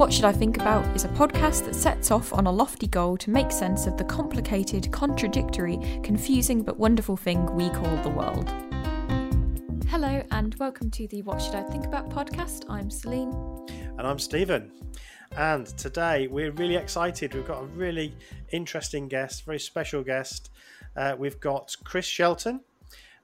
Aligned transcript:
What 0.00 0.14
Should 0.14 0.24
I 0.24 0.32
Think 0.32 0.56
About 0.56 0.96
is 0.96 1.04
a 1.04 1.08
podcast 1.08 1.66
that 1.66 1.74
sets 1.74 2.10
off 2.10 2.32
on 2.32 2.46
a 2.46 2.50
lofty 2.50 2.86
goal 2.86 3.18
to 3.18 3.28
make 3.28 3.52
sense 3.52 3.86
of 3.86 3.98
the 3.98 4.04
complicated, 4.04 4.90
contradictory, 4.90 5.78
confusing, 6.02 6.62
but 6.62 6.78
wonderful 6.78 7.18
thing 7.18 7.44
we 7.54 7.68
call 7.68 7.94
the 7.98 8.08
world. 8.08 8.48
Hello, 9.88 10.24
and 10.30 10.54
welcome 10.54 10.90
to 10.92 11.06
the 11.08 11.20
What 11.20 11.42
Should 11.42 11.54
I 11.54 11.64
Think 11.64 11.84
About 11.84 12.08
podcast. 12.08 12.64
I'm 12.70 12.88
Celine. 12.90 13.34
And 13.98 14.06
I'm 14.06 14.18
Stephen. 14.18 14.72
And 15.36 15.66
today 15.66 16.28
we're 16.28 16.52
really 16.52 16.76
excited. 16.76 17.34
We've 17.34 17.46
got 17.46 17.62
a 17.62 17.66
really 17.66 18.16
interesting 18.52 19.06
guest, 19.06 19.44
very 19.44 19.60
special 19.60 20.02
guest. 20.02 20.48
Uh, 20.96 21.14
we've 21.18 21.40
got 21.40 21.76
Chris 21.84 22.06
Shelton. 22.06 22.60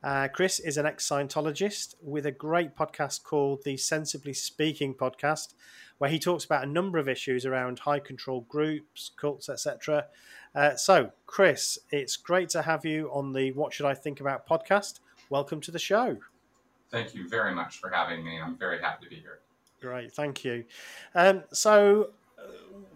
Uh, 0.02 0.28
Chris 0.28 0.60
is 0.60 0.76
an 0.76 0.86
ex 0.86 1.08
Scientologist 1.08 1.94
with 2.02 2.26
a 2.26 2.30
great 2.30 2.76
podcast 2.76 3.24
called 3.24 3.64
the 3.64 3.78
Sensibly 3.78 4.34
Speaking 4.34 4.94
podcast, 4.94 5.54
where 5.98 6.10
he 6.10 6.18
talks 6.18 6.44
about 6.44 6.64
a 6.64 6.66
number 6.66 6.98
of 6.98 7.08
issues 7.08 7.46
around 7.46 7.78
high 7.80 7.98
control 7.98 8.42
groups, 8.48 9.10
cults, 9.16 9.48
etc. 9.48 10.06
Uh, 10.54 10.76
so, 10.76 11.10
Chris, 11.26 11.78
it's 11.90 12.16
great 12.16 12.48
to 12.50 12.62
have 12.62 12.84
you 12.84 13.10
on 13.12 13.32
the 13.32 13.52
What 13.52 13.72
Should 13.72 13.86
I 13.86 13.94
Think 13.94 14.20
About 14.20 14.46
podcast. 14.46 15.00
Welcome 15.30 15.60
to 15.62 15.70
the 15.70 15.78
show. 15.78 16.18
Thank 16.90 17.14
you 17.14 17.28
very 17.28 17.54
much 17.54 17.78
for 17.78 17.90
having 17.90 18.24
me. 18.24 18.40
I'm 18.40 18.56
very 18.56 18.80
happy 18.80 19.04
to 19.04 19.10
be 19.10 19.16
here. 19.16 19.40
Great, 19.80 20.12
thank 20.12 20.44
you. 20.44 20.64
Um, 21.14 21.42
so, 21.52 22.10
uh, 22.38 22.42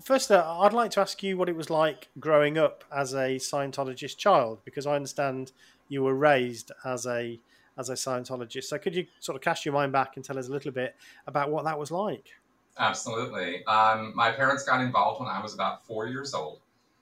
first, 0.02 0.30
uh, 0.30 0.58
I'd 0.60 0.72
like 0.72 0.90
to 0.92 1.00
ask 1.00 1.22
you 1.22 1.36
what 1.36 1.48
it 1.48 1.56
was 1.56 1.70
like 1.70 2.08
growing 2.18 2.58
up 2.58 2.84
as 2.94 3.14
a 3.14 3.36
Scientologist 3.36 4.16
child, 4.16 4.60
because 4.64 4.86
I 4.86 4.94
understand 4.94 5.52
you 5.88 6.02
were 6.02 6.14
raised 6.14 6.70
as 6.84 7.06
a 7.06 7.38
as 7.78 7.88
a 7.88 7.94
Scientologist. 7.94 8.64
So, 8.64 8.78
could 8.78 8.94
you 8.94 9.06
sort 9.20 9.36
of 9.36 9.42
cast 9.42 9.64
your 9.64 9.74
mind 9.74 9.92
back 9.92 10.16
and 10.16 10.24
tell 10.24 10.38
us 10.38 10.48
a 10.48 10.52
little 10.52 10.72
bit 10.72 10.96
about 11.26 11.50
what 11.50 11.64
that 11.64 11.78
was 11.78 11.90
like? 11.90 12.30
Absolutely. 12.78 13.64
Um, 13.66 14.12
my 14.14 14.30
parents 14.30 14.64
got 14.64 14.80
involved 14.80 15.20
when 15.20 15.28
I 15.28 15.40
was 15.42 15.54
about 15.54 15.86
four 15.86 16.06
years 16.06 16.34
old. 16.34 16.60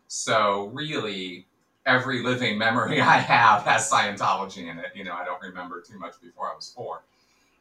So, 0.08 0.70
really, 0.72 1.47
every 1.86 2.22
living 2.22 2.58
memory 2.58 3.00
I 3.02 3.19
have 3.19 3.62
has 3.62 3.91
Scientology 3.91 4.70
in 4.70 4.78
it. 4.78 4.92
You 4.94 5.05
know, 5.05 5.14
I 5.14 5.24
don't 5.24 5.41
remember 5.42 5.80
too 5.80 5.98
much 5.98 6.20
before 6.20 6.50
I 6.50 6.55
was 6.56 6.72
four. 6.74 7.02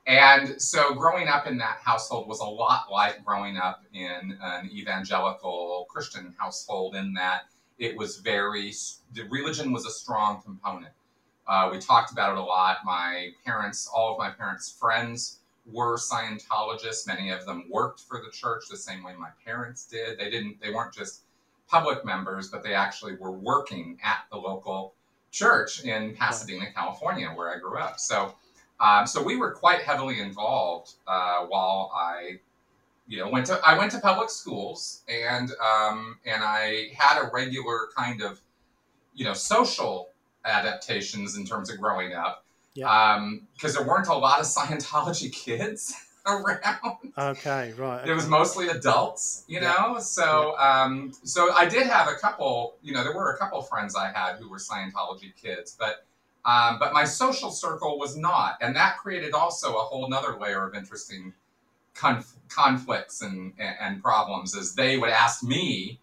And 0.08 0.60
so, 0.62 0.94
growing 0.96 1.28
up 1.28 1.48
in 1.48 1.58
that 1.58 1.80
household 1.84 2.28
was 2.28 2.40
a 2.40 2.46
lot 2.46 2.86
like 2.92 3.24
growing 3.26 3.58
up 3.58 3.84
in 3.94 4.38
an 4.42 4.70
evangelical 4.72 5.86
Christian 5.90 6.34
household, 6.38 6.96
in 6.96 7.14
that 7.14 7.44
it 7.78 7.96
was 7.98 8.18
very, 8.18 8.74
the 9.14 9.24
religion 9.30 9.72
was 9.72 9.86
a 9.86 9.92
strong 9.92 10.42
component. 10.42 10.94
Uh, 11.48 11.70
we 11.72 11.80
talked 11.80 12.12
about 12.12 12.32
it 12.32 12.38
a 12.38 12.42
lot. 12.44 12.78
My 12.86 13.30
parents, 13.46 13.90
all 13.94 14.14
of 14.14 14.18
my 14.18 14.30
parents' 14.30 14.72
friends, 14.72 15.40
were 15.72 15.98
Scientologists. 15.98 17.08
Many 17.08 17.30
of 17.30 17.46
them 17.46 17.66
worked 17.70 18.02
for 18.02 18.22
the 18.24 18.32
church 18.32 18.66
the 18.70 18.78
same 18.78 19.04
way 19.04 19.14
my 19.16 19.30
parents 19.46 19.86
did. 19.86 20.18
They 20.18 20.30
didn't. 20.30 20.62
They 20.62 20.72
weren't 20.72 20.94
just 20.94 21.22
public 21.68 22.06
members, 22.06 22.50
but 22.50 22.64
they 22.64 22.74
actually 22.74 23.16
were 23.16 23.32
working 23.32 24.00
at 24.04 24.20
the 24.32 24.38
local 24.38 24.94
church 25.32 25.84
in 25.84 26.16
Pasadena, 26.16 26.68
California, 26.74 27.28
where 27.28 27.54
I 27.54 27.60
grew 27.60 27.78
up. 27.78 28.00
So, 28.00 28.36
um, 28.80 29.06
so 29.06 29.22
we 29.22 29.36
were 29.36 29.52
quite 29.52 29.82
heavily 29.82 30.22
involved 30.22 30.94
uh, 31.08 31.46
while 31.46 31.92
I, 31.94 32.40
you 33.08 33.20
know, 33.20 33.30
went 33.30 33.46
to 33.48 33.60
I 33.66 33.78
went 33.78 33.92
to 33.92 34.00
public 34.00 34.30
schools 34.30 35.04
and 35.10 35.52
um, 35.62 36.18
and 36.26 36.44
I 36.44 36.90
had 36.98 37.22
a 37.22 37.30
regular 37.34 37.90
kind 37.96 38.22
of, 38.22 38.42
you 39.14 39.26
know, 39.26 39.34
social 39.34 40.10
adaptations 40.46 41.36
in 41.38 41.46
terms 41.46 41.70
of 41.70 41.80
growing 41.80 42.14
up 42.14 42.46
Yeah. 42.78 43.30
because 43.54 43.76
there 43.76 43.86
weren't 43.86 44.08
a 44.08 44.14
lot 44.16 44.40
of 44.40 44.46
Scientology 44.46 45.32
kids 45.46 45.94
around. 46.26 47.14
Okay, 47.18 47.74
right. 47.78 48.08
It 48.08 48.14
was 48.14 48.28
mostly 48.28 48.68
adults, 48.68 49.44
you 49.48 49.60
Yeah. 49.62 49.74
know. 49.80 50.00
So, 50.00 50.58
um, 50.60 51.12
so 51.24 51.54
I 51.54 51.66
did 51.66 51.88
have 51.88 52.08
a 52.08 52.16
couple. 52.16 52.76
You 52.84 52.94
know, 52.94 53.04
there 53.04 53.14
were 53.16 53.32
a 53.34 53.38
couple 53.38 53.62
friends 53.62 53.96
I 53.96 54.12
had 54.12 54.36
who 54.38 54.50
were 54.50 54.58
Scientology 54.58 55.34
kids, 55.36 55.76
but 55.80 56.06
um, 56.46 56.78
but 56.80 56.94
my 56.94 57.04
social 57.04 57.50
circle 57.52 57.98
was 57.98 58.16
not, 58.16 58.58
and 58.62 58.76
that 58.76 58.98
created 58.98 59.34
also 59.34 59.76
a 59.76 59.80
whole 59.80 60.08
nother 60.10 60.38
layer 60.40 60.66
of 60.68 60.76
interesting 60.76 61.34
conf- 61.94 62.36
conflicts 62.50 63.22
and, 63.22 63.54
and 63.58 63.76
and 63.80 64.04
problems 64.04 64.56
as 64.56 64.76
they 64.76 64.98
would 64.98 65.10
ask 65.10 65.44
me 65.44 66.00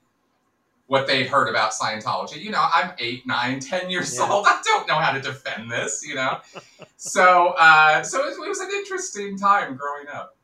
what 0.86 1.06
they'd 1.06 1.26
heard 1.26 1.48
about 1.48 1.72
Scientology. 1.72 2.40
You 2.42 2.50
know, 2.50 2.64
I'm 2.74 2.92
eight, 2.98 3.26
nine, 3.26 3.60
ten 3.60 3.90
years 3.90 4.16
Yeah. 4.16 4.30
old. 4.30 4.46
I 4.48 4.60
don't 4.64 4.86
know 4.86 4.96
how 4.96 5.12
to 5.12 5.20
defend 5.20 5.70
this. 5.70 6.04
You 6.06 6.14
know, 6.16 6.40
so 6.96 7.54
uh, 7.58 8.02
so 8.02 8.22
it 8.22 8.26
was, 8.26 8.36
it 8.36 8.48
was 8.48 8.60
an 8.60 8.70
interesting 8.70 9.38
time 9.38 9.76
growing 9.76 10.08
up. 10.08 10.36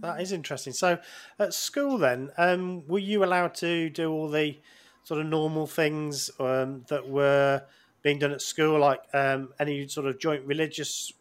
That 0.00 0.20
is 0.22 0.32
interesting. 0.32 0.72
So, 0.72 0.98
at 1.38 1.52
school, 1.52 1.98
then, 1.98 2.30
um, 2.38 2.86
were 2.86 2.98
you 2.98 3.24
allowed 3.24 3.54
to 3.56 3.90
do 3.90 4.10
all 4.10 4.30
the 4.30 4.58
sort 5.04 5.20
of 5.20 5.26
normal 5.26 5.66
things 5.66 6.30
um, 6.40 6.84
that 6.88 7.06
were 7.08 7.62
being 8.02 8.18
done 8.18 8.32
at 8.32 8.40
school, 8.40 8.80
like 8.80 9.00
um, 9.12 9.50
any 9.60 9.86
sort 9.88 10.06
of 10.06 10.18
joint 10.18 10.46
religious 10.46 11.12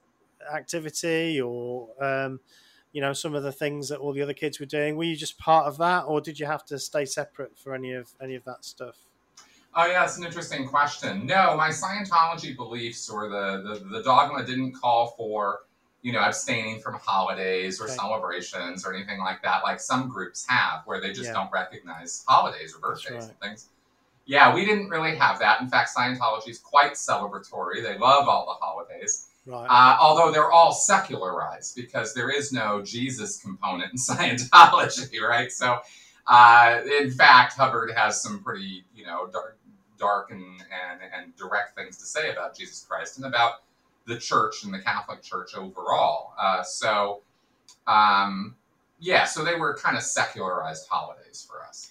activity, 0.55 1.41
or 1.41 1.89
um, 2.01 2.39
you 2.91 3.01
know, 3.01 3.13
some 3.13 3.33
of 3.35 3.43
the 3.43 3.51
things 3.51 3.89
that 3.89 3.99
all 3.99 4.13
the 4.13 4.21
other 4.21 4.33
kids 4.33 4.59
were 4.59 4.65
doing? 4.65 4.95
Were 4.95 5.03
you 5.03 5.15
just 5.15 5.37
part 5.37 5.65
of 5.65 5.77
that, 5.77 6.01
or 6.01 6.21
did 6.21 6.39
you 6.39 6.45
have 6.45 6.65
to 6.65 6.79
stay 6.79 7.05
separate 7.05 7.57
for 7.57 7.73
any 7.73 7.93
of 7.93 8.09
any 8.21 8.35
of 8.35 8.43
that 8.45 8.65
stuff? 8.65 8.95
Oh 9.73 9.85
yeah, 9.85 10.03
it's 10.03 10.17
an 10.17 10.25
interesting 10.25 10.67
question. 10.67 11.25
No, 11.25 11.55
my 11.55 11.69
Scientology 11.69 12.55
beliefs 12.55 13.09
or 13.09 13.29
the, 13.29 13.79
the, 13.79 13.85
the 13.85 14.03
dogma 14.03 14.43
didn't 14.45 14.73
call 14.73 15.13
for, 15.17 15.61
you 16.01 16.11
know, 16.11 16.19
abstaining 16.19 16.81
from 16.81 16.95
holidays 16.95 17.79
or 17.79 17.85
Okay. 17.85 17.93
celebrations 17.93 18.85
or 18.85 18.93
anything 18.93 19.19
like 19.19 19.41
that, 19.43 19.63
like 19.63 19.79
some 19.79 20.09
groups 20.09 20.45
have, 20.49 20.81
where 20.85 20.99
they 20.99 21.13
just 21.13 21.29
Yeah. 21.29 21.33
don't 21.33 21.51
recognize 21.53 22.25
holidays 22.27 22.75
or 22.75 22.79
birthdays 22.79 23.11
right. 23.11 23.29
and 23.29 23.39
things. 23.39 23.67
Yeah, 24.25 24.53
we 24.53 24.65
didn't 24.65 24.89
really 24.89 25.15
have 25.15 25.39
that. 25.39 25.61
In 25.61 25.69
fact, 25.69 25.89
Scientology 25.95 26.49
is 26.49 26.59
quite 26.59 26.93
celebratory. 26.93 27.81
They 27.81 27.97
love 27.97 28.27
all 28.27 28.45
the 28.45 28.65
holidays. 28.65 29.27
Right. 29.45 29.65
Uh, 29.67 29.97
although 29.99 30.31
they're 30.31 30.51
all 30.51 30.71
secularized 30.71 31.75
because 31.75 32.13
there 32.13 32.29
is 32.29 32.51
no 32.51 32.81
Jesus 32.83 33.41
component 33.41 33.91
in 33.91 33.97
Scientology, 33.97 35.19
right? 35.19 35.51
So, 35.51 35.79
uh, 36.27 36.81
in 36.99 37.09
fact, 37.11 37.53
Hubbard 37.53 37.91
has 37.95 38.21
some 38.21 38.43
pretty, 38.43 38.83
you 38.95 39.05
know, 39.05 39.27
dark, 39.27 39.57
dark 39.97 40.31
and, 40.31 40.41
and, 40.43 40.99
and 41.15 41.35
direct 41.35 41.75
things 41.75 41.97
to 41.97 42.05
say 42.05 42.31
about 42.31 42.55
Jesus 42.55 42.85
Christ 42.87 43.17
and 43.17 43.25
about 43.25 43.63
the 44.05 44.17
church 44.17 44.63
and 44.63 44.73
the 44.73 44.79
Catholic 44.79 45.21
Church 45.23 45.55
overall. 45.55 46.33
Uh, 46.39 46.61
so, 46.63 47.21
um, 47.87 48.55
yeah, 48.99 49.25
so 49.25 49.43
they 49.43 49.55
were 49.55 49.75
kind 49.75 49.97
of 49.97 50.03
secularized 50.03 50.87
holidays 50.87 51.47
for 51.49 51.63
us. 51.63 51.89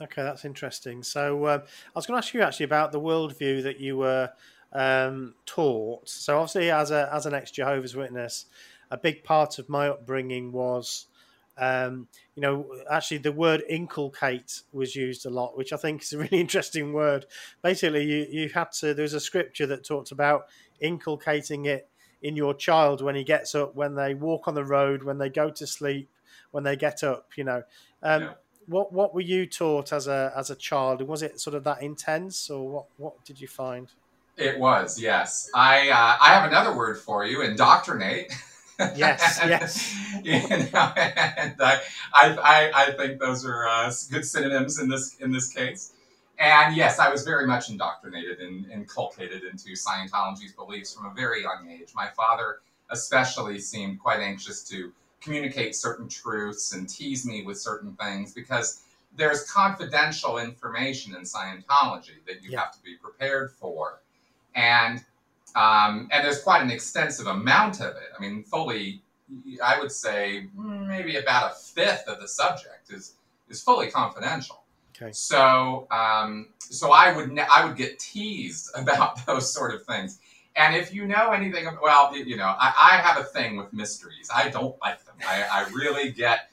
Okay, 0.00 0.22
that's 0.22 0.44
interesting. 0.44 1.02
So 1.02 1.46
um, 1.46 1.62
I 1.62 1.90
was 1.94 2.06
going 2.06 2.20
to 2.20 2.24
ask 2.24 2.34
you 2.34 2.42
actually 2.42 2.64
about 2.64 2.92
the 2.92 3.00
worldview 3.00 3.62
that 3.62 3.78
you 3.78 3.96
were 3.96 4.30
um, 4.74 5.34
taught. 5.46 6.08
So 6.08 6.38
obviously, 6.38 6.70
as 6.70 6.90
a 6.90 7.08
as 7.12 7.26
an 7.26 7.34
ex 7.34 7.50
Jehovah's 7.50 7.94
Witness, 7.94 8.46
a 8.90 8.96
big 8.96 9.24
part 9.24 9.58
of 9.58 9.68
my 9.68 9.88
upbringing 9.88 10.52
was, 10.52 11.06
um, 11.56 12.08
you 12.34 12.42
know, 12.42 12.66
actually 12.90 13.18
the 13.18 13.32
word 13.32 13.62
inculcate 13.68 14.62
was 14.72 14.96
used 14.96 15.26
a 15.26 15.30
lot, 15.30 15.56
which 15.56 15.72
I 15.72 15.76
think 15.76 16.02
is 16.02 16.12
a 16.12 16.18
really 16.18 16.40
interesting 16.40 16.92
word. 16.92 17.26
Basically, 17.62 18.04
you 18.04 18.26
you 18.30 18.48
had 18.48 18.72
to. 18.80 18.94
There 18.94 19.04
was 19.04 19.14
a 19.14 19.20
scripture 19.20 19.66
that 19.66 19.84
talked 19.84 20.10
about 20.10 20.46
inculcating 20.80 21.66
it 21.66 21.88
in 22.22 22.36
your 22.36 22.54
child 22.54 23.02
when 23.02 23.14
he 23.14 23.22
gets 23.22 23.54
up, 23.54 23.74
when 23.74 23.94
they 23.94 24.14
walk 24.14 24.48
on 24.48 24.54
the 24.54 24.64
road, 24.64 25.02
when 25.02 25.18
they 25.18 25.28
go 25.28 25.50
to 25.50 25.66
sleep, 25.66 26.08
when 26.50 26.64
they 26.64 26.76
get 26.76 27.04
up. 27.04 27.30
You 27.36 27.44
know. 27.44 27.62
Um, 28.02 28.22
Yeah. 28.22 28.32
what 28.66 28.92
what 28.92 29.14
were 29.14 29.20
you 29.20 29.46
taught 29.46 29.92
as 29.92 30.08
a 30.08 30.32
as 30.36 30.50
a 30.50 30.56
child? 30.56 31.02
Was 31.02 31.22
it 31.22 31.38
sort 31.38 31.54
of 31.54 31.62
that 31.64 31.80
intense, 31.82 32.50
or 32.50 32.68
what 32.68 32.86
what 32.96 33.24
did 33.24 33.40
you 33.40 33.46
find? 33.46 33.92
It 34.36 34.58
was, 34.58 35.00
yes. 35.00 35.48
I 35.54 35.90
uh, 35.90 36.16
I 36.20 36.28
have 36.34 36.48
another 36.50 36.76
word 36.76 36.98
for 36.98 37.24
you, 37.24 37.42
indoctrinate. 37.42 38.32
Yes, 38.96 39.38
And, 39.40 39.50
yes. 39.50 39.94
You 40.24 40.40
know, 40.48 40.92
and 40.96 41.54
I, 41.60 41.80
I, 42.12 42.70
I, 42.74 42.92
think 42.98 43.20
those 43.20 43.46
are 43.46 43.68
uh, 43.68 43.92
good 44.10 44.24
synonyms 44.24 44.80
in 44.80 44.88
this 44.88 45.16
in 45.20 45.30
this 45.30 45.52
case. 45.52 45.92
And 46.40 46.74
yes, 46.74 46.98
I 46.98 47.08
was 47.08 47.22
very 47.22 47.46
much 47.46 47.70
indoctrinated 47.70 48.40
and 48.40 48.68
inculcated 48.72 49.44
into 49.44 49.74
Scientology's 49.74 50.52
beliefs 50.52 50.92
from 50.92 51.06
a 51.06 51.14
very 51.14 51.42
young 51.42 51.68
age. 51.70 51.92
My 51.94 52.08
father, 52.08 52.58
especially, 52.90 53.60
seemed 53.60 54.00
quite 54.00 54.18
anxious 54.18 54.64
to 54.70 54.92
communicate 55.20 55.76
certain 55.76 56.08
truths 56.08 56.74
and 56.74 56.88
tease 56.88 57.24
me 57.24 57.44
with 57.44 57.58
certain 57.58 57.94
things 57.94 58.32
because 58.34 58.82
there's 59.16 59.48
confidential 59.50 60.38
information 60.38 61.14
in 61.14 61.22
Scientology 61.22 62.24
that 62.26 62.42
you 62.42 62.50
Yeah. 62.50 62.60
have 62.60 62.72
to 62.72 62.82
be 62.82 62.96
prepared 62.96 63.52
for. 63.52 64.00
And 64.54 65.04
um, 65.56 66.08
and 66.10 66.24
there's 66.24 66.42
quite 66.42 66.62
an 66.62 66.70
extensive 66.70 67.26
amount 67.26 67.80
of 67.80 67.96
it. 67.96 68.10
I 68.16 68.20
mean, 68.20 68.42
fully, 68.42 69.02
I 69.62 69.78
would 69.78 69.92
say 69.92 70.48
maybe 70.56 71.16
about 71.16 71.52
a 71.52 71.54
fifth 71.54 72.08
of 72.08 72.20
the 72.20 72.28
subject 72.28 72.90
is 72.90 73.14
is 73.48 73.62
fully 73.62 73.90
confidential. 73.90 74.64
Okay. 74.96 75.12
So, 75.12 75.86
um, 75.90 76.48
so 76.58 76.92
I 76.92 77.14
would 77.14 77.30
ne- 77.30 77.46
I 77.52 77.64
would 77.64 77.76
get 77.76 77.98
teased 77.98 78.70
about 78.76 79.24
those 79.26 79.52
sort 79.52 79.74
of 79.74 79.84
things. 79.84 80.18
And 80.56 80.76
if 80.76 80.94
you 80.94 81.04
know 81.04 81.32
anything, 81.32 81.66
well, 81.82 82.16
you 82.16 82.36
know, 82.36 82.54
I, 82.58 82.72
I 82.92 82.96
have 82.98 83.18
a 83.18 83.24
thing 83.24 83.56
with 83.56 83.72
mysteries. 83.72 84.30
I 84.32 84.50
don't 84.50 84.76
like 84.80 85.04
them. 85.04 85.16
I, 85.26 85.42
I 85.50 85.68
really 85.70 86.12
get 86.12 86.52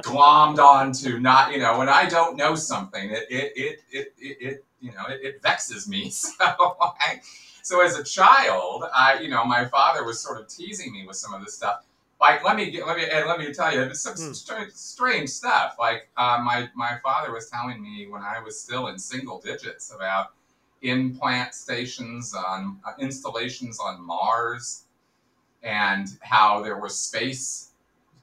glommed 0.00 0.58
onto 0.58 1.18
not, 1.20 1.52
you 1.52 1.58
know, 1.58 1.78
when 1.78 1.88
I 1.88 2.08
don't 2.08 2.36
know 2.36 2.54
something, 2.54 3.10
it 3.10 3.26
it 3.30 3.52
it 3.56 3.80
it, 3.90 4.14
it, 4.18 4.36
it 4.40 4.64
you 4.80 4.92
know, 4.92 5.06
it, 5.08 5.20
it 5.22 5.42
vexes 5.42 5.88
me. 5.88 6.10
So, 6.40 6.76
I, 6.80 7.20
so 7.62 7.82
as 7.82 7.98
a 7.98 8.02
child, 8.02 8.84
I, 8.94 9.20
you 9.20 9.28
know, 9.28 9.44
my 9.44 9.66
father 9.66 10.04
was 10.04 10.20
sort 10.20 10.40
of 10.40 10.48
teasing 10.48 10.92
me 10.92 11.06
with 11.06 11.16
some 11.16 11.34
of 11.34 11.42
this 11.44 11.54
stuff 11.54 11.84
like 12.20 12.44
let 12.44 12.56
me 12.56 12.70
get, 12.70 12.86
let 12.86 12.96
me 12.96 13.04
and 13.10 13.26
let 13.26 13.38
me 13.38 13.52
tell 13.52 13.72
you 13.74 13.82
it's 13.82 14.00
some 14.00 14.16
Hmm. 14.16 14.32
strange, 14.32 14.72
strange 14.72 15.28
stuff 15.30 15.76
like 15.78 16.08
uh, 16.16 16.40
my 16.44 16.68
my 16.74 16.98
father 17.02 17.32
was 17.32 17.48
telling 17.48 17.82
me 17.82 18.06
when 18.08 18.22
i 18.22 18.38
was 18.40 18.60
still 18.60 18.88
in 18.88 18.98
single 18.98 19.40
digits 19.40 19.92
about 19.94 20.32
implant 20.82 21.54
stations 21.54 22.34
on 22.34 22.78
uh, 22.86 22.92
installations 22.98 23.78
on 23.80 24.04
mars 24.04 24.84
and 25.62 26.18
how 26.20 26.62
there 26.62 26.78
was 26.78 26.98
space 26.98 27.69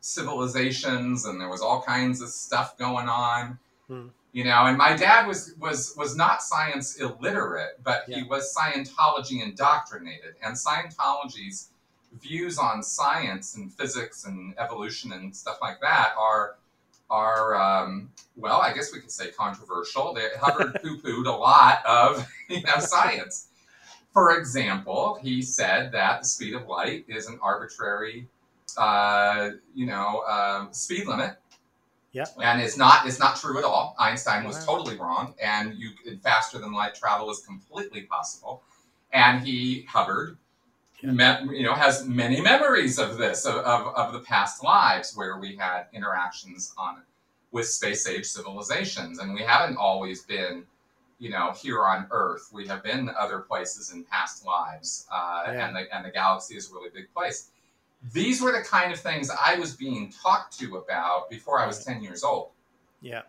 civilizations 0.07 1.25
and 1.25 1.39
there 1.39 1.49
was 1.49 1.61
all 1.61 1.81
kinds 1.81 2.21
of 2.21 2.29
stuff 2.29 2.77
going 2.77 3.07
on 3.09 3.59
Hmm. 3.87 4.07
you 4.33 4.43
know 4.43 4.65
and 4.65 4.77
my 4.77 4.95
dad 4.97 5.27
was 5.27 5.53
was 5.59 5.93
was 5.95 6.15
not 6.15 6.41
science 6.41 6.97
illiterate 6.99 7.79
but 7.83 8.03
he 8.05 8.23
was 8.23 8.53
scientology 8.53 9.41
indoctrinated 9.41 10.35
and 10.43 10.55
scientology's 10.55 11.69
views 12.21 12.57
on 12.57 12.83
science 12.83 13.55
and 13.55 13.73
physics 13.73 14.25
and 14.25 14.53
evolution 14.57 15.13
and 15.13 15.35
stuff 15.35 15.59
like 15.61 15.79
that 15.81 16.13
are 16.17 16.57
are 17.09 17.55
um, 17.55 18.09
well, 18.35 18.59
I 18.59 18.73
guess 18.73 18.93
we 18.93 18.99
could 18.99 19.11
say 19.11 19.31
controversial. 19.31 20.13
They 20.13 20.27
Hubbard 20.41 20.79
poo-pooed 20.83 21.25
a 21.25 21.31
lot 21.31 21.85
of 21.85 22.27
you 22.49 22.61
know 22.63 22.79
science. 22.79 23.47
For 24.13 24.37
example, 24.37 25.19
he 25.21 25.41
said 25.41 25.91
that 25.91 26.21
the 26.21 26.25
speed 26.27 26.55
of 26.55 26.67
light 26.67 27.05
is 27.07 27.27
an 27.27 27.39
arbitrary, 27.41 28.27
uh, 28.75 29.51
you 29.73 29.85
know, 29.85 30.23
um, 30.23 30.73
speed 30.73 31.07
limit. 31.07 31.37
Yeah. 32.11 32.25
And 32.41 32.61
it's 32.61 32.77
not 32.77 33.05
it's 33.07 33.19
not 33.19 33.35
true 33.37 33.57
at 33.59 33.63
all. 33.63 33.95
Einstein 33.99 34.43
was 34.45 34.57
Wow. 34.59 34.77
totally 34.77 34.97
wrong, 34.97 35.35
and 35.41 35.75
you 35.75 35.91
faster 36.23 36.57
than 36.57 36.73
light 36.73 36.95
travel 36.95 37.29
is 37.29 37.39
completely 37.45 38.03
possible. 38.03 38.63
And 39.13 39.45
he 39.45 39.83
Hubbard 39.83 40.37
Yeah. 41.01 41.11
me- 41.11 41.57
you 41.57 41.63
know, 41.63 41.75
has 41.75 42.05
many 42.05 42.41
memories 42.41 42.97
of 42.97 43.17
this, 43.17 43.45
of, 43.45 43.55
of, 43.57 43.93
of 43.95 44.13
the 44.13 44.19
past 44.21 44.63
lives 44.63 45.15
where 45.15 45.37
we 45.37 45.55
had 45.55 45.87
interactions 45.93 46.73
on 46.77 47.03
with 47.51 47.67
space 47.67 48.07
age 48.07 48.25
civilizations. 48.25 49.19
And 49.19 49.33
we 49.33 49.41
haven't 49.43 49.77
always 49.77 50.23
been, 50.23 50.65
you 51.19 51.29
know, 51.29 51.51
here 51.51 51.85
on 51.85 52.07
Earth. 52.09 52.49
We 52.51 52.67
have 52.67 52.83
been 52.83 53.09
other 53.17 53.39
places 53.39 53.91
in 53.91 54.03
past 54.05 54.43
lives. 54.45 55.05
Uh, 55.11 55.43
Yeah. 55.47 55.67
and, 55.67 55.75
the, 55.75 55.95
and 55.95 56.03
the 56.03 56.09
galaxy 56.09 56.57
is 56.57 56.71
a 56.71 56.73
really 56.73 56.89
big 56.89 57.13
place. 57.13 57.49
These 58.13 58.41
were 58.41 58.51
the 58.51 58.61
kind 58.61 58.93
of 58.93 58.99
things 58.99 59.29
I 59.29 59.57
was 59.57 59.75
being 59.75 60.11
talked 60.11 60.57
to 60.59 60.77
about 60.77 61.29
before 61.29 61.59
I 61.59 61.67
was 61.67 61.83
10 61.83 62.01
years 62.01 62.23
old. 62.23 62.51
Yeah. 63.01 63.23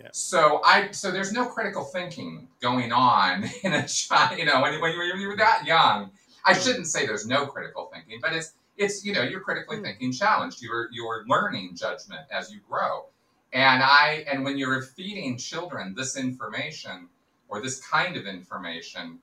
Yeah. 0.00 0.08
So 0.12 0.60
I 0.64 0.90
so 0.90 1.10
there's 1.12 1.32
no 1.32 1.46
critical 1.46 1.84
thinking 1.84 2.48
going 2.60 2.92
on 2.92 3.44
in 3.62 3.72
a 3.74 3.86
child. 3.86 4.38
You 4.38 4.44
know, 4.44 4.60
when, 4.60 4.80
when 4.80 4.92
you're, 4.92 5.16
you're 5.16 5.36
that 5.36 5.64
young, 5.66 6.10
I 6.44 6.52
shouldn't 6.52 6.86
say 6.88 7.06
there's 7.06 7.26
no 7.26 7.46
critical 7.46 7.90
thinking, 7.92 8.18
but 8.20 8.32
it's 8.32 8.54
it's 8.76 9.04
you 9.04 9.12
know 9.12 9.22
you're 9.22 9.40
critically 9.40 9.76
Hmm. 9.76 9.84
thinking 9.84 10.12
challenged. 10.12 10.62
You're 10.62 10.88
you're 10.92 11.24
learning 11.28 11.76
judgment 11.76 12.22
as 12.30 12.52
you 12.52 12.60
grow, 12.68 13.06
and 13.52 13.82
I 13.84 14.24
and 14.28 14.44
when 14.44 14.58
you're 14.58 14.82
feeding 14.82 15.38
children 15.38 15.94
this 15.94 16.16
information 16.16 17.08
or 17.48 17.60
this 17.62 17.80
kind 17.86 18.16
of 18.16 18.26
information, 18.26 19.20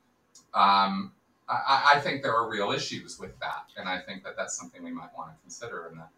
um, 0.53 1.11
I, 1.51 1.93
I 1.95 1.99
think 1.99 2.21
there 2.21 2.35
are 2.35 2.49
real 2.49 2.71
issues 2.71 3.19
with 3.19 3.37
that, 3.39 3.65
and 3.77 3.89
I 3.89 3.99
think 3.99 4.23
that 4.23 4.35
that's 4.37 4.57
something 4.57 4.83
we 4.83 4.91
might 4.91 5.09
want 5.17 5.31
to 5.31 5.41
consider 5.41 5.91
in 5.91 5.99
a 5.99 6.09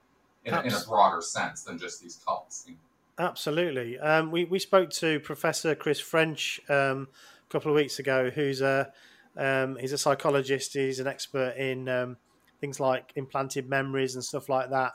in, 0.46 0.54
a, 0.54 0.62
in 0.62 0.74
a 0.74 0.86
broader 0.88 1.22
sense 1.22 1.64
than 1.64 1.78
just 1.78 2.02
these 2.02 2.20
cults. 2.26 2.66
you 2.68 2.74
know. 2.74 2.80
Absolutely. 3.26 4.00
Um, 4.00 4.32
we, 4.32 4.46
we 4.46 4.60
spoke 4.60 4.90
to 4.92 5.20
Professor 5.20 5.76
Chris 5.76 6.00
French 6.00 6.60
um, 6.68 7.08
a 7.48 7.52
couple 7.52 7.72
of 7.72 7.76
weeks 7.76 8.00
ago, 8.00 8.32
who's 8.34 8.62
a 8.62 8.92
um, 9.38 9.78
he's 9.78 9.94
a 9.94 9.98
psychologist. 9.98 10.74
He's 10.74 11.00
an 11.00 11.08
expert 11.08 11.56
in 11.58 11.88
um, 11.90 12.18
things 12.60 12.80
like 12.80 13.12
implanted 13.16 13.70
memories 13.70 14.16
and 14.16 14.24
stuff 14.24 14.50
like 14.50 14.70
that. 14.70 14.94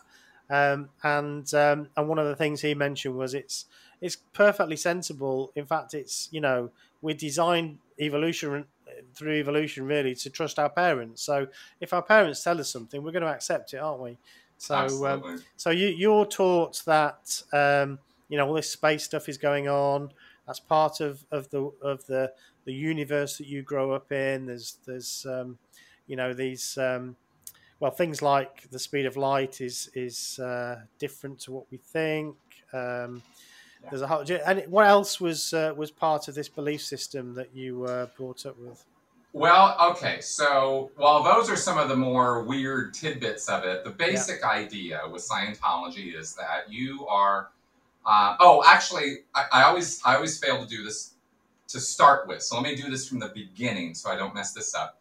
Um, 0.50 0.88
and 1.02 1.52
um, 1.54 1.88
and 1.96 2.08
one 2.08 2.18
of 2.18 2.26
the 2.26 2.36
things 2.36 2.60
he 2.60 2.74
mentioned 2.74 3.16
was 3.16 3.34
it's 3.34 3.66
it's 4.00 4.16
perfectly 4.32 4.76
sensible. 4.76 5.52
In 5.54 5.66
fact, 5.66 5.94
it's 5.94 6.28
you 6.30 6.40
know 6.40 6.70
we 7.02 7.14
designed 7.14 7.78
evolution 8.00 8.64
through 9.18 9.34
evolution 9.34 9.84
really 9.86 10.14
to 10.14 10.30
trust 10.30 10.58
our 10.58 10.70
parents. 10.70 11.22
So 11.22 11.48
if 11.80 11.92
our 11.92 12.02
parents 12.02 12.42
tell 12.42 12.58
us 12.60 12.70
something, 12.70 13.02
we're 13.02 13.12
going 13.12 13.22
to 13.24 13.28
accept 13.28 13.74
it, 13.74 13.78
aren't 13.78 14.00
we? 14.00 14.18
So 14.56 14.74
um, 15.06 15.20
so 15.56 15.70
you 15.70 15.88
you're 15.88 16.26
taught 16.26 16.82
that 16.86 17.42
um, 17.52 17.98
you 18.28 18.36
know 18.38 18.46
all 18.48 18.54
this 18.54 18.70
space 18.70 19.04
stuff 19.04 19.28
is 19.28 19.38
going 19.38 19.68
on. 19.68 20.10
That's 20.46 20.60
part 20.60 21.00
of, 21.00 21.24
of 21.30 21.50
the 21.50 21.70
of 21.82 22.06
the 22.06 22.32
the 22.64 22.72
universe 22.72 23.38
that 23.38 23.46
you 23.46 23.62
grow 23.62 23.92
up 23.92 24.10
in. 24.12 24.46
There's 24.46 24.78
there's 24.86 25.26
um, 25.28 25.58
you 26.06 26.16
know 26.16 26.34
these 26.34 26.76
um, 26.78 27.16
well 27.80 27.92
things 27.92 28.20
like 28.22 28.68
the 28.70 28.78
speed 28.78 29.06
of 29.06 29.16
light 29.16 29.60
is 29.60 29.90
is 29.94 30.38
uh, 30.40 30.80
different 30.98 31.38
to 31.40 31.52
what 31.52 31.66
we 31.70 31.78
think. 31.78 32.36
Um, 32.72 33.22
Yeah. 33.80 33.90
There's 33.90 34.02
a 34.02 34.08
whole, 34.08 34.24
and 34.44 34.64
what 34.68 34.86
else 34.88 35.20
was 35.20 35.54
uh, 35.54 35.72
was 35.76 35.92
part 35.92 36.26
of 36.28 36.34
this 36.34 36.48
belief 36.48 36.82
system 36.82 37.34
that 37.34 37.54
you 37.54 37.84
uh, 37.84 38.06
brought 38.16 38.44
up 38.44 38.58
with? 38.58 38.84
Well, 39.34 39.76
okay, 39.90 40.20
so 40.20 40.90
while 40.96 41.22
those 41.22 41.50
are 41.50 41.56
some 41.56 41.76
of 41.78 41.88
the 41.88 41.96
more 41.96 42.42
weird 42.42 42.94
tidbits 42.94 43.48
of 43.48 43.64
it, 43.64 43.84
the 43.84 43.90
basic 43.90 44.42
idea 44.42 45.02
with 45.10 45.22
Scientology 45.22 46.18
is 46.18 46.34
that 46.34 46.70
you 46.70 47.06
are. 47.06 47.50
Uh, 48.06 48.36
oh, 48.40 48.64
actually, 48.66 49.18
I, 49.34 49.44
I 49.52 49.62
always 49.64 50.00
I 50.04 50.14
always 50.14 50.38
fail 50.38 50.62
to 50.62 50.68
do 50.68 50.82
this 50.82 51.14
to 51.68 51.78
start 51.78 52.26
with. 52.26 52.42
So 52.42 52.56
let 52.56 52.64
me 52.64 52.74
do 52.74 52.90
this 52.90 53.06
from 53.06 53.18
the 53.18 53.28
beginning, 53.28 53.94
so 53.94 54.10
I 54.10 54.16
don't 54.16 54.34
mess 54.34 54.54
this 54.54 54.74
up. 54.74 54.98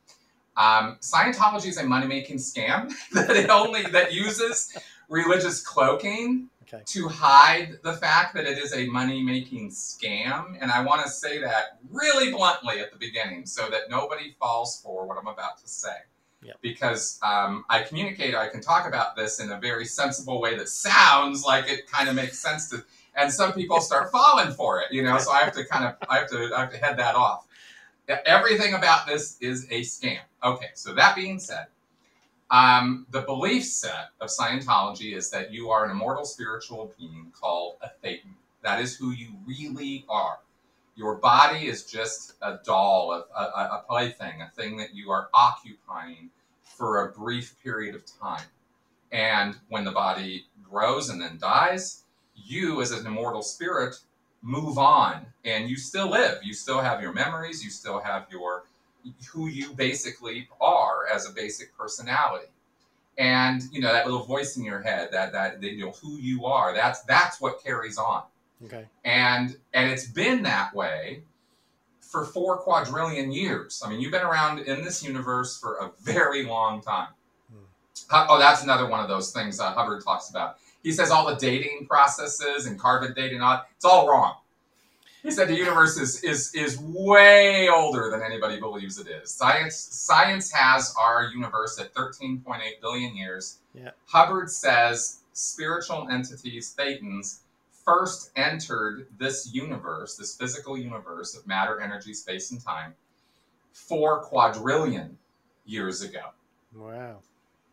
Um, 0.58 0.98
Scientology 1.00 1.68
is 1.68 1.78
a 1.78 1.86
money 1.86 2.08
making 2.08 2.38
scam 2.38 2.92
that 3.14 3.30
it 3.30 3.50
only 3.50 3.84
that 3.84 4.14
uses 4.14 4.78
religious 5.08 5.66
cloaking 5.66 6.50
Okay, 6.74 6.84
to 6.86 7.08
hide 7.08 7.80
the 7.84 7.94
fact 7.94 8.34
that 8.36 8.46
it 8.46 8.58
is 8.58 8.74
a 8.74 8.88
money 8.88 9.24
making 9.24 9.70
scam. 9.70 10.58
And 10.60 10.70
I 10.70 10.84
want 10.84 11.02
to 11.04 11.10
say 11.10 11.40
that 11.40 11.80
really 11.90 12.32
bluntly 12.32 12.80
at 12.80 12.92
the 12.92 12.98
beginning 12.98 13.46
so 13.46 13.70
that 13.70 13.90
nobody 13.90 14.36
falls 14.38 14.82
for 14.82 15.06
what 15.08 15.18
I'm 15.18 15.28
about 15.28 15.58
to 15.60 15.68
say. 15.68 15.96
Yep. 16.44 16.58
Because 16.62 17.20
um, 17.24 17.64
I 17.70 17.84
communicate, 17.84 18.36
I 18.36 18.50
can 18.50 18.62
talk 18.62 18.88
about 18.88 19.16
this 19.16 19.40
in 19.40 19.52
a 19.52 19.60
very 19.60 19.86
sensible 19.86 20.42
way 20.42 20.58
that 20.58 20.68
sounds 20.68 21.44
like 21.44 21.70
it 21.70 21.90
kind 21.90 22.10
of 22.10 22.16
makes 22.16 22.38
sense 22.38 22.70
to, 22.70 22.84
and 23.16 23.32
some 23.32 23.54
people 23.54 23.80
start 23.80 24.12
falling 24.12 24.52
for 24.52 24.82
it, 24.82 24.88
you 24.92 25.04
know. 25.04 25.18
So 25.20 25.32
I 25.32 25.40
have 25.40 25.54
to 25.54 25.66
kind 25.66 25.86
of, 25.86 25.96
I 26.10 26.18
have 26.18 26.30
to, 26.30 26.52
I 26.56 26.62
have 26.62 26.72
to 26.72 26.78
head 26.78 26.98
that 26.98 27.16
off. 27.16 27.48
Everything 28.26 28.74
about 28.74 29.08
this 29.08 29.38
is 29.42 29.66
a 29.72 29.82
scam. 29.82 30.20
Okay, 30.44 30.70
so 30.76 30.94
that 30.94 31.16
being 31.16 31.40
said, 31.40 31.68
um, 32.50 33.06
the 33.12 33.22
belief 33.22 33.66
set 33.66 34.10
of 34.22 34.30
Scientology 34.30 35.16
is 35.16 35.30
that 35.32 35.52
you 35.52 35.70
are 35.70 35.86
an 35.86 35.92
immortal 35.92 36.26
spiritual 36.26 36.94
being 36.98 37.32
called 37.40 37.76
a 37.82 37.90
Thetan. 38.04 38.36
That 38.64 38.82
is 38.82 38.96
who 38.96 39.12
you 39.12 39.34
really 39.46 40.06
are. 40.10 40.40
Your 40.96 41.16
body 41.16 41.68
is 41.68 41.86
just 41.86 42.34
a 42.42 42.60
doll, 42.66 43.12
a, 43.12 43.40
a, 43.40 43.44
a 43.44 43.84
plaything, 43.88 44.42
a 44.42 44.50
thing 44.56 44.78
that 44.78 44.96
you 44.96 45.12
are 45.12 45.30
occupying 45.34 46.30
for 46.64 47.06
a 47.06 47.12
brief 47.12 47.56
period 47.64 47.96
of 47.96 48.04
time. 48.06 48.46
And 49.12 49.56
when 49.70 49.84
the 49.84 49.92
body 49.92 50.46
grows 50.64 51.10
and 51.10 51.22
then 51.22 51.38
dies, 51.40 52.04
you, 52.36 52.82
as 52.82 52.92
an 52.92 53.06
immortal 53.06 53.42
spirit, 53.42 53.96
move 54.42 54.78
on 54.78 55.26
and 55.46 55.70
you 55.70 55.78
still 55.78 56.10
live. 56.10 56.40
You 56.44 56.54
still 56.54 56.80
have 56.80 57.02
your 57.02 57.14
memories, 57.14 57.64
you 57.64 57.70
still 57.70 58.00
have 58.00 58.28
your 58.32 58.66
who 59.32 59.48
you 59.48 59.74
basically 59.74 60.48
are 60.60 61.08
as 61.14 61.30
a 61.30 61.34
basic 61.34 61.76
personality. 61.78 62.48
And 63.18 63.64
you 63.72 63.82
know 63.82 63.92
that 63.92 64.06
little 64.06 64.24
voice 64.24 64.58
in 64.58 64.64
your 64.64 64.82
head, 64.82 65.10
that 65.12 65.32
that 65.32 65.64
you 65.64 65.86
know 65.86 65.92
who 65.92 66.18
you 66.18 66.46
are. 66.46 66.74
That's 66.74 67.02
that's 67.02 67.42
what 67.42 67.64
carries 67.64 67.98
on 67.98 68.24
okay, 68.64 68.86
and 69.04 69.58
and 69.74 69.90
it's 69.90 70.06
been 70.06 70.44
that 70.44 70.74
way 70.76 71.24
for 72.00 72.26
four 72.26 72.58
quadrillion 72.58 73.32
years. 73.32 73.82
I 73.84 73.90
mean, 73.90 74.00
you've 74.00 74.12
been 74.12 74.26
around 74.26 74.60
in 74.60 74.84
this 74.84 75.04
universe 75.04 75.60
for 75.60 75.78
a 75.78 75.92
very 76.02 76.46
long 76.46 76.82
time. 76.82 77.10
Uh, 78.10 78.28
oh, 78.30 78.40
that's 78.40 78.64
another 78.64 78.88
one 78.88 79.00
of 79.00 79.10
those 79.10 79.32
things 79.32 79.60
uh, 79.60 79.74
Hubbard 79.74 80.04
talks 80.04 80.30
about. 80.30 80.58
He 80.84 80.92
says 80.92 81.12
all 81.12 81.26
the 81.26 81.36
dating 81.36 81.88
processes 81.88 82.66
and 82.66 82.80
carbon 82.80 83.14
dating, 83.14 83.42
all 83.42 83.64
it's 83.76 83.84
all 83.84 84.08
wrong. 84.08 84.36
He 85.28 85.34
said 85.34 85.50
the 85.50 85.58
universe 85.58 85.98
is 85.98 86.24
is 86.24 86.56
is 86.56 86.80
way 86.80 87.68
older 87.68 88.10
than 88.10 88.22
anybody 88.24 88.62
believes 88.62 88.98
it 88.98 89.10
is. 89.10 89.30
Science 89.30 89.76
science 89.76 90.50
has 90.54 90.96
our 90.98 91.26
universe 91.26 91.78
at 91.82 91.94
13.8 91.94 92.62
billion 92.80 93.14
years. 93.14 93.58
Yeah. 93.74 93.90
Hubbard 94.06 94.50
says 94.50 95.20
spiritual 95.34 96.08
entities, 96.10 96.74
thetans, 96.80 97.40
first 97.84 98.32
entered 98.38 99.08
this 99.20 99.54
universe, 99.54 100.16
this 100.16 100.38
physical 100.38 100.78
universe 100.78 101.36
of 101.36 101.46
matter, 101.46 101.82
energy, 101.82 102.14
space, 102.14 102.52
and 102.52 102.64
time, 102.64 102.94
four 103.74 104.22
quadrillion 104.22 105.18
years 105.66 106.04
ago. 106.04 106.22
Wow. 106.74 107.18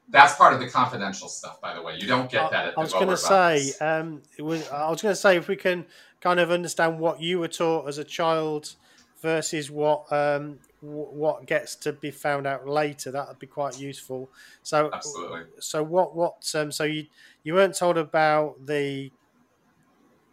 That's 0.08 0.34
part 0.34 0.54
of 0.54 0.60
the 0.60 0.68
confidential 0.68 1.28
stuff, 1.28 1.60
by 1.60 1.72
the 1.72 1.80
way. 1.80 1.98
You 1.98 2.08
don't 2.08 2.28
get 2.28 2.50
that. 2.50 2.66
At 2.66 2.76
I 2.76 2.80
was 2.80 2.92
going 2.92 3.08
to 3.08 3.16
say, 3.16 3.72
um, 3.80 4.22
was. 4.40 4.68
I 4.70 4.90
was 4.90 5.00
going 5.00 5.12
to 5.12 5.20
say 5.20 5.36
if 5.36 5.46
we 5.46 5.54
can 5.54 5.86
kind 6.24 6.40
of 6.40 6.50
understand 6.50 6.98
what 6.98 7.20
you 7.20 7.38
were 7.38 7.48
taught 7.48 7.86
as 7.86 7.98
a 7.98 8.04
child 8.04 8.74
versus 9.20 9.70
what 9.70 10.10
um, 10.10 10.58
w- 10.80 11.10
what 11.10 11.46
gets 11.46 11.76
to 11.76 11.92
be 11.92 12.10
found 12.10 12.46
out 12.46 12.66
later, 12.66 13.10
that 13.10 13.28
would 13.28 13.38
be 13.38 13.46
quite 13.46 13.78
useful. 13.78 14.30
So, 14.62 14.90
Absolutely. 14.92 15.42
so 15.60 15.82
what 15.82 16.16
what 16.16 16.50
um, 16.54 16.72
so 16.72 16.84
you 16.84 17.06
you 17.42 17.52
weren't 17.52 17.76
told 17.76 17.98
about 17.98 18.64
the 18.64 19.12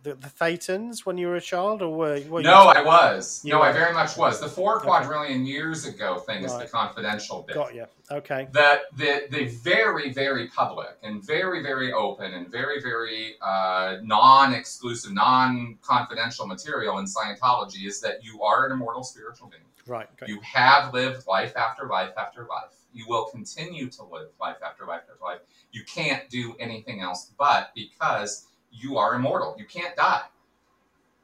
the, 0.04 0.16
the 0.16 0.28
Thetans 0.28 1.06
when 1.06 1.18
you 1.18 1.28
were 1.28 1.36
a 1.36 1.42
child, 1.42 1.82
or 1.82 1.90
were, 1.90 2.20
were 2.30 2.42
no? 2.42 2.64
I 2.68 2.82
was. 2.82 3.42
You 3.44 3.52
no, 3.52 3.60
were. 3.60 3.66
I 3.66 3.72
very 3.72 3.94
much 3.94 4.18
was. 4.18 4.40
The 4.40 4.48
four 4.48 4.78
Okay. 4.78 4.86
quadrillion 4.88 5.46
years 5.46 5.86
ago 5.86 6.20
thing 6.20 6.44
is 6.44 6.58
the 6.58 6.66
confidential 6.66 7.44
bit. 7.44 7.56
Got 7.56 7.76
you. 7.76 7.86
Okay. 8.10 8.48
The, 8.52 8.82
the, 8.98 9.28
the 9.30 9.46
very, 9.64 10.12
very 10.12 10.48
public 10.48 10.98
and 11.04 11.24
very, 11.24 11.62
very 11.62 11.94
open 11.94 12.34
and 12.34 12.50
very, 12.50 12.82
very 12.82 13.36
uh, 13.42 13.98
non 14.02 14.54
exclusive, 14.54 15.14
non 15.14 15.78
confidential 15.82 16.48
material 16.48 16.98
in 16.98 17.06
Scientology 17.06 17.86
is 17.86 18.02
that 18.02 18.24
you 18.24 18.42
are 18.42 18.66
an 18.66 18.72
immortal 18.72 19.04
spiritual 19.04 19.50
being. 19.50 19.64
Right. 19.88 20.08
Got. 20.18 20.30
You 20.30 20.40
have 20.42 20.94
lived 20.94 21.28
life 21.28 21.56
after 21.56 21.88
life 21.88 22.14
after 22.18 22.42
life. 22.42 22.76
You 22.94 23.06
will 23.08 23.26
continue 23.26 23.90
to 23.90 24.04
live 24.04 24.30
life 24.40 24.58
after 24.66 24.86
life 24.86 25.02
after 25.10 25.24
life. 25.24 25.40
You 25.72 25.84
can't 25.86 26.30
do 26.30 26.56
anything 26.60 27.02
else 27.02 27.32
but 27.38 27.72
because 27.74 28.48
you 28.72 28.98
are 28.98 29.16
immortal. 29.16 29.56
You 29.58 29.66
can't 29.66 29.96
die. 29.96 30.24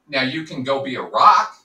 Now, 0.07 0.23
you 0.23 0.43
can 0.43 0.63
go 0.63 0.83
be 0.83 0.95
a 0.95 1.01
rock. 1.01 1.57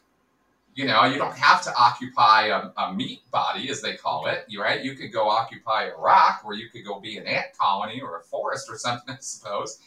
You 0.74 0.86
know, 0.86 1.04
you 1.04 1.18
don't 1.18 1.36
have 1.36 1.62
to 1.64 1.74
occupy 1.76 2.46
a, 2.46 2.70
a 2.80 2.94
meat 2.94 3.22
body, 3.30 3.68
as 3.68 3.82
they 3.82 3.94
call 3.94 4.26
it. 4.26 4.46
Right? 4.58 4.82
You 4.82 4.94
could 4.94 5.12
go 5.12 5.28
occupy 5.28 5.84
a 5.84 5.96
rock, 5.96 6.42
or 6.44 6.54
you 6.54 6.68
could 6.70 6.84
go 6.84 6.98
be 6.98 7.18
an 7.18 7.26
ant 7.26 7.56
colony 7.58 8.00
or 8.00 8.18
a 8.18 8.22
forest 8.22 8.68
or 8.70 8.78
something. 8.78 9.14
I 9.14 9.18
suppose. 9.20 9.78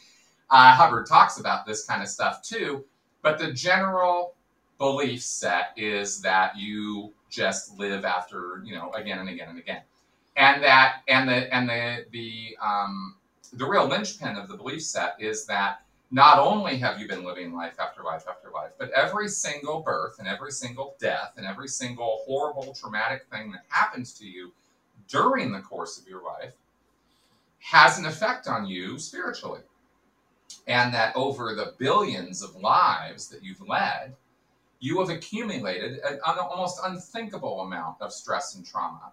Uh, 0.49 0.73
Hubbard 0.75 1.07
talks 1.07 1.39
about 1.39 1.65
this 1.65 1.85
kind 1.85 2.03
of 2.03 2.07
stuff 2.07 2.43
too. 2.43 2.85
But 3.23 3.39
the 3.39 3.51
general 3.51 4.35
belief 4.77 5.23
set 5.23 5.73
is 5.75 6.21
that 6.21 6.55
you 6.55 7.11
just 7.29 7.77
live 7.79 8.05
after 8.05 8.61
you 8.63 8.75
know 8.75 8.91
again 8.93 9.19
and 9.19 9.29
again 9.29 9.49
and 9.49 9.57
again 9.57 9.81
and 10.37 10.63
that 10.63 11.01
and 11.07 11.27
the 11.27 11.53
and 11.53 11.67
the 11.67 12.05
the 12.11 12.57
um, 12.61 13.15
the 13.53 13.65
real 13.65 13.87
linchpin 13.87 14.35
of 14.35 14.47
the 14.47 14.55
belief 14.55 14.83
set 14.83 15.15
is 15.19 15.45
that 15.45 15.81
not 16.11 16.39
only 16.39 16.77
have 16.77 16.99
you 16.99 17.07
been 17.07 17.23
living 17.23 17.53
life 17.53 17.79
after 17.79 18.03
life 18.03 18.25
after 18.29 18.49
life 18.51 18.71
but 18.77 18.91
every 18.91 19.27
single 19.27 19.81
birth 19.81 20.17
and 20.19 20.27
every 20.27 20.51
single 20.51 20.95
death 20.99 21.33
and 21.37 21.45
every 21.45 21.67
single 21.67 22.23
horrible 22.25 22.73
traumatic 22.73 23.25
thing 23.31 23.51
that 23.51 23.65
happens 23.69 24.13
to 24.13 24.25
you 24.25 24.51
during 25.07 25.51
the 25.51 25.61
course 25.61 25.99
of 25.99 26.07
your 26.07 26.23
life 26.23 26.53
has 27.59 27.97
an 27.97 28.05
effect 28.05 28.47
on 28.47 28.65
you 28.65 28.99
spiritually 28.99 29.61
and 30.67 30.93
that 30.93 31.15
over 31.15 31.55
the 31.55 31.73
billions 31.77 32.43
of 32.43 32.55
lives 32.55 33.27
that 33.27 33.43
you've 33.43 33.67
led 33.67 34.15
you 34.79 34.99
have 34.99 35.09
accumulated 35.09 35.99
an, 35.99 36.19
almost 36.23 36.79
unthinkable 36.83 37.61
amount 37.61 37.99
of 38.01 38.13
stress 38.13 38.55
and 38.55 38.65
trauma. 38.65 39.11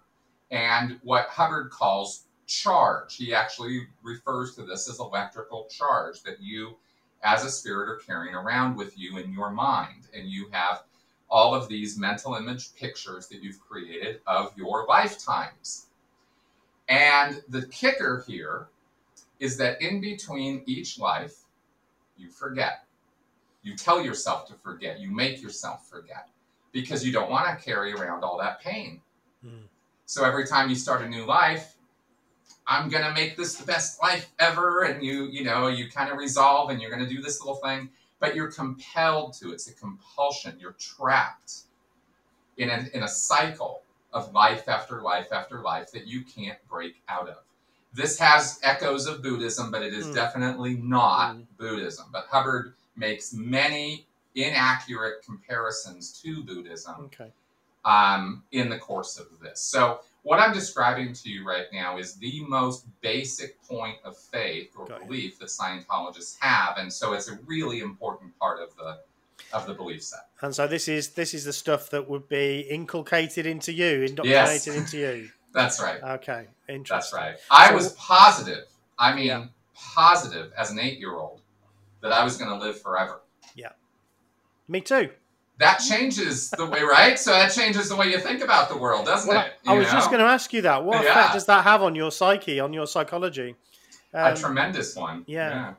And 0.51 0.99
what 1.03 1.27
Hubbard 1.29 1.71
calls 1.71 2.25
charge, 2.47 3.15
he 3.15 3.33
actually 3.33 3.87
refers 4.01 4.55
to 4.55 4.63
this 4.63 4.89
as 4.89 4.99
electrical 4.99 5.65
charge 5.65 6.21
that 6.23 6.41
you, 6.41 6.75
as 7.23 7.45
a 7.45 7.49
spirit, 7.49 7.89
are 7.89 7.97
carrying 7.97 8.35
around 8.35 8.75
with 8.75 8.97
you 8.97 9.17
in 9.17 9.31
your 9.31 9.49
mind. 9.49 10.07
And 10.15 10.27
you 10.27 10.47
have 10.51 10.83
all 11.29 11.55
of 11.55 11.67
these 11.67 11.97
mental 11.97 12.35
image 12.35 12.75
pictures 12.75 13.27
that 13.27 13.41
you've 13.41 13.59
created 13.59 14.21
of 14.27 14.55
your 14.57 14.85
lifetimes. 14.87 15.87
And 16.89 17.41
the 17.49 17.65
kicker 17.67 18.23
here 18.27 18.67
is 19.39 19.57
that 19.57 19.81
in 19.81 19.99
between 19.99 20.63
each 20.65 20.99
life, 20.99 21.43
you 22.17 22.29
forget. 22.29 22.85
You 23.63 23.75
tell 23.75 24.03
yourself 24.03 24.47
to 24.47 24.53
forget. 24.53 24.99
You 24.99 25.09
make 25.09 25.41
yourself 25.41 25.89
forget 25.89 26.29
because 26.71 27.05
you 27.05 27.13
don't 27.13 27.31
want 27.31 27.47
to 27.47 27.63
carry 27.63 27.93
around 27.93 28.23
all 28.23 28.37
that 28.37 28.61
pain. 28.61 29.01
Mm. 29.45 29.63
So 30.05 30.25
every 30.25 30.45
time 30.45 30.69
you 30.69 30.75
start 30.75 31.01
a 31.01 31.07
new 31.07 31.25
life, 31.25 31.72
I'm 32.67 32.89
going 32.89 33.03
to 33.03 33.11
make 33.13 33.35
this 33.35 33.55
the 33.55 33.65
best 33.65 34.01
life 34.01 34.31
ever. 34.39 34.83
And 34.83 35.03
you, 35.03 35.25
you 35.25 35.43
know, 35.43 35.67
you 35.67 35.89
kind 35.89 36.11
of 36.11 36.17
resolve 36.17 36.69
and 36.69 36.81
you're 36.81 36.91
going 36.91 37.07
to 37.07 37.13
do 37.13 37.21
this 37.21 37.39
little 37.41 37.55
thing, 37.57 37.89
but 38.19 38.35
you're 38.35 38.51
compelled 38.51 39.33
to. 39.35 39.51
It's 39.51 39.67
a 39.69 39.73
compulsion. 39.73 40.57
You're 40.59 40.73
trapped 40.79 41.53
in 42.57 42.69
a, 42.69 42.85
in 42.93 43.03
a 43.03 43.07
cycle 43.07 43.81
of 44.13 44.31
life 44.33 44.69
after 44.69 45.01
life 45.01 45.27
after 45.31 45.61
life 45.61 45.91
that 45.91 46.07
you 46.07 46.23
can't 46.23 46.59
break 46.69 47.01
out 47.09 47.27
of. 47.27 47.37
This 47.93 48.17
has 48.19 48.59
echoes 48.63 49.07
of 49.07 49.21
Buddhism, 49.21 49.71
but 49.71 49.83
it 49.83 49.93
is 49.93 50.07
Mm. 50.07 50.13
definitely 50.15 50.75
not 50.75 51.35
Mm. 51.35 51.45
Buddhism. 51.57 52.07
But 52.11 52.25
Hubbard 52.27 52.73
makes 52.95 53.33
many 53.33 54.07
inaccurate 54.35 55.23
comparisons 55.23 56.11
to 56.21 56.43
Buddhism 56.43 56.95
Okay. 57.05 57.31
um, 57.85 58.43
in 58.51 58.69
the 58.69 58.79
course 58.79 59.19
of 59.19 59.27
this. 59.41 59.61
So, 59.61 60.01
what 60.23 60.39
I'm 60.39 60.53
describing 60.53 61.13
to 61.13 61.29
you 61.29 61.45
right 61.45 61.65
now 61.71 61.97
is 61.97 62.15
the 62.15 62.43
most 62.47 62.85
basic 63.01 63.61
point 63.63 63.97
of 64.03 64.17
faith 64.17 64.71
or 64.77 64.85
Got 64.87 65.01
you. 65.01 65.05
belief 65.07 65.39
that 65.39 65.47
Scientologists 65.49 66.37
have, 66.39 66.77
and 66.77 66.91
so 66.91 67.13
it's 67.13 67.29
a 67.29 67.37
really 67.45 67.79
important 67.79 68.37
part 68.39 68.59
of 68.61 68.75
the 68.77 68.99
of 69.53 69.67
the 69.67 69.73
belief 69.73 70.01
set. 70.03 70.27
And 70.41 70.55
so 70.55 70.67
this 70.67 70.87
is 70.87 71.09
this 71.09 71.33
is 71.33 71.43
the 71.45 71.53
stuff 71.53 71.89
that 71.91 72.09
would 72.09 72.27
be 72.29 72.61
inculcated 72.61 73.45
into 73.45 73.71
you, 73.73 74.01
indoctrinated 74.03 74.75
into 74.75 74.97
you. 74.97 75.29
That's 75.53 75.81
right. 75.81 76.01
Okay, 76.01 76.47
interesting. 76.67 76.95
That's 76.95 77.13
right. 77.13 77.35
I 77.51 77.67
So- 77.69 77.75
was 77.75 77.93
positive. 77.93 78.65
I 78.97 79.13
mean, 79.13 79.25
Yeah. 79.27 79.45
positive 79.75 80.51
as 80.57 80.71
an 80.71 80.79
eight-year-old 80.79 81.41
that 82.01 82.11
I 82.11 82.23
was 82.23 82.37
going 82.37 82.49
to 82.49 82.57
live 82.65 82.81
forever. 82.81 83.21
Yeah, 83.55 83.71
me 84.67 84.81
too. 84.81 85.09
That 85.59 85.77
changes 85.77 86.49
the 86.49 86.65
way, 86.65 86.81
right? 86.81 87.17
So 87.17 87.31
that 87.31 87.51
changes 87.53 87.89
the 87.89 87.95
way 87.95 88.07
you 88.11 88.19
think 88.19 88.41
about 88.41 88.69
the 88.69 88.77
world, 88.77 89.05
doesn't 89.05 89.29
Well, 89.29 89.45
it? 89.45 89.53
I 89.67 89.73
You 89.73 89.79
was 89.79 89.91
just 89.91 90.09
going 90.09 90.19
to 90.19 90.25
ask 90.25 90.51
you 90.51 90.63
that. 90.63 90.83
What 90.83 91.03
Yeah. 91.03 91.11
effect 91.11 91.33
does 91.33 91.45
that 91.45 91.63
have 91.63 91.83
on 91.83 91.93
your 91.95 92.11
psyche, 92.11 92.59
on 92.59 92.73
your 92.73 92.87
psychology? 92.87 93.55
a 94.13 94.31
Um, 94.31 94.35
tremendous 94.35 94.95
one. 94.95 95.23
yeah. 95.27 95.73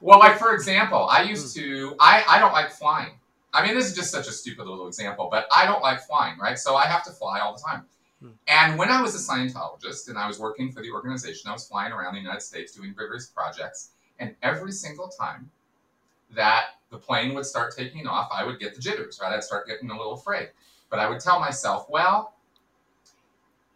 Well, 0.00 0.18
like 0.18 0.38
for 0.38 0.54
example, 0.54 1.08
I 1.08 1.22
used 1.22 1.56
Hmm. 1.56 1.60
to. 1.62 1.96
I 2.00 2.24
I 2.28 2.38
don't 2.38 2.52
like 2.52 2.70
flying. 2.70 3.18
I 3.52 3.64
mean, 3.66 3.74
this 3.74 3.86
is 3.86 3.96
just 3.96 4.10
such 4.10 4.28
a 4.28 4.32
stupid 4.32 4.66
little 4.66 4.86
example, 4.86 5.28
but 5.30 5.46
I 5.50 5.64
don't 5.66 5.82
like 5.82 6.00
flying, 6.02 6.38
right? 6.38 6.58
So 6.58 6.76
I 6.76 6.86
have 6.86 7.02
to 7.04 7.10
fly 7.10 7.40
all 7.40 7.54
the 7.56 7.62
time. 7.62 7.86
Hmm. 8.20 8.30
And 8.46 8.78
when 8.78 8.90
I 8.90 9.00
was 9.02 9.14
a 9.14 9.18
Scientologist 9.18 10.08
and 10.08 10.16
I 10.18 10.26
was 10.26 10.38
working 10.38 10.70
for 10.72 10.82
the 10.82 10.90
organization, 10.92 11.48
I 11.50 11.52
was 11.52 11.66
flying 11.66 11.92
around 11.92 12.14
the 12.14 12.20
United 12.20 12.42
States 12.42 12.72
doing 12.72 12.94
various 12.94 13.26
projects, 13.26 13.90
and 14.18 14.34
every 14.42 14.72
single 14.72 15.08
time 15.08 15.50
that 16.30 16.77
the 16.90 16.98
plane 16.98 17.34
would 17.34 17.46
start 17.46 17.74
taking 17.76 18.06
off, 18.06 18.30
I 18.32 18.44
would 18.44 18.58
get 18.58 18.74
the 18.74 18.80
jitters, 18.80 19.18
right? 19.22 19.32
I'd 19.32 19.44
start 19.44 19.66
getting 19.66 19.90
a 19.90 19.96
little 19.96 20.14
afraid. 20.14 20.50
But 20.90 20.98
I 20.98 21.08
would 21.08 21.20
tell 21.20 21.38
myself, 21.38 21.86
well, 21.88 22.34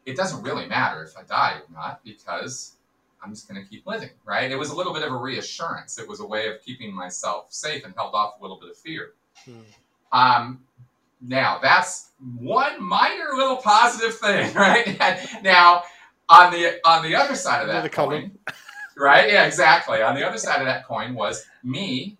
it 0.06 0.16
doesn't 0.16 0.42
really 0.42 0.66
matter 0.66 1.02
if 1.02 1.16
I 1.16 1.22
die 1.22 1.58
or 1.58 1.72
not 1.72 2.02
because 2.04 2.76
I'm 3.22 3.30
just 3.30 3.48
going 3.48 3.62
to 3.62 3.68
keep 3.68 3.86
living, 3.86 4.10
right? 4.24 4.50
It 4.50 4.56
was 4.56 4.70
a 4.70 4.76
little 4.76 4.92
bit 4.92 5.02
of 5.02 5.12
a 5.12 5.16
reassurance. 5.16 5.98
It 5.98 6.08
was 6.08 6.20
a 6.20 6.26
way 6.26 6.48
of 6.48 6.60
keeping 6.62 6.92
myself 6.92 7.52
safe 7.52 7.84
and 7.84 7.94
held 7.94 8.14
off 8.14 8.38
a 8.38 8.42
little 8.42 8.58
bit 8.58 8.70
of 8.70 8.76
fear. 8.76 9.12
Hmm. 9.44 9.60
Um, 10.10 10.60
now, 11.20 11.58
that's 11.62 12.10
one 12.38 12.82
minor 12.82 13.30
little 13.34 13.56
positive 13.56 14.16
thing, 14.16 14.52
right? 14.54 14.98
now, 15.42 15.84
on 16.28 16.52
the 16.52 16.80
on 16.84 17.02
the 17.02 17.14
other 17.14 17.34
side 17.34 17.62
of 17.62 17.68
that 17.68 17.92
coin, 17.92 18.32
right? 18.96 19.30
Yeah, 19.30 19.44
exactly. 19.44 20.02
On 20.02 20.14
the 20.14 20.26
other 20.26 20.38
side 20.38 20.60
of 20.60 20.66
that 20.66 20.86
coin 20.86 21.14
was 21.14 21.44
me 21.62 22.16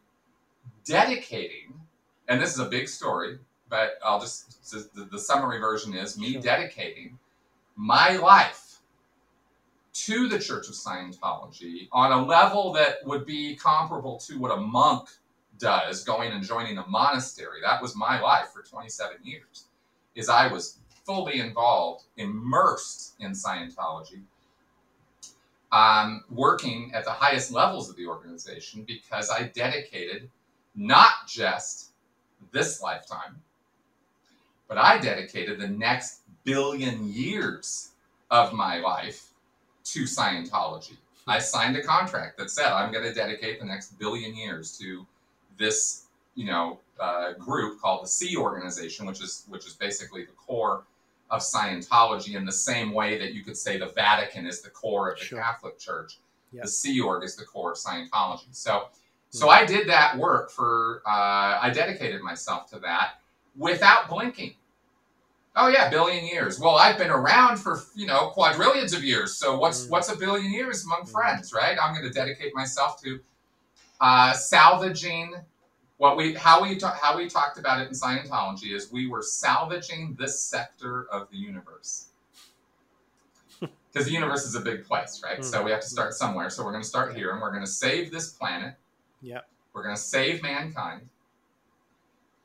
dedicating, 0.85 1.75
and 2.29 2.41
this 2.41 2.53
is 2.53 2.59
a 2.59 2.67
big 2.67 2.89
story, 2.89 3.39
but 3.69 3.99
I'll 4.05 4.21
just 4.21 4.71
the, 4.95 5.05
the 5.11 5.19
summary 5.19 5.59
version 5.59 5.95
is 5.95 6.19
me 6.19 6.33
Sure. 6.33 6.43
dedicating 6.43 7.19
my 7.77 8.17
life 8.17 8.81
to 9.93 10.29
the 10.29 10.39
Church 10.39 10.69
of 10.69 10.75
Scientology 10.75 11.89
on 11.93 12.13
a 12.13 12.25
level 12.25 12.73
that 12.73 13.05
would 13.05 13.27
be 13.27 13.55
comparable 13.57 14.17
to 14.19 14.39
what 14.39 14.51
a 14.51 14.57
monk 14.57 15.09
does, 15.59 16.03
going 16.05 16.33
and 16.33 16.43
joining 16.43 16.79
a 16.79 16.87
monastery, 16.87 17.61
that 17.63 17.81
was 17.81 17.95
my 17.95 18.21
life 18.21 18.49
for 18.53 18.63
27 18.63 19.19
years, 19.23 19.67
is 20.15 20.29
I 20.29 20.49
was 20.49 20.79
fully 21.05 21.41
involved, 21.41 22.05
immersed 22.17 23.15
in 23.21 23.33
Scientology, 23.33 24.23
um, 25.71 26.25
working 26.31 26.93
at 26.95 27.05
the 27.05 27.11
highest 27.11 27.51
levels 27.51 27.89
of 27.89 27.97
the 27.97 28.07
organization 28.07 28.85
because 28.85 29.31
I 29.31 29.45
dedicated 29.45 30.31
not 30.75 31.13
just 31.27 31.91
this 32.53 32.81
lifetime, 32.81 33.41
but 34.69 34.79
I 34.79 34.99
dedicated 34.99 35.59
the 35.59 35.69
next 35.69 36.21
billion 36.45 37.13
years 37.13 37.91
of 38.31 38.53
my 38.53 38.79
life 38.79 39.31
to 39.85 40.05
Scientology. 40.05 40.97
I 41.27 41.39
signed 41.39 41.77
a 41.77 41.83
contract 41.83 42.39
that 42.39 42.51
said 42.51 42.67
I'm 42.67 42.93
going 42.93 43.05
to 43.05 43.15
dedicate 43.15 43.61
the 43.61 43.67
next 43.67 43.99
billion 43.99 44.35
years 44.35 44.77
to 44.79 45.07
this, 45.59 46.07
you 46.35 46.47
know, 46.47 46.79
uh, 46.99 47.33
group 47.35 47.81
called 47.81 48.05
the 48.05 48.09
Sea 48.09 48.37
Organization, 48.37 49.07
which 49.07 49.23
is 49.23 49.45
which 49.49 49.67
is 49.67 49.75
basically 49.75 50.25
the 50.25 50.33
core 50.33 50.83
of 51.31 51.41
Scientology 51.41 52.35
in 52.35 52.45
the 52.45 52.53
same 52.53 52.93
way 52.93 53.19
that 53.19 53.33
you 53.35 53.43
could 53.43 53.57
say 53.57 53.79
the 53.79 53.87
Vatican 53.89 54.47
is 54.47 54.63
the 54.63 54.71
core 54.71 55.11
of 55.11 55.19
the 55.19 55.25
Sure. 55.25 55.41
Catholic 55.41 55.79
Church. 55.79 56.19
Yep. 56.53 56.65
The 56.65 56.71
Sea 56.71 57.01
Org 57.01 57.25
is 57.25 57.37
the 57.37 57.45
core 57.45 57.73
of 57.73 57.79
Scientology. 57.79 58.47
So, 58.53 58.89
so. 59.39 59.49
I 59.49 59.65
did 59.65 59.89
that 59.89 60.17
work 60.19 60.51
for. 60.51 61.03
Uh, 61.07 61.59
I 61.63 61.71
dedicated 61.75 62.23
myself 62.23 62.71
to 62.71 62.79
that 62.81 63.21
without 63.57 64.09
blinking. 64.09 64.55
Oh 65.55 65.69
yeah, 65.69 65.91
billion 65.91 66.25
years. 66.27 66.59
Well, 66.59 66.77
I've 66.77 66.97
been 66.97 67.11
around 67.11 67.59
for 67.59 67.83
you 67.95 68.07
know 68.07 68.29
quadrillions 68.31 68.95
of 68.95 69.05
years. 69.05 69.37
So 69.37 69.59
what's 69.59 69.87
Mm. 69.87 69.91
what's 69.91 70.09
a 70.11 70.17
billion 70.17 70.53
years 70.53 70.85
among 70.85 71.03
Mm. 71.03 71.13
friends, 71.13 71.53
right? 71.53 71.77
I'm 71.81 71.93
going 71.95 72.05
to 72.07 72.11
dedicate 72.13 72.55
myself 72.55 73.01
to 73.03 73.21
uh, 74.01 74.33
salvaging 74.33 75.35
what 75.99 76.17
we 76.17 76.35
how 76.35 76.63
we 76.63 76.77
ta- 76.77 76.99
how 77.01 77.17
we 77.17 77.29
talked 77.29 77.59
about 77.59 77.81
it 77.81 77.89
in 77.89 77.95
Scientology 77.95 78.75
is 78.75 78.91
we 78.91 79.07
were 79.07 79.23
salvaging 79.23 80.17
this 80.19 80.41
sector 80.43 81.07
of 81.11 81.31
the 81.31 81.37
universe. 81.37 82.09
Because 83.93 84.07
the 84.07 84.13
universe 84.13 84.47
is 84.47 84.55
a 84.55 84.61
big 84.61 84.87
place, 84.87 85.21
right? 85.23 85.41
Mm. 85.41 85.45
So 85.45 85.63
we 85.63 85.71
have 85.71 85.81
to 85.83 85.87
start 85.87 86.15
somewhere. 86.15 86.49
So 86.49 86.65
we're 86.65 86.73
going 86.73 86.83
to 86.83 86.89
start 86.89 87.15
here, 87.15 87.33
and 87.33 87.43
we're 87.43 87.51
going 87.51 87.63
to 87.65 87.71
save 87.71 88.11
this 88.11 88.31
planet. 88.31 88.75
Yep. 89.23 89.49
We're 89.73 89.83
going 89.83 89.95
to 89.95 90.01
save 90.01 90.43
mankind 90.43 91.09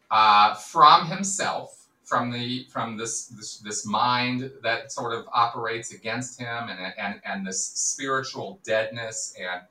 uh, 0.10 0.54
from 0.56 1.08
himself, 1.08 1.88
from 2.04 2.32
the 2.32 2.66
from 2.70 2.96
this, 2.96 3.28
this 3.28 3.58
this 3.58 3.86
mind 3.86 4.50
that 4.64 4.92
sort 4.92 5.14
of 5.14 5.26
operates 5.34 5.94
against 5.94 6.40
him, 6.40 6.70
and 6.70 6.94
and 6.98 7.20
and 7.26 7.46
this 7.46 7.62
spiritual 7.62 8.60
deadness 8.64 9.36
and 9.40 9.62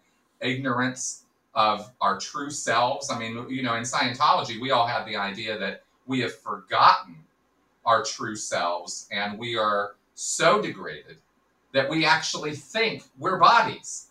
ignorance 0.41 1.25
of 1.55 1.91
our 2.03 2.19
true 2.19 2.51
selves. 2.51 3.11
I 3.11 3.19
mean, 3.19 3.47
you 3.49 3.63
know, 3.63 3.75
in 3.77 3.85
Scientology, 3.85 4.61
we 4.61 4.71
all 4.71 4.87
have 4.87 5.07
the 5.07 5.17
idea 5.17 5.59
that 5.59 5.83
we 6.07 6.21
have 6.21 6.35
forgotten 6.35 7.17
our 7.87 8.03
true 8.05 8.37
selves, 8.37 9.09
and 9.11 9.39
we 9.39 9.57
are 9.57 9.95
so 10.15 10.61
degraded 10.61 11.17
that 11.73 11.89
we 11.89 12.05
actually 12.05 12.55
think 12.55 13.05
we're 13.19 13.39
bodies 13.39 14.09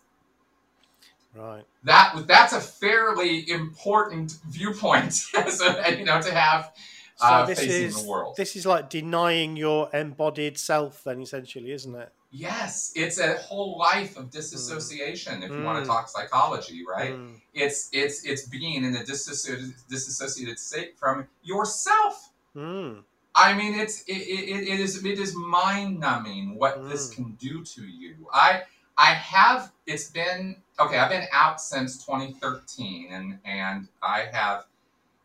Right. 1.36 1.64
that 1.84 2.24
that's 2.26 2.52
a 2.52 2.60
fairly 2.60 3.48
important 3.50 4.38
viewpoint 4.48 5.14
you 5.34 6.04
know 6.04 6.20
to 6.22 6.32
have 6.32 6.72
So 7.16 7.26
uh, 7.26 7.46
this 7.46 7.58
facing 7.60 7.84
is 7.86 8.02
the 8.02 8.08
world. 8.08 8.36
this 8.36 8.56
is 8.56 8.64
like 8.66 8.88
denying 8.90 9.56
your 9.56 9.88
embodied 9.94 10.58
self, 10.58 11.04
then 11.04 11.20
essentially, 11.22 11.72
isn't 11.72 11.94
it? 11.94 12.10
yes, 12.30 12.92
it's 12.94 13.18
a 13.18 13.36
whole 13.38 13.78
life 13.78 14.18
of 14.18 14.30
disassociation. 14.30 15.42
If 15.42 15.50
you 15.52 15.62
want 15.62 15.78
Mm. 15.78 15.82
to 15.82 15.88
talk 15.88 16.08
psychology, 16.08 16.84
right? 16.86 17.14
Mm. 17.14 17.40
It's 17.54 17.88
it's 17.92 18.24
it's 18.24 18.42
being 18.48 18.84
in 18.84 18.94
a 18.96 19.04
disassociated 19.04 19.74
disassociated 19.88 20.58
state 20.58 20.98
from 20.98 21.28
yourself. 21.42 22.32
Mm. 22.54 23.04
I 23.34 23.54
mean, 23.54 23.72
it's 23.82 24.02
it, 24.04 24.12
it, 24.52 24.68
it 24.72 24.80
is 24.80 24.92
it 25.04 25.18
is 25.18 25.34
mind 25.34 26.00
numbing 26.00 26.56
what 26.58 26.74
this 26.90 27.10
Mm. 27.10 27.14
can 27.16 27.28
do 27.48 27.62
to 27.64 27.82
you. 27.86 28.28
I 28.32 28.62
I 28.98 29.10
have 29.14 29.72
it's 29.86 30.10
been 30.10 30.56
okay. 30.78 30.98
I've 30.98 31.10
been 31.10 31.26
out 31.32 31.60
since 31.60 32.04
2013, 32.04 33.08
and 33.12 33.38
and 33.44 33.88
I 34.02 34.26
have 34.32 34.66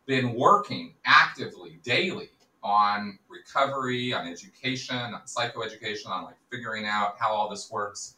been 0.06 0.34
working 0.34 0.94
actively 1.04 1.78
daily 1.84 2.30
on 2.62 3.18
recovery, 3.28 4.12
on 4.12 4.26
education, 4.26 4.96
on 4.96 5.20
psychoeducation, 5.26 6.08
on 6.08 6.24
like 6.24 6.36
figuring 6.50 6.86
out 6.86 7.16
how 7.18 7.32
all 7.32 7.48
this 7.48 7.70
works. 7.70 8.14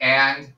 And 0.00 0.52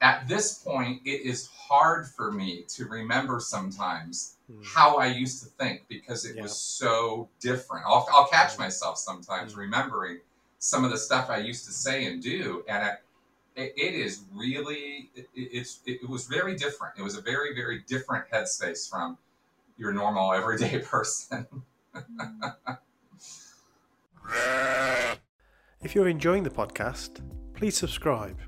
at 0.00 0.28
this 0.28 0.58
point, 0.58 1.00
it 1.04 1.22
is 1.22 1.48
hard 1.48 2.06
for 2.06 2.30
me 2.30 2.64
to 2.68 2.86
remember 2.86 3.40
sometimes 3.40 4.36
Mm. 4.50 4.62
how 4.62 4.96
I 4.96 5.06
used 5.06 5.42
to 5.42 5.48
think 5.48 5.86
because 5.88 6.26
it 6.26 6.36
Yeah. 6.36 6.42
was 6.42 6.56
so 6.56 7.28
different. 7.40 7.86
I'll, 7.86 8.06
I'll 8.12 8.26
catch 8.26 8.58
myself 8.58 8.98
sometimes 8.98 9.54
Mm. 9.54 9.58
remembering 9.58 10.20
some 10.58 10.84
of 10.84 10.90
the 10.90 10.98
stuff 10.98 11.30
I 11.30 11.38
used 11.38 11.64
to 11.66 11.72
say 11.72 12.04
and 12.06 12.22
do, 12.22 12.64
and 12.68 12.82
I, 12.84 12.98
it, 13.56 13.72
it 13.76 13.94
is 13.94 14.22
really 14.32 15.10
it, 15.14 15.28
it's 15.34 15.80
it, 15.86 16.08
was 16.08 16.26
very 16.26 16.56
different. 16.56 16.94
It 16.98 17.02
was 17.02 17.16
a 17.16 17.20
very 17.20 17.54
very 17.54 17.84
different 17.86 18.24
headspace 18.30 18.88
from 18.88 19.18
your 19.76 19.92
normal 19.92 20.32
everyday 20.32 20.78
person. 20.84 21.46
If 25.82 25.94
you're 25.94 26.08
enjoying 26.08 26.42
the 26.42 26.50
podcast, 26.50 27.20
please 27.54 27.76
subscribe. 27.76 28.40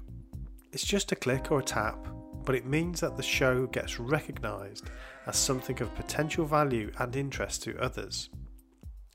It's 0.72 0.84
just 0.84 1.12
a 1.12 1.16
click 1.16 1.52
or 1.52 1.60
a 1.60 1.62
tap, 1.62 2.06
but 2.44 2.54
it 2.54 2.66
means 2.66 3.00
that 3.00 3.16
the 3.16 3.22
show 3.22 3.66
gets 3.66 4.00
recognised 4.00 4.90
as 5.26 5.36
something 5.36 5.80
of 5.82 5.94
potential 5.94 6.44
value 6.44 6.90
and 6.98 7.14
interest 7.14 7.62
to 7.64 7.78
others. 7.78 8.30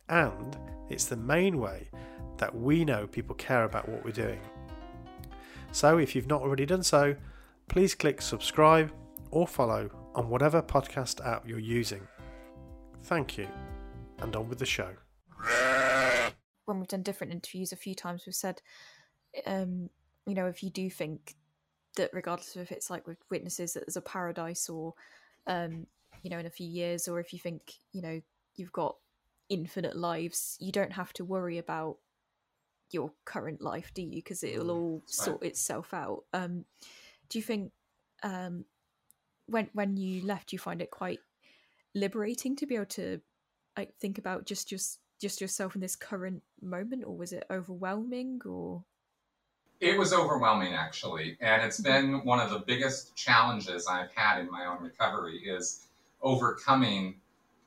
And 0.07 0.57
it's 0.89 1.05
the 1.05 1.17
main 1.17 1.57
way 1.57 1.89
that 2.37 2.55
we 2.55 2.85
know 2.85 3.07
people 3.07 3.35
care 3.35 3.63
about 3.63 3.87
what 3.87 4.03
we're 4.03 4.11
doing. 4.11 4.41
So 5.71 5.97
if 5.97 6.15
you've 6.15 6.27
not 6.27 6.41
already 6.41 6.65
done 6.65 6.83
so, 6.83 7.15
please 7.67 7.95
click 7.95 8.21
subscribe 8.21 8.91
or 9.31 9.47
follow 9.47 9.89
on 10.13 10.29
whatever 10.29 10.61
podcast 10.61 11.25
app 11.25 11.47
you're 11.47 11.59
using. 11.59 12.05
Thank 13.03 13.37
you, 13.37 13.47
and 14.19 14.35
on 14.35 14.49
with 14.49 14.59
the 14.59 14.65
show. 14.65 14.89
when 16.65 16.79
we've 16.79 16.87
done 16.87 17.01
different 17.03 17.33
interviews 17.33 17.71
a 17.71 17.75
few 17.75 17.95
times 17.95 18.23
we've 18.25 18.35
said 18.35 18.61
um 19.47 19.89
you 20.27 20.35
know 20.35 20.45
if 20.45 20.61
you 20.61 20.69
do 20.69 20.89
think 20.89 21.35
that 21.97 22.09
regardless 22.13 22.55
of 22.55 22.61
if 22.61 22.71
it's 22.71 22.89
like 22.89 23.07
with 23.07 23.17
witnesses 23.29 23.73
that 23.73 23.81
there's 23.85 23.97
a 23.97 24.01
paradise 24.01 24.69
or 24.69 24.93
um 25.47 25.87
you 26.21 26.29
know 26.29 26.37
in 26.37 26.45
a 26.45 26.51
few 26.51 26.67
years 26.67 27.07
or 27.07 27.19
if 27.19 27.33
you 27.33 27.39
think 27.39 27.73
you 27.91 28.01
know 28.01 28.21
you've 28.55 28.71
got 28.71 28.95
infinite 29.49 29.97
lives 29.97 30.55
you 30.61 30.71
don't 30.71 30.93
have 30.93 31.11
to 31.11 31.25
worry 31.25 31.57
about 31.57 31.97
your 32.93 33.11
current 33.25 33.61
life 33.61 33.91
do 33.93 34.01
you? 34.01 34.15
Because 34.15 34.43
it'll 34.43 34.71
all 34.71 35.03
sort 35.05 35.43
itself 35.43 35.93
out. 35.93 36.23
Um 36.33 36.65
do 37.29 37.37
you 37.39 37.43
think 37.43 37.71
um 38.23 38.65
when 39.47 39.69
when 39.73 39.97
you 39.97 40.25
left 40.25 40.53
you 40.53 40.59
find 40.59 40.81
it 40.81 40.91
quite 40.91 41.19
liberating 41.93 42.55
to 42.55 42.65
be 42.65 42.75
able 42.75 42.85
to 42.85 43.21
like 43.77 43.93
think 43.99 44.17
about 44.17 44.45
just 44.45 44.67
just 44.67 44.99
just 45.21 45.39
yourself 45.39 45.75
in 45.75 45.81
this 45.81 45.95
current 45.95 46.41
moment 46.61 47.03
or 47.05 47.15
was 47.15 47.31
it 47.31 47.45
overwhelming 47.51 48.41
or? 48.45 48.83
It 49.79 49.97
was 49.97 50.13
overwhelming, 50.13 50.73
actually, 50.73 51.37
and 51.41 51.63
it's 51.63 51.79
been 51.79 52.23
one 52.23 52.39
of 52.39 52.51
the 52.51 52.59
biggest 52.59 53.15
challenges 53.15 53.87
I've 53.87 54.11
had 54.13 54.39
in 54.39 54.49
my 54.51 54.65
own 54.67 54.83
recovery 54.83 55.39
is 55.39 55.87
overcoming 56.21 57.19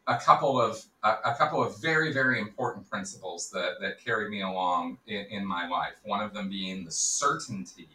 a 0.07 0.19
couple 0.19 0.61
of 0.61 0.85
a, 1.03 1.17
a 1.25 1.35
couple 1.37 1.63
of 1.63 1.81
very 1.81 2.13
very 2.13 2.41
important 2.41 2.89
principles 2.89 3.51
that 3.51 3.81
that 3.81 4.05
carried 4.05 4.31
me 4.31 4.43
along 4.43 4.99
in, 5.07 5.27
in 5.31 5.47
my 5.47 5.69
life. 5.69 5.95
One 6.05 6.21
of 6.21 6.35
them 6.35 6.49
being 6.49 6.85
the 6.85 6.91
certainty 6.91 7.89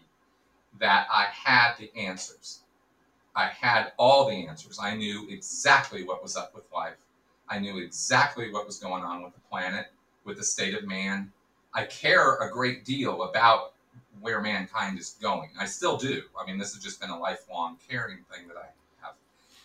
that 0.79 1.07
I 1.11 1.25
had 1.31 1.73
the 1.77 1.91
answers. 1.95 2.61
I 3.35 3.47
had 3.47 3.91
all 3.97 4.27
the 4.27 4.47
answers. 4.47 4.79
I 4.81 4.95
knew 4.95 5.27
exactly 5.29 6.03
what 6.03 6.21
was 6.21 6.35
up 6.35 6.53
with 6.55 6.65
life. 6.73 6.95
I 7.47 7.59
knew 7.59 7.79
exactly 7.79 8.51
what 8.51 8.65
was 8.65 8.77
going 8.77 9.03
on 9.03 9.23
with 9.23 9.33
the 9.33 9.39
planet, 9.49 9.87
with 10.23 10.37
the 10.37 10.43
state 10.43 10.73
of 10.75 10.85
man. 10.85 11.31
I 11.73 11.85
care 11.85 12.35
a 12.37 12.51
great 12.51 12.85
deal 12.85 13.23
about 13.23 13.73
where 14.21 14.41
mankind 14.41 14.99
is 14.99 15.15
going. 15.21 15.49
I 15.59 15.65
still 15.65 15.97
do. 15.97 16.23
I 16.39 16.45
mean, 16.45 16.57
this 16.57 16.73
has 16.73 16.83
just 16.83 16.99
been 16.99 17.09
a 17.09 17.17
lifelong 17.17 17.77
caring 17.87 18.19
thing 18.31 18.47
that 18.47 18.57
I 18.57 18.65
have. 19.01 19.13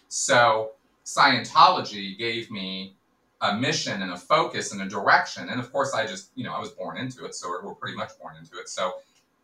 So, 0.09 0.73
Scientology 1.05 2.17
gave 2.19 2.51
me 2.51 2.95
a 3.41 3.55
mission 3.55 4.03
and 4.03 4.13
a 4.13 4.17
focus 4.17 4.73
and 4.73 4.83
a 4.83 4.89
direction. 4.89 5.49
And 5.49 5.61
of 5.61 5.71
course, 5.71 5.93
I 5.95 6.07
just, 6.07 6.31
you 6.35 6.45
know, 6.45 6.53
I 6.55 6.61
was 6.61 6.71
born 6.71 6.97
into 6.97 7.25
it. 7.25 7.35
So, 7.35 7.51
we're 7.63 7.75
pretty 7.75 7.97
much 7.97 8.11
born 8.21 8.37
into 8.37 8.59
it. 8.59 8.69
So, 8.69 8.95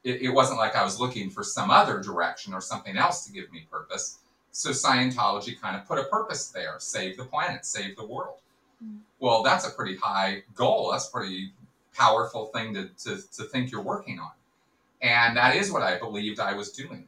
it, 0.05 0.23
it 0.23 0.31
wasn't 0.31 0.59
like 0.59 0.75
I 0.75 0.83
was 0.85 0.99
looking 0.99 1.29
for 1.29 1.43
some 1.43 1.71
other 1.71 2.01
direction 2.01 2.55
or 2.55 2.61
something 2.61 2.97
else 2.97 3.27
to 3.27 3.33
give 3.33 3.53
me 3.53 3.67
purpose. 3.71 4.21
So, 4.53 4.71
Scientology 4.71 5.61
kind 5.61 5.77
of 5.77 5.87
put 5.87 5.99
a 5.99 6.05
purpose 6.05 6.49
there 6.49 6.77
save 6.79 7.17
the 7.17 7.25
planet, 7.25 7.67
save 7.67 7.97
the 7.97 8.07
world. 8.07 8.39
Mm. 8.83 8.99
Well, 9.19 9.43
that's 9.43 9.67
a 9.67 9.71
pretty 9.71 9.97
high 9.97 10.43
goal. 10.55 10.91
That's 10.93 11.09
a 11.09 11.13
pretty 11.13 11.53
powerful 11.95 12.47
thing 12.47 12.73
to, 12.75 12.89
to, 13.05 13.21
to 13.37 13.45
think 13.45 13.71
you're 13.71 13.83
working 13.83 14.19
on. 14.19 14.31
And 15.03 15.37
that 15.37 15.57
is 15.57 15.73
what 15.73 15.83
I 15.83 15.99
believed 15.99 16.41
I 16.41 16.55
was 16.55 16.73
doing. 16.73 17.07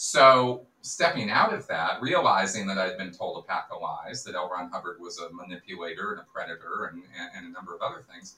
So 0.00 0.64
stepping 0.82 1.28
out 1.28 1.52
of 1.52 1.66
that, 1.66 2.00
realizing 2.00 2.68
that 2.68 2.78
I'd 2.78 2.96
been 2.96 3.10
told 3.10 3.42
a 3.42 3.48
pack 3.48 3.66
of 3.72 3.82
lies, 3.82 4.22
that 4.22 4.36
L. 4.36 4.48
Ron 4.48 4.70
Hubbard 4.70 5.00
was 5.00 5.18
a 5.18 5.28
manipulator 5.32 6.12
and 6.12 6.20
a 6.20 6.24
predator 6.32 6.84
and, 6.92 7.02
and, 7.18 7.30
and 7.34 7.46
a 7.46 7.50
number 7.50 7.74
of 7.74 7.82
other 7.82 8.04
things, 8.08 8.36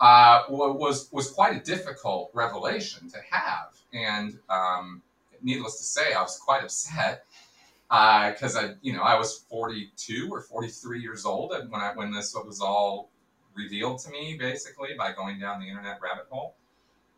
uh, 0.00 0.42
was 0.48 1.08
was 1.12 1.30
quite 1.30 1.56
a 1.56 1.60
difficult 1.60 2.32
revelation 2.34 3.08
to 3.10 3.18
have. 3.30 3.68
And 3.94 4.40
um, 4.50 5.02
needless 5.40 5.78
to 5.78 5.84
say, 5.84 6.14
I 6.14 6.20
was 6.20 6.36
quite 6.36 6.64
upset 6.64 7.26
because 7.88 8.56
uh, 8.56 8.62
I, 8.62 8.74
you 8.82 8.92
know, 8.92 9.02
I 9.02 9.16
was 9.16 9.44
42 9.48 10.30
or 10.32 10.40
43 10.40 11.00
years 11.00 11.24
old 11.24 11.52
when 11.68 11.80
I 11.80 11.92
when 11.94 12.10
this 12.10 12.34
was 12.34 12.60
all 12.60 13.08
revealed 13.54 14.00
to 14.00 14.10
me, 14.10 14.36
basically 14.36 14.94
by 14.98 15.12
going 15.12 15.38
down 15.38 15.60
the 15.60 15.68
internet 15.68 16.00
rabbit 16.02 16.26
hole, 16.28 16.56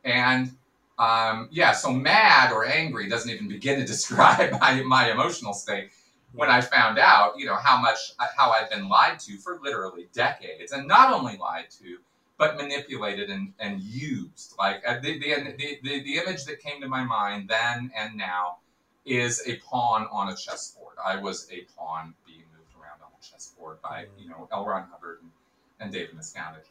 and 0.05 0.55
um, 0.99 1.49
yeah, 1.51 1.73
so 1.73 1.93
mad 1.93 2.53
or 2.53 2.65
angry 2.65 3.09
doesn't 3.09 3.31
even 3.31 3.49
begin 3.49 3.79
to 3.81 3.87
describe 3.95 4.53
my, 4.61 4.83
my 4.83 5.11
emotional 5.11 5.55
state 5.55 5.91
when 6.33 6.51
I 6.51 6.61
found 6.61 6.99
out, 6.99 7.39
you 7.39 7.47
know, 7.47 7.57
how 7.57 7.81
much, 7.81 8.13
how 8.37 8.51
I'd 8.51 8.69
been 8.71 8.89
lied 8.89 9.21
to 9.21 9.37
for 9.39 9.61
literally 9.63 10.09
decades. 10.13 10.73
And 10.73 10.89
not 10.89 11.13
only 11.13 11.37
lied 11.37 11.71
to, 11.79 11.99
but 12.37 12.57
manipulated 12.57 13.31
and, 13.31 13.53
and 13.61 13.81
used. 13.81 14.55
Like 14.59 14.83
uh, 14.87 14.99
the, 15.01 15.19
the, 15.19 15.55
the, 15.83 16.03
the, 16.03 16.17
image 16.19 16.45
that 16.47 16.59
came 16.59 16.81
to 16.81 16.89
my 16.89 17.05
mind 17.05 17.49
then 17.49 17.93
and 17.97 18.17
now 18.17 18.59
is 19.07 19.47
a 19.47 19.57
pawn 19.59 20.09
on 20.11 20.31
a 20.31 20.37
chessboard. 20.37 20.97
I 21.05 21.17
was 21.17 21.49
a 21.53 21.67
pawn 21.77 22.15
being 22.27 22.43
moved 22.57 22.73
around 22.81 23.01
on 23.03 23.11
a 23.17 23.23
chessboard 23.23 23.81
by, 23.83 24.07
you 24.19 24.29
know, 24.29 24.49
L. 24.51 24.67
Ron 24.67 24.87
Hubbard 24.91 25.21
and, 25.23 25.31
and 25.79 25.93
David 25.93 26.17
Miscavige. 26.17 26.67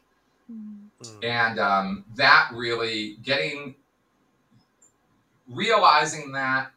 Mm. 0.52 1.24
And 1.24 1.58
um, 1.58 2.04
that 2.16 2.50
really 2.52 3.16
getting 3.22 3.74
realizing 5.48 6.32
that, 6.32 6.70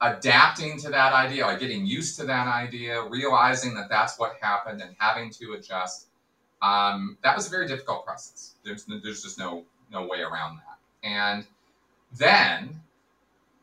adapting 0.00 0.78
to 0.80 0.88
that 0.90 1.12
idea, 1.12 1.46
like 1.46 1.60
getting 1.60 1.84
used 1.84 2.18
to 2.18 2.24
that 2.26 2.46
idea, 2.46 3.02
realizing 3.08 3.74
that 3.74 3.88
that's 3.88 4.18
what 4.18 4.32
happened 4.40 4.80
and 4.80 4.94
having 4.98 5.30
to 5.30 5.52
adjust, 5.52 6.08
um, 6.62 7.18
that 7.22 7.36
was 7.36 7.46
a 7.46 7.50
very 7.50 7.66
difficult 7.66 8.04
process. 8.04 8.54
There's, 8.64 8.84
there's 8.86 9.22
just 9.22 9.38
no, 9.38 9.64
no 9.90 10.06
way 10.06 10.20
around 10.20 10.56
that. 10.56 10.78
And 11.02 11.46
then 12.18 12.80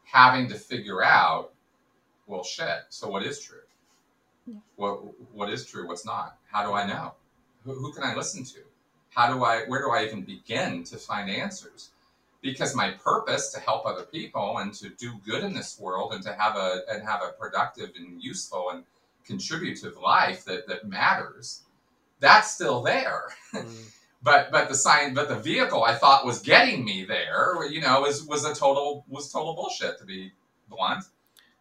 having 0.03 0.47
to 0.49 0.55
figure 0.55 1.03
out, 1.03 1.53
well, 2.27 2.43
shit, 2.43 2.85
so 2.89 3.07
what 3.07 3.23
is 3.23 3.39
true? 3.39 3.57
Yeah. 4.45 4.55
What, 4.75 4.99
what 5.33 5.49
is 5.49 5.65
true? 5.65 5.87
What's 5.87 6.05
not? 6.05 6.37
How 6.51 6.65
do 6.65 6.73
I 6.73 6.85
know? 6.85 7.13
Who, 7.63 7.73
who 7.73 7.91
can 7.93 8.03
I 8.03 8.15
listen 8.15 8.43
to? 8.45 8.59
How 9.09 9.33
do 9.33 9.43
I, 9.43 9.63
where 9.67 9.81
do 9.81 9.91
I 9.91 10.05
even 10.05 10.23
begin 10.23 10.83
to 10.85 10.97
find 10.97 11.29
answers? 11.29 11.89
Because 12.41 12.75
my 12.75 12.91
purpose 12.91 13.51
to 13.51 13.59
help 13.59 13.85
other 13.85 14.03
people 14.03 14.59
and 14.59 14.73
to 14.73 14.89
do 14.89 15.13
good 15.25 15.43
in 15.43 15.53
this 15.53 15.79
world 15.79 16.13
and 16.13 16.23
to 16.23 16.33
have 16.33 16.55
a 16.55 16.81
and 16.89 17.03
have 17.03 17.21
a 17.21 17.33
productive 17.39 17.91
and 17.97 18.21
useful 18.21 18.69
and 18.71 18.83
contributive 19.25 19.97
life 19.97 20.45
that, 20.45 20.67
that 20.67 20.87
matters 20.87 21.63
that's 22.19 22.51
still 22.51 22.81
there 22.81 23.29
mm. 23.53 23.91
but 24.23 24.51
but 24.51 24.69
the 24.69 24.75
sign 24.75 25.13
but 25.13 25.27
the 25.27 25.35
vehicle 25.35 25.83
i 25.83 25.93
thought 25.93 26.25
was 26.25 26.39
getting 26.39 26.85
me 26.85 27.03
there 27.05 27.65
you 27.69 27.81
know 27.81 28.01
was 28.01 28.23
was 28.25 28.45
a 28.45 28.53
total 28.53 29.05
was 29.09 29.31
total 29.31 29.53
bullshit 29.53 29.97
to 29.97 30.05
be 30.05 30.31
blunt 30.69 31.03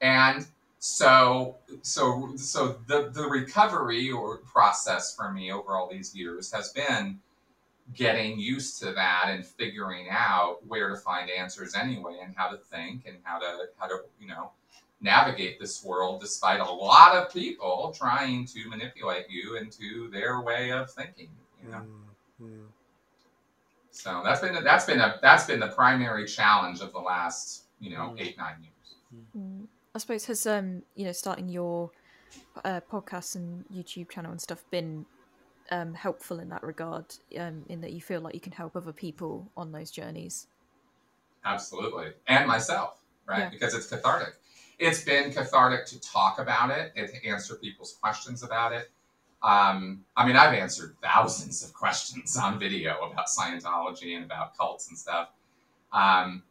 and 0.01 0.47
so 0.79 1.57
so 1.83 2.33
so 2.37 2.79
the 2.87 3.11
the 3.13 3.25
recovery 3.25 4.11
or 4.11 4.39
process 4.39 5.15
for 5.15 5.33
me 5.33 5.51
over 5.51 5.77
all 5.77 5.89
these 5.91 6.15
years 6.15 6.53
has 6.53 6.73
been 6.73 7.19
getting 7.95 8.39
used 8.39 8.79
to 8.81 8.93
that 8.93 9.27
and 9.29 9.47
figuring 9.47 10.07
out 10.11 10.59
where 10.67 10.89
to 10.89 10.97
find 10.97 11.31
answers 11.31 11.75
anyway 11.75 12.19
and 12.23 12.35
how 12.37 12.49
to 12.49 12.57
think 12.57 13.05
and 13.07 13.17
how 13.23 13.39
to 13.39 13.67
how 13.79 13.87
to 13.87 14.01
you 14.21 14.27
know 14.27 14.51
navigate 15.01 15.61
this 15.61 15.85
world 15.85 16.21
despite 16.21 16.61
a 16.61 16.65
lot 16.65 17.15
of 17.15 17.33
people 17.33 17.95
trying 17.97 18.45
to 18.45 18.69
manipulate 18.69 19.27
you 19.29 19.57
into 19.57 20.11
their 20.11 20.41
way 20.41 20.73
of 20.73 20.91
thinking 20.91 21.29
you 21.63 21.71
know 21.71 21.83
mm-hmm. 22.43 22.65
so 23.91 24.21
that's 24.25 24.41
been 24.41 24.65
that's 24.65 24.87
been 24.87 25.01
a 25.01 25.19
that's 25.23 25.45
been 25.45 25.61
the 25.61 25.69
primary 25.69 26.27
challenge 26.27 26.81
of 26.81 26.93
the 26.93 26.99
last 26.99 27.65
you 27.79 27.91
know 27.91 28.09
mm-hmm. 28.09 28.19
eight 28.19 28.37
nine 28.37 28.57
years 28.63 29.23
mm. 29.37 29.67
i 29.95 29.99
suppose 29.99 30.25
has 30.25 30.47
um 30.47 30.83
you 30.97 31.05
know 31.05 31.13
starting 31.13 31.49
your 31.49 31.91
uh, 32.65 32.81
podcast 32.91 33.37
and 33.37 33.65
youtube 33.73 34.11
channel 34.11 34.33
and 34.33 34.41
stuff 34.41 34.65
been 34.71 35.07
um, 35.71 35.95
helpful 35.95 36.41
in 36.41 36.49
that 36.51 36.63
regard, 36.63 37.07
um, 37.39 37.65
in 37.69 37.81
that 37.81 37.93
you 37.93 38.01
feel 38.01 38.21
like 38.21 38.35
you 38.35 38.41
can 38.41 38.53
help 38.53 38.77
other 38.77 38.93
people 38.93 39.51
on 39.57 39.73
those 39.73 39.91
journeys. 39.91 40.47
Absolutely, 41.45 42.09
and 42.27 42.47
myself, 42.47 43.01
right? 43.27 43.41
Yeah. 43.41 43.51
Because 43.51 43.75
it's 43.75 43.87
cathartic. 43.87 44.35
It's 44.79 45.03
been 45.05 45.33
cathartic 45.33 45.87
to 45.87 46.01
talk 46.01 46.39
about 46.39 46.71
it 46.71 46.93
and 46.97 47.09
to 47.09 47.27
answer 47.27 47.55
people's 47.55 47.97
questions 48.01 48.43
about 48.43 48.73
it. 48.73 48.91
Um, 49.43 50.05
I 50.17 50.27
mean, 50.27 50.37
I've 50.37 50.55
answered 50.55 50.97
thousands 51.03 51.65
of 51.65 51.73
questions 51.75 52.37
on 52.37 52.59
video 52.59 52.97
about 53.11 53.27
Scientology 53.27 54.17
and 54.17 54.25
about 54.25 54.57
cults 54.57 54.89
and 54.89 54.99
stuff. 54.99 55.29
Um, 55.93 56.43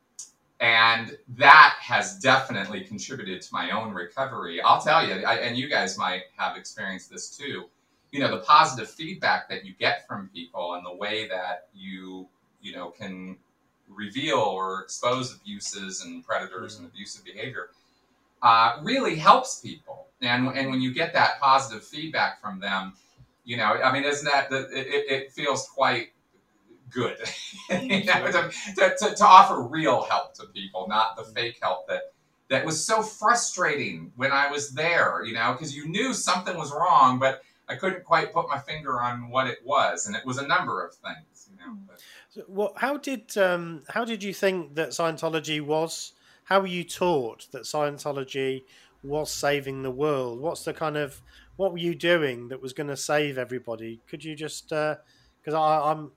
and 0.60 1.18
that 1.38 1.76
has 1.80 2.18
definitely 2.20 2.82
contributed 2.82 3.42
to 3.42 3.50
my 3.52 3.72
own 3.72 3.94
recovery. 3.94 4.62
I'll 4.62 4.82
tell 4.82 5.06
you, 5.06 5.26
I, 5.26 5.36
and 5.36 5.58
you 5.58 5.70
guys 5.70 5.98
might 5.98 6.24
have 6.38 6.56
experienced 6.56 7.12
this 7.12 7.36
too 7.36 7.66
you 8.16 8.22
know 8.22 8.32
the 8.32 8.44
positive 8.44 8.90
feedback 8.90 9.50
that 9.50 9.66
you 9.66 9.74
get 9.78 10.08
from 10.08 10.30
people 10.34 10.76
and 10.76 10.86
the 10.86 10.96
way 10.96 11.28
that 11.28 11.68
you 11.76 12.26
you 12.62 12.72
know 12.74 12.90
can 12.90 13.36
reveal 13.90 14.38
or 14.38 14.84
expose 14.84 15.36
abuses 15.36 16.02
and 16.06 16.26
predators 16.26 16.76
mm-hmm. 16.76 16.86
and 16.86 16.94
abusive 16.94 17.26
behavior 17.26 17.72
uh, 18.42 18.78
really 18.82 19.18
helps 19.18 19.60
people 19.60 20.08
and 20.22 20.48
and 20.48 20.70
when 20.70 20.80
you 20.80 20.94
get 20.94 21.12
that 21.12 21.42
positive 21.42 21.84
feedback 21.86 22.42
from 22.42 22.58
them 22.58 22.94
you 23.44 23.58
know 23.58 23.66
i 23.84 23.92
mean 23.92 24.06
isn't 24.06 24.32
that 24.32 24.50
the, 24.50 24.62
it, 24.72 25.12
it 25.12 25.32
feels 25.34 25.68
quite 25.68 26.14
good 26.90 27.18
you 27.70 28.06
know, 28.06 28.32
to, 28.32 28.50
to, 28.98 29.14
to, 29.14 29.26
offer 29.26 29.62
real 29.62 30.04
help 30.04 30.34
to 30.34 30.46
people 30.54 30.88
not 30.88 31.18
the 31.18 31.24
mm-hmm. 31.24 31.34
fake 31.34 31.58
help 31.62 31.86
that 31.90 32.14
that 32.50 32.64
was 32.66 32.82
so 32.82 33.02
frustrating 33.02 34.14
when 34.16 34.32
i 34.32 34.50
was 34.50 34.72
there 34.72 35.22
you 35.26 35.34
know 35.34 35.52
because 35.52 35.76
you 35.76 35.86
knew 35.90 36.14
something 36.14 36.56
was 36.56 36.72
wrong 36.72 37.20
but 37.20 37.42
I 37.68 37.76
couldn't 37.76 38.04
quite 38.04 38.34
put 38.34 38.48
my 38.48 38.60
finger 38.60 39.02
on 39.02 39.30
what 39.30 39.48
it 39.48 39.60
was, 39.64 40.08
and 40.08 40.16
it 40.16 40.26
was 40.26 40.38
a 40.38 40.48
number 40.48 40.86
of 40.86 40.94
things. 40.94 41.50
You 41.50 41.58
know. 41.58 41.74
Hmm. 41.74 41.80
But. 41.88 42.00
So, 42.30 42.42
what? 42.48 42.74
How 42.78 42.98
did 42.98 43.38
um, 43.38 43.84
how 43.90 44.06
did 44.06 44.24
you 44.24 44.34
think 44.34 44.76
that 44.76 44.90
Scientology 44.90 45.62
was? 45.62 46.14
How 46.46 46.60
were 46.60 46.68
you 46.68 46.84
taught 46.84 47.48
that 47.52 47.64
Scientology 47.64 48.64
was 49.04 49.32
saving 49.32 49.84
the 49.84 49.92
world? 49.92 50.40
What's 50.40 50.64
the 50.64 50.74
kind 50.74 50.98
of 50.98 51.22
what 51.56 51.72
were 51.72 51.78
you 51.78 51.96
doing 51.96 52.50
that 52.50 52.62
was 52.62 52.74
going 52.74 52.88
to 52.88 52.98
save 52.98 53.38
everybody? 53.38 54.02
Could 54.08 54.24
you 54.24 54.36
just 54.36 54.70
because 54.70 55.54
uh, 55.54 55.84
I'm 55.86 56.12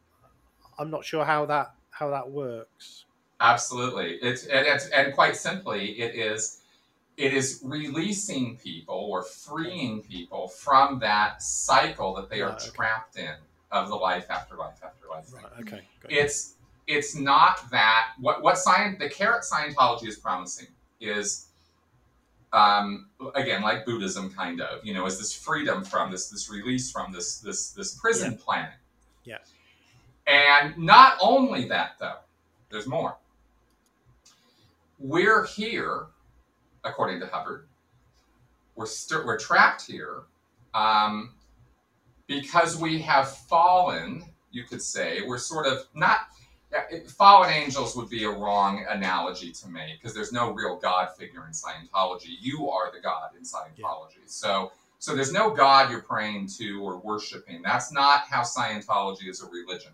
I'm 0.78 0.90
not 0.90 1.04
sure 1.04 1.24
how 1.24 1.46
that 1.46 1.72
how 1.90 2.10
that 2.10 2.30
works. 2.30 3.04
Absolutely, 3.40 4.18
it's 4.22 4.46
and 4.46 4.66
it's 4.66 4.88
and 4.88 5.12
quite 5.14 5.36
simply, 5.36 6.00
it 6.00 6.14
is 6.14 6.60
it 7.18 7.34
is 7.34 7.60
releasing 7.64 8.56
people 8.58 8.94
or 8.94 9.22
freeing 9.22 10.02
people 10.02 10.46
from 10.46 11.00
that 11.00 11.42
cycle 11.42 12.14
that 12.14 12.30
they 12.30 12.40
are 12.40 12.52
okay. 12.52 12.68
trapped 12.72 13.18
in 13.18 13.34
of 13.72 13.88
the 13.88 13.94
life 13.94 14.30
after 14.30 14.56
life 14.56 14.80
after 14.84 15.08
life. 15.08 15.26
Right. 15.34 15.60
Okay. 15.60 15.80
It's 16.08 16.54
it's 16.86 17.16
not 17.16 17.68
that 17.72 18.10
what 18.20 18.42
what 18.42 18.56
science 18.56 18.98
the 19.00 19.10
carrot 19.10 19.42
Scientology 19.42 20.06
is 20.06 20.16
promising 20.16 20.68
is 21.00 21.48
um, 22.52 23.08
again 23.34 23.62
like 23.62 23.84
Buddhism 23.84 24.32
kind 24.32 24.60
of 24.60 24.86
you 24.86 24.94
know 24.94 25.04
is 25.04 25.18
this 25.18 25.34
freedom 25.34 25.84
from 25.84 26.12
this 26.12 26.30
this 26.30 26.48
release 26.48 26.90
from 26.90 27.12
this 27.12 27.40
this 27.40 27.70
this 27.70 27.96
prison 27.96 28.32
yeah. 28.32 28.44
planet. 28.44 28.74
Yeah. 29.24 29.38
And 30.28 30.78
not 30.78 31.18
only 31.20 31.66
that 31.66 31.96
though, 31.98 32.18
there's 32.70 32.86
more. 32.86 33.16
We're 35.00 35.44
here 35.44 36.06
according 36.84 37.20
to 37.20 37.26
Hubbard. 37.26 37.66
We're, 38.74 38.86
we 38.86 39.24
we're 39.24 39.38
trapped 39.38 39.86
here 39.86 40.22
um, 40.74 41.30
because 42.26 42.76
we 42.76 43.00
have 43.00 43.30
fallen, 43.30 44.24
you 44.52 44.64
could 44.64 44.82
say. 44.82 45.20
We're 45.26 45.38
sort 45.38 45.66
of 45.66 45.86
not, 45.94 46.20
fallen 47.08 47.50
angels 47.50 47.96
would 47.96 48.08
be 48.08 48.24
a 48.24 48.30
wrong 48.30 48.84
analogy 48.88 49.50
to 49.52 49.68
make 49.68 49.98
because 49.98 50.14
there's 50.14 50.32
no 50.32 50.52
real 50.52 50.76
God 50.76 51.08
figure 51.16 51.44
in 51.46 51.52
Scientology. 51.52 52.36
You 52.40 52.70
are 52.70 52.92
the 52.92 53.00
God 53.00 53.30
in 53.36 53.42
Scientology. 53.42 54.18
Yeah. 54.18 54.26
So, 54.26 54.72
so 55.00 55.14
there's 55.14 55.32
no 55.32 55.50
God 55.50 55.90
you're 55.90 56.02
praying 56.02 56.48
to 56.58 56.82
or 56.82 56.98
worshiping. 56.98 57.62
That's 57.62 57.90
not 57.92 58.22
how 58.28 58.42
Scientology 58.42 59.28
is 59.28 59.42
a 59.42 59.46
religion. 59.46 59.92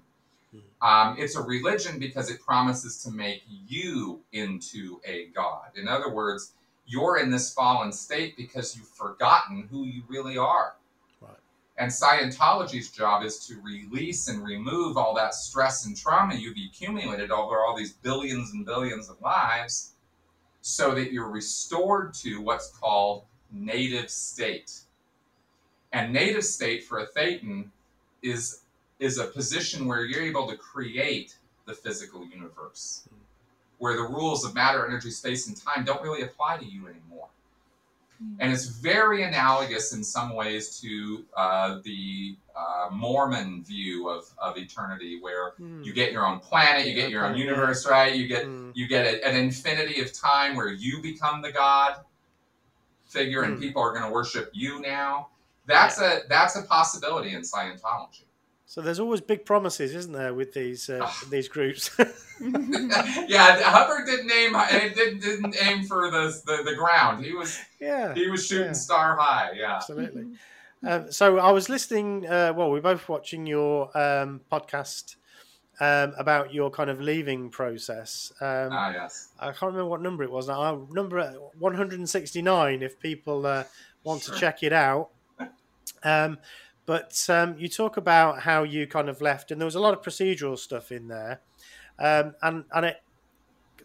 Hmm. 0.51 0.87
Um, 0.87 1.17
it's 1.19 1.37
a 1.37 1.43
religion 1.43 1.99
because 1.99 2.31
it 2.31 2.41
promises 2.41 3.03
to 3.05 3.11
make 3.11 3.43
you 3.67 4.21
into 4.33 5.01
a 5.07 5.27
God. 5.35 5.69
In 5.77 5.89
other 5.89 6.13
words, 6.13 6.53
you're 6.87 7.19
in 7.19 7.31
this 7.31 7.53
fallen 7.53 7.93
state 7.93 8.37
because 8.37 8.77
you've 8.77 8.89
forgotten 8.89 9.69
who 9.71 9.85
you 9.85 10.03
really 10.09 10.37
are. 10.37 10.75
Right. 11.21 11.33
And 11.79 11.91
Scientology's 11.91 12.91
job 12.91 13.25
is 13.25 13.47
to 13.47 13.61
release 13.63 14.29
and 14.29 14.45
remove 14.45 14.97
all 14.97 15.15
that 15.15 15.35
stress 15.35 15.87
and 15.87 15.97
trauma 15.97 16.35
you've 16.35 16.57
accumulated 16.57 17.31
over 17.31 17.61
all 17.61 17.77
these 17.77 17.93
billions 17.93 18.53
and 18.53 18.67
billions 18.67 19.09
of 19.09 19.21
lives 19.21 19.93
so 20.61 20.95
that 20.95 21.13
you're 21.13 21.29
restored 21.29 22.15
to 22.15 22.41
what's 22.41 22.69
called 22.69 23.25
native 23.51 24.11
state. 24.11 24.81
And 25.93 26.13
native 26.13 26.45
state 26.45 26.85
for 26.85 26.99
a 26.99 27.07
Thetan 27.07 27.71
is, 28.23 28.63
is 28.99 29.19
a 29.19 29.27
position 29.27 29.87
where 29.87 30.05
you're 30.05 30.23
able 30.23 30.49
to 30.49 30.57
create 30.57 31.37
the 31.67 31.75
physical 31.75 32.27
universe, 32.27 33.07
hmm. 33.09 33.24
Where 33.85 33.97
the 33.97 34.09
rules 34.19 34.47
of 34.47 34.55
matter, 34.55 34.87
energy, 34.87 35.11
space, 35.11 35.47
and 35.47 35.55
time 35.63 35.85
don't 35.85 36.03
really 36.03 36.23
apply 36.23 36.57
to 36.57 36.65
you 36.65 36.89
anymore. 36.89 37.29
And 38.39 38.51
it's 38.51 38.65
very 38.65 39.23
analogous 39.25 39.93
in 39.93 40.03
some 40.03 40.35
ways 40.35 40.81
to 40.81 41.27
uh, 41.37 41.81
the 41.85 42.37
uh, 42.57 42.89
Mormon 42.91 43.63
view 43.63 44.09
of, 44.09 44.25
of 44.39 44.57
eternity, 44.57 45.19
where 45.21 45.53
Mm. 45.61 45.85
you 45.85 45.93
get 45.93 46.13
your 46.13 46.25
own 46.25 46.39
planet, 46.41 46.87
you 46.87 46.95
get 46.95 47.11
your 47.11 47.27
own 47.27 47.37
universe, 47.37 47.87
right? 47.87 48.15
You 48.15 48.27
get 48.27 48.47
Mm. 48.47 48.71
you 48.75 48.89
get 48.89 49.05
a, 49.05 49.29
an 49.29 49.37
infinity 49.37 50.01
of 50.01 50.09
time 50.19 50.57
where 50.57 50.73
you 50.73 51.03
become 51.03 51.43
the 51.43 51.53
god 51.53 51.93
figure, 53.05 53.43
and 53.43 53.59
Mm. 53.59 53.61
people 53.61 53.83
are 53.83 53.93
going 53.93 54.07
to 54.09 54.11
worship 54.21 54.49
you 54.55 54.81
now. 54.81 55.29
That's 55.67 56.01
a 56.01 56.23
that's 56.29 56.57
a 56.57 56.63
possibility 56.63 57.35
in 57.35 57.43
Scientology. 57.43 58.24
So 58.75 58.81
there's 58.81 58.99
always 58.99 59.21
big 59.21 59.45
promises, 59.45 59.95
isn't 59.95 60.13
there, 60.13 60.35
with 60.35 60.53
these 60.53 60.91
uh, 60.91 61.09
these 61.31 61.47
groups? 61.47 61.93
yeah, 62.41 63.63
Hubbard 63.63 64.05
didn't 64.05 64.33
aim 64.33 64.53
didn't, 64.97 65.21
didn't 65.21 65.57
aim 65.63 65.85
for 65.85 66.11
the, 66.11 66.43
the 66.45 66.65
the 66.71 66.75
ground. 66.75 67.25
He 67.25 67.33
was 67.35 67.57
yeah, 67.79 68.13
he 68.15 68.29
was 68.29 68.45
shooting 68.45 68.67
Yeah. 68.67 68.73
star 68.73 69.17
high. 69.17 69.53
Yeah. 69.55 69.77
absolutely. 69.77 70.25
Um, 70.85 71.13
so 71.13 71.39
I 71.39 71.53
was 71.53 71.69
listening. 71.69 72.27
Uh, 72.27 72.53
well, 72.57 72.69
we're 72.69 72.81
both 72.81 73.09
watching 73.09 73.47
your 73.47 73.97
um, 73.97 74.41
podcast 74.51 75.15
um, 75.79 76.13
about 76.19 76.53
your 76.53 76.69
kind 76.69 76.91
of 76.91 77.01
leaving 77.01 77.51
process. 77.51 78.33
Um, 78.41 78.71
Ah, 78.73 78.93
yes. 78.93 79.29
I 79.39 79.53
can't 79.53 79.71
remember 79.71 79.87
what 79.87 80.03
number 80.03 80.25
it 80.25 80.33
was 80.33 80.49
now. 80.49 80.61
I 80.61 80.77
number 80.93 81.23
169. 81.61 82.83
If 82.83 82.99
people 82.99 83.47
uh, 83.47 83.63
want 84.03 84.23
to 84.23 84.33
check 84.33 84.65
it 84.65 84.73
out. 84.73 85.11
But 86.87 87.25
um, 87.31 87.57
you 87.59 87.69
talk 87.69 87.97
about 87.97 88.41
how 88.41 88.63
you 88.63 88.87
kind 88.87 89.09
of 89.09 89.21
left, 89.21 89.51
and 89.51 89.61
there 89.61 89.67
was 89.67 89.75
a 89.75 89.81
lot 89.81 89.95
of 89.95 90.03
procedural 90.03 90.59
stuff 90.59 90.93
in 90.93 91.09
there. 91.09 91.41
Um, 91.99 92.35
and 92.43 92.65
and 92.75 92.87
it, 92.87 93.03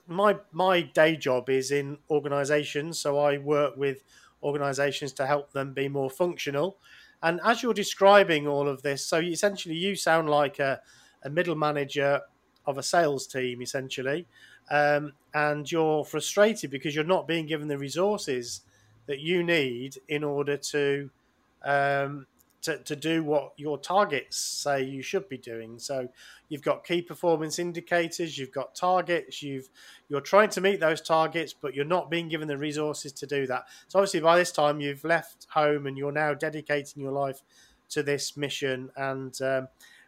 my 0.07 0.37
my 0.51 0.81
day 0.81 1.15
job 1.15 1.49
is 1.49 1.71
in 1.71 1.97
organisations, 2.09 2.99
so 2.99 3.17
I 3.19 3.37
work 3.37 3.77
with 3.77 4.03
organisations 4.43 5.13
to 5.13 5.25
help 5.25 5.51
them 5.53 5.73
be 5.73 5.87
more 5.87 6.09
functional. 6.09 6.77
And 7.21 7.39
as 7.43 7.61
you're 7.61 7.73
describing 7.73 8.47
all 8.47 8.67
of 8.67 8.81
this, 8.81 9.05
so 9.05 9.19
essentially 9.19 9.75
you 9.75 9.95
sound 9.95 10.29
like 10.29 10.59
a, 10.59 10.79
a 11.23 11.29
middle 11.29 11.55
manager 11.55 12.21
of 12.65 12.77
a 12.77 12.83
sales 12.83 13.27
team, 13.27 13.61
essentially, 13.61 14.25
um, 14.71 15.13
and 15.33 15.69
you're 15.69 16.05
frustrated 16.05 16.71
because 16.71 16.95
you're 16.95 17.03
not 17.03 17.27
being 17.27 17.45
given 17.45 17.67
the 17.67 17.77
resources 17.77 18.61
that 19.05 19.19
you 19.19 19.43
need 19.43 19.97
in 20.07 20.23
order 20.23 20.55
to 20.55 21.09
um, 21.63 22.25
to, 22.61 22.77
to 22.79 22.95
do 22.95 23.23
what 23.23 23.53
your 23.57 23.77
targets 23.77 24.37
say 24.37 24.83
you 24.83 25.01
should 25.01 25.29
be 25.29 25.37
doing. 25.37 25.79
So 25.79 26.09
you've 26.49 26.61
got 26.61 26.83
key 26.83 27.01
performance 27.01 27.59
indicators, 27.59 28.37
you've 28.37 28.51
got 28.51 28.75
targets, 28.75 29.41
you've 29.41 29.69
you're 30.09 30.21
trying 30.21 30.49
to 30.49 30.61
meet 30.61 30.79
those 30.79 31.01
targets, 31.01 31.53
but 31.53 31.73
you're 31.73 31.85
not 31.85 32.09
being 32.09 32.27
given 32.27 32.47
the 32.47 32.57
resources 32.57 33.11
to 33.13 33.27
do 33.27 33.47
that. 33.47 33.65
So 33.87 33.99
obviously 33.99 34.19
by 34.19 34.37
this 34.37 34.51
time 34.51 34.81
you've 34.81 35.03
left 35.03 35.47
home 35.49 35.87
and 35.87 35.97
you're 35.97 36.11
now 36.11 36.33
dedicating 36.33 37.01
your 37.01 37.11
life 37.11 37.41
to 37.89 38.03
this 38.03 38.35
mission 38.35 38.91
and 38.95 39.39
um, 39.41 39.67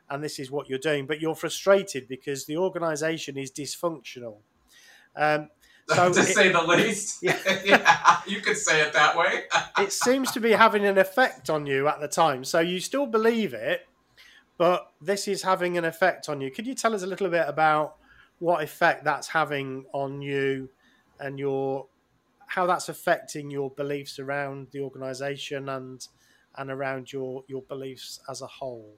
and 0.09 0.21
this 0.21 0.39
is 0.39 0.51
what 0.51 0.69
you're 0.69 0.77
doing, 0.77 1.05
but 1.05 1.21
you're 1.21 1.35
frustrated 1.35 2.07
because 2.09 2.45
the 2.45 2.57
organization 2.57 3.37
is 3.37 3.49
dysfunctional. 3.49 4.39
Um, 5.15 5.49
so 5.95 6.13
to 6.13 6.19
it- 6.19 6.34
say 6.34 6.51
the 6.51 6.62
least. 6.63 7.23
Yeah. 7.23 7.38
yeah, 7.65 8.19
you 8.25 8.41
could 8.41 8.58
say 8.58 8.82
it 8.82 8.93
that 8.93 9.17
way. 9.17 9.43
it 9.80 9.91
seems 9.91 10.32
to 10.32 10.39
be 10.39 10.51
having 10.51 10.86
an 10.86 10.97
effect 10.97 11.49
on 11.49 11.65
you 11.65 11.88
at 11.88 11.99
the 11.99 12.08
time. 12.08 12.43
So 12.43 12.60
you 12.60 12.80
still 12.80 13.06
believe 13.06 13.54
it, 13.54 13.88
but 14.58 14.91
this 15.01 15.27
is 15.27 15.43
having 15.43 15.77
an 15.77 15.86
effect 15.86 16.30
on 16.30 16.41
you. 16.41 16.51
Could 16.51 16.67
you 16.67 16.73
tell 16.73 16.93
us 16.93 17.04
a 17.04 17.08
little 17.08 17.30
bit 17.30 17.45
about 17.47 17.95
what 18.39 18.63
effect 18.63 19.04
that's 19.04 19.27
having 19.27 19.86
on 19.93 20.21
you 20.21 20.69
and 21.19 21.38
your 21.38 21.86
how 22.47 22.65
that's 22.65 22.89
affecting 22.89 23.49
your 23.49 23.69
beliefs 23.69 24.19
around 24.19 24.67
the 24.71 24.82
organization 24.82 25.69
and 25.69 26.08
and 26.58 26.69
around 26.69 27.13
your 27.13 27.43
your 27.47 27.62
beliefs 27.63 28.19
as 28.30 28.41
a 28.41 28.47
whole? 28.47 28.95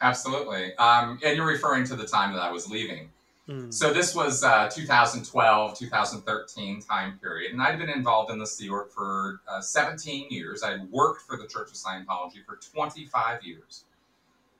Absolutely. 0.00 0.74
Um, 0.76 1.18
and 1.24 1.36
you're 1.36 1.46
referring 1.46 1.84
to 1.86 1.96
the 1.96 2.06
time 2.06 2.34
that 2.34 2.42
I 2.42 2.52
was 2.52 2.68
leaving. 2.70 3.10
Hmm. 3.46 3.70
So 3.70 3.92
this 3.92 4.14
was 4.14 4.42
uh, 4.42 4.70
2012, 4.70 5.78
2013 5.78 6.80
time 6.80 7.18
period, 7.22 7.52
and 7.52 7.60
I'd 7.60 7.78
been 7.78 7.90
involved 7.90 8.30
in 8.30 8.38
the 8.38 8.46
Sea 8.46 8.70
Org 8.70 8.90
for 8.90 9.40
uh, 9.46 9.60
17 9.60 10.28
years. 10.30 10.62
I'd 10.62 10.90
worked 10.90 11.22
for 11.22 11.36
the 11.36 11.46
Church 11.46 11.68
of 11.68 11.74
Scientology 11.74 12.44
for 12.46 12.56
25 12.56 13.44
years. 13.44 13.84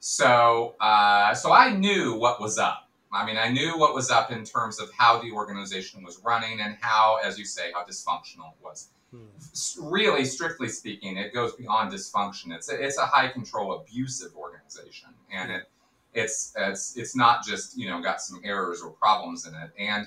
So, 0.00 0.74
uh, 0.80 1.34
so 1.34 1.52
I 1.52 1.74
knew 1.74 2.18
what 2.18 2.40
was 2.40 2.58
up. 2.58 2.90
I 3.10 3.24
mean, 3.24 3.38
I 3.38 3.48
knew 3.48 3.78
what 3.78 3.94
was 3.94 4.10
up 4.10 4.30
in 4.30 4.44
terms 4.44 4.78
of 4.78 4.90
how 4.92 5.18
the 5.18 5.30
organization 5.30 6.02
was 6.02 6.20
running 6.22 6.60
and 6.60 6.76
how, 6.80 7.20
as 7.24 7.38
you 7.38 7.46
say, 7.46 7.70
how 7.72 7.84
dysfunctional 7.84 8.50
it 8.52 8.62
was. 8.62 8.88
Hmm. 9.12 9.88
Really, 9.88 10.26
strictly 10.26 10.68
speaking, 10.68 11.16
it 11.16 11.32
goes 11.32 11.54
beyond 11.54 11.90
dysfunction. 11.90 12.52
It's 12.54 12.70
a, 12.70 12.84
it's 12.84 12.98
a 12.98 13.06
high 13.06 13.28
control, 13.28 13.72
abusive 13.80 14.36
organization, 14.36 15.10
and 15.32 15.50
it 15.50 15.70
it's 16.14 16.52
it's 16.56 16.96
it's 16.96 17.16
not 17.16 17.44
just 17.44 17.76
you 17.76 17.88
know 17.88 18.00
got 18.02 18.20
some 18.20 18.40
errors 18.44 18.80
or 18.82 18.90
problems 18.90 19.46
in 19.46 19.54
it. 19.54 19.70
And 19.78 20.06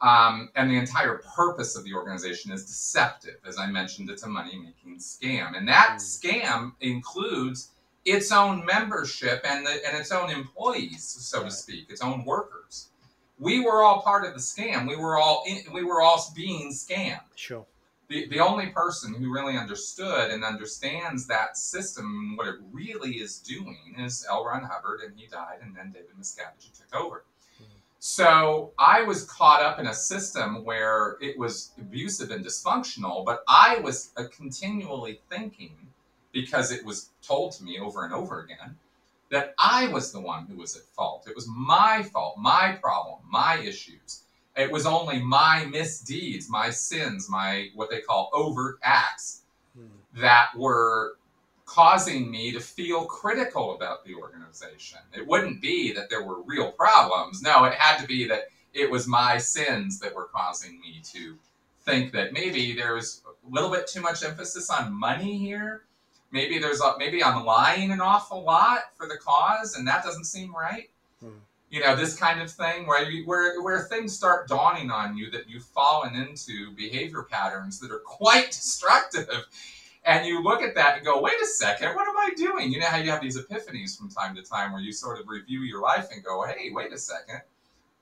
um, 0.00 0.50
and 0.56 0.70
the 0.70 0.76
entire 0.78 1.22
purpose 1.36 1.76
of 1.76 1.84
the 1.84 1.94
organization 1.94 2.50
is 2.50 2.64
deceptive 2.66 3.36
as 3.46 3.56
i 3.56 3.66
mentioned 3.66 4.10
it's 4.10 4.24
a 4.24 4.28
money 4.28 4.56
making 4.58 4.98
scam. 4.98 5.56
And 5.56 5.68
that 5.68 5.98
Mm. 6.00 6.00
scam 6.00 6.72
includes 6.80 7.70
its 8.04 8.32
own 8.32 8.66
membership 8.66 9.42
and 9.44 9.64
the, 9.64 9.70
and 9.86 9.96
its 9.96 10.10
own 10.10 10.28
employees 10.30 11.04
so 11.04 11.44
to 11.44 11.50
speak 11.50 11.88
its 11.90 12.02
own 12.02 12.24
workers. 12.24 12.88
We 13.38 13.60
were 13.64 13.82
all 13.82 14.02
part 14.02 14.24
of 14.26 14.34
the 14.34 14.40
scam. 14.40 14.88
We 14.88 14.96
were 14.96 15.18
all 15.18 15.44
in, 15.46 15.72
we 15.72 15.84
were 15.84 16.02
all 16.02 16.24
being 16.34 16.72
scammed. 16.72 17.20
Sure. 17.36 17.64
The, 18.12 18.26
the 18.28 18.40
only 18.40 18.66
person 18.66 19.14
who 19.14 19.32
really 19.32 19.56
understood 19.56 20.30
and 20.30 20.44
understands 20.44 21.26
that 21.26 21.56
system 21.56 22.04
and 22.04 22.38
what 22.38 22.46
it 22.46 22.56
really 22.70 23.12
is 23.12 23.38
doing 23.38 23.96
is 23.98 24.26
L. 24.28 24.44
Ron 24.44 24.62
Hubbard, 24.62 25.00
and 25.00 25.18
he 25.18 25.26
died, 25.26 25.60
and 25.62 25.74
then 25.74 25.92
David 25.92 26.10
Miscavige 26.20 26.70
took 26.78 26.94
over. 26.94 27.24
So 27.98 28.72
I 28.78 29.02
was 29.02 29.24
caught 29.24 29.62
up 29.62 29.78
in 29.78 29.86
a 29.86 29.94
system 29.94 30.64
where 30.64 31.16
it 31.22 31.38
was 31.38 31.70
abusive 31.78 32.30
and 32.32 32.44
dysfunctional, 32.44 33.24
but 33.24 33.44
I 33.48 33.78
was 33.78 34.10
uh, 34.16 34.24
continually 34.36 35.20
thinking, 35.30 35.76
because 36.32 36.72
it 36.72 36.84
was 36.84 37.10
told 37.22 37.52
to 37.52 37.64
me 37.64 37.78
over 37.78 38.04
and 38.04 38.12
over 38.12 38.40
again, 38.40 38.76
that 39.30 39.54
I 39.58 39.86
was 39.88 40.12
the 40.12 40.20
one 40.20 40.46
who 40.46 40.56
was 40.56 40.76
at 40.76 40.82
fault. 40.96 41.26
It 41.28 41.34
was 41.34 41.48
my 41.48 42.02
fault, 42.02 42.36
my 42.38 42.76
problem, 42.82 43.20
my 43.30 43.58
issues 43.58 44.21
it 44.56 44.70
was 44.70 44.86
only 44.86 45.20
my 45.20 45.64
misdeeds, 45.70 46.48
my 46.50 46.70
sins, 46.70 47.28
my 47.30 47.68
what 47.74 47.90
they 47.90 48.00
call 48.00 48.30
overt 48.32 48.78
acts 48.82 49.40
Hmm. 49.74 49.86
that 50.20 50.54
were 50.54 51.16
causing 51.64 52.30
me 52.30 52.52
to 52.52 52.60
feel 52.60 53.06
critical 53.06 53.74
about 53.74 54.04
the 54.04 54.14
organization. 54.14 54.98
It 55.14 55.26
wouldn't 55.26 55.62
be 55.62 55.92
that 55.94 56.10
there 56.10 56.22
were 56.22 56.42
real 56.42 56.70
problems. 56.72 57.40
No, 57.40 57.64
it 57.64 57.72
had 57.72 57.98
to 58.02 58.06
be 58.06 58.26
that 58.28 58.48
it 58.74 58.90
was 58.90 59.06
my 59.06 59.38
sins 59.38 59.98
that 60.00 60.14
were 60.14 60.26
causing 60.26 60.78
me 60.80 61.00
to 61.04 61.38
think 61.86 62.12
that 62.12 62.34
maybe 62.34 62.74
there's 62.74 63.22
a 63.26 63.50
little 63.50 63.70
bit 63.70 63.86
too 63.86 64.02
much 64.02 64.22
emphasis 64.22 64.68
on 64.68 64.92
money 64.92 65.38
here. 65.38 65.84
Maybe 66.30 66.58
there's 66.58 66.80
a, 66.82 66.94
maybe 66.98 67.24
I'm 67.24 67.44
lying 67.46 67.90
an 67.90 68.00
awful 68.02 68.42
lot 68.42 68.94
for 68.94 69.08
the 69.08 69.16
cause, 69.16 69.74
and 69.76 69.86
that 69.88 70.04
doesn't 70.04 70.24
seem 70.24 70.54
right 70.54 70.90
you 71.72 71.80
know 71.80 71.96
this 71.96 72.14
kind 72.14 72.40
of 72.40 72.50
thing 72.50 72.86
where 72.86 73.10
you 73.10 73.24
where 73.24 73.60
where 73.62 73.80
things 73.80 74.14
start 74.14 74.46
dawning 74.46 74.90
on 74.90 75.16
you 75.16 75.30
that 75.30 75.48
you've 75.48 75.64
fallen 75.64 76.14
into 76.14 76.70
behavior 76.72 77.22
patterns 77.22 77.80
that 77.80 77.90
are 77.90 78.00
quite 78.00 78.46
destructive. 78.50 79.46
And 80.04 80.26
you 80.26 80.42
look 80.42 80.62
at 80.62 80.74
that 80.74 80.96
and 80.96 81.06
go 81.06 81.20
wait 81.20 81.40
a 81.42 81.46
second 81.46 81.94
what 81.94 82.06
am 82.06 82.16
i 82.18 82.30
doing? 82.36 82.70
You 82.70 82.78
know 82.78 82.86
how 82.86 82.98
you 82.98 83.10
have 83.10 83.22
these 83.22 83.38
epiphanies 83.38 83.96
from 83.96 84.10
time 84.10 84.36
to 84.36 84.42
time 84.42 84.72
where 84.72 84.82
you 84.82 84.92
sort 84.92 85.18
of 85.18 85.28
review 85.28 85.60
your 85.60 85.80
life 85.80 86.08
and 86.12 86.22
go 86.22 86.44
hey 86.44 86.70
wait 86.72 86.92
a 86.92 86.98
second. 86.98 87.40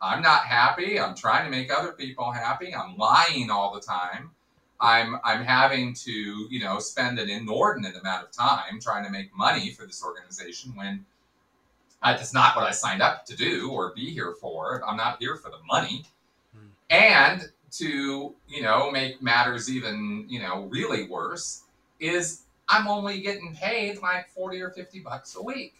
I'm 0.03 0.21
not 0.21 0.45
happy. 0.45 0.99
I'm 0.99 1.15
trying 1.15 1.45
to 1.45 1.51
make 1.51 1.73
other 1.73 1.93
people 1.93 2.33
happy. 2.33 2.75
I'm 2.75 2.97
lying 2.97 3.51
all 3.51 3.73
the 3.73 3.81
time. 3.81 4.31
I'm 4.81 5.17
i'm 5.23 5.45
having 5.45 5.95
to 5.95 6.11
you 6.51 6.59
know 6.59 6.81
spend 6.81 7.21
an 7.21 7.31
inordinate 7.31 7.97
amount 7.97 8.25
of 8.25 8.33
time 8.33 8.81
trying 8.81 9.05
to 9.05 9.11
make 9.11 9.33
money 9.37 9.71
for 9.71 9.87
this 9.87 10.03
organization 10.05 10.75
when 10.75 11.05
uh, 12.03 12.17
It's 12.19 12.35
not 12.35 12.57
what 12.57 12.65
I 12.65 12.71
signed 12.71 13.03
up 13.03 13.27
to 13.27 13.37
do 13.37 13.71
or 13.71 13.93
be 13.95 14.11
here 14.11 14.35
for. 14.41 14.83
I'm 14.87 14.97
not 14.97 15.19
here 15.21 15.37
for 15.37 15.51
the 15.51 15.59
money. 15.67 16.05
Hmm. 16.55 16.67
And 16.91 17.51
to, 17.73 18.35
you 18.49 18.63
know, 18.63 18.91
make 18.91 19.23
matters 19.23 19.71
even, 19.71 20.27
you 20.29 20.41
know, 20.41 20.67
really 20.71 21.09
worse, 21.09 21.63
is 22.01 22.43
I'm 22.69 22.89
only 22.89 23.21
getting 23.21 23.55
paid 23.55 24.01
like 24.01 24.29
40 24.31 24.61
or 24.61 24.71
50 24.71 25.01
bucks 25.01 25.37
a 25.37 25.43
week. 25.43 25.75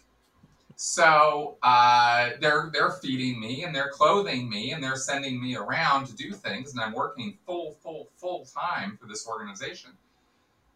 So 0.75 1.57
uh, 1.61 2.31
they're 2.39 2.71
they're 2.73 2.89
feeding 2.89 3.39
me 3.39 3.65
and 3.65 3.75
they're 3.75 3.89
clothing 3.89 4.49
me 4.49 4.71
and 4.71 4.83
they're 4.83 4.95
sending 4.95 5.39
me 5.39 5.55
around 5.55 6.07
to 6.07 6.15
do 6.15 6.31
things, 6.31 6.71
and 6.71 6.81
I'm 6.81 6.93
working 6.93 7.37
full, 7.45 7.73
full, 7.83 8.07
full 8.17 8.45
time 8.45 8.97
for 8.99 9.05
this 9.05 9.27
organization. 9.27 9.91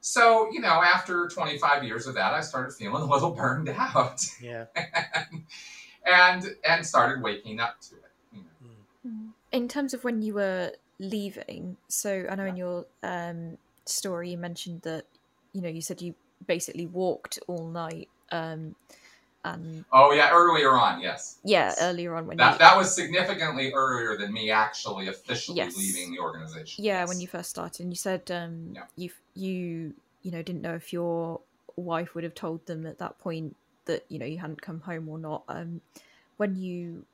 So 0.07 0.51
you 0.51 0.59
know, 0.59 0.83
after 0.83 1.27
25 1.27 1.83
years 1.83 2.05
of 2.05 2.13
that, 2.13 2.31
I 2.31 2.41
started 2.41 2.75
feeling 2.75 3.01
a 3.01 3.09
little 3.09 3.31
burned 3.41 3.69
out. 3.69 4.21
Yeah. 4.39 4.65
and, 4.75 5.43
and 6.05 6.55
and 6.63 6.85
started 6.85 7.23
waking 7.23 7.59
up 7.59 7.81
to 7.89 7.95
it. 7.95 8.11
You 8.31 8.43
know. 9.03 9.13
In 9.51 9.67
terms 9.67 9.95
of 9.95 10.03
when 10.03 10.21
you 10.21 10.35
were 10.35 10.73
leaving, 10.99 11.77
so 11.87 12.27
I 12.29 12.35
know 12.35 12.45
in 12.45 12.55
your 12.55 12.85
um, 13.01 13.57
story 13.85 14.29
you 14.29 14.37
mentioned 14.37 14.83
that 14.83 15.05
you 15.53 15.61
know 15.61 15.69
you 15.69 15.81
said 15.81 16.03
you 16.03 16.13
basically 16.45 16.85
walked 16.85 17.39
all 17.47 17.67
night. 17.67 18.09
Um, 18.31 18.75
and 19.45 19.86
Oh 19.91 20.12
yeah, 20.12 20.31
earlier 20.34 20.71
on, 20.71 20.99
yes. 21.01 21.39
yeah, 21.43 21.67
Yes. 21.69 21.77
earlier 21.81 22.15
on 22.15 22.27
when 22.27 22.38
That 22.38 22.53
you 22.53 22.60
that 22.60 22.75
was 22.77 22.93
significantly 22.93 23.71
earlier 23.73 24.17
than 24.17 24.34
me 24.34 24.51
actually 24.51 25.08
officially 25.08 25.58
Yes. 25.58 25.77
leaving 25.77 26.12
the 26.13 26.19
organization. 26.19 26.84
yeah 26.84 27.01
Yes. 27.01 27.08
when 27.10 27.19
you 27.21 27.27
first 27.27 27.49
started, 27.49 27.81
and 27.84 27.91
you 27.91 27.95
said 27.97 28.29
um, 28.31 28.73
Yeah. 28.73 28.84
you 28.95 29.10
you 29.36 29.93
you 30.23 30.31
know 30.31 30.41
didn't 30.41 30.62
know 30.62 30.75
if 30.75 30.91
your 30.91 31.41
wife 31.77 32.15
would 32.15 32.23
have 32.23 32.36
told 32.36 32.65
them 32.65 32.86
at 32.86 32.99
that 32.99 33.19
point 33.19 33.55
that 33.86 34.03
you 34.10 34.17
know 34.19 34.25
you 34.25 34.39
hadn't 34.39 34.62
come 34.62 34.81
home 34.81 35.08
or 35.08 35.19
not. 35.19 35.43
Um, 35.47 35.81
when 36.38 36.55
you 36.55 37.05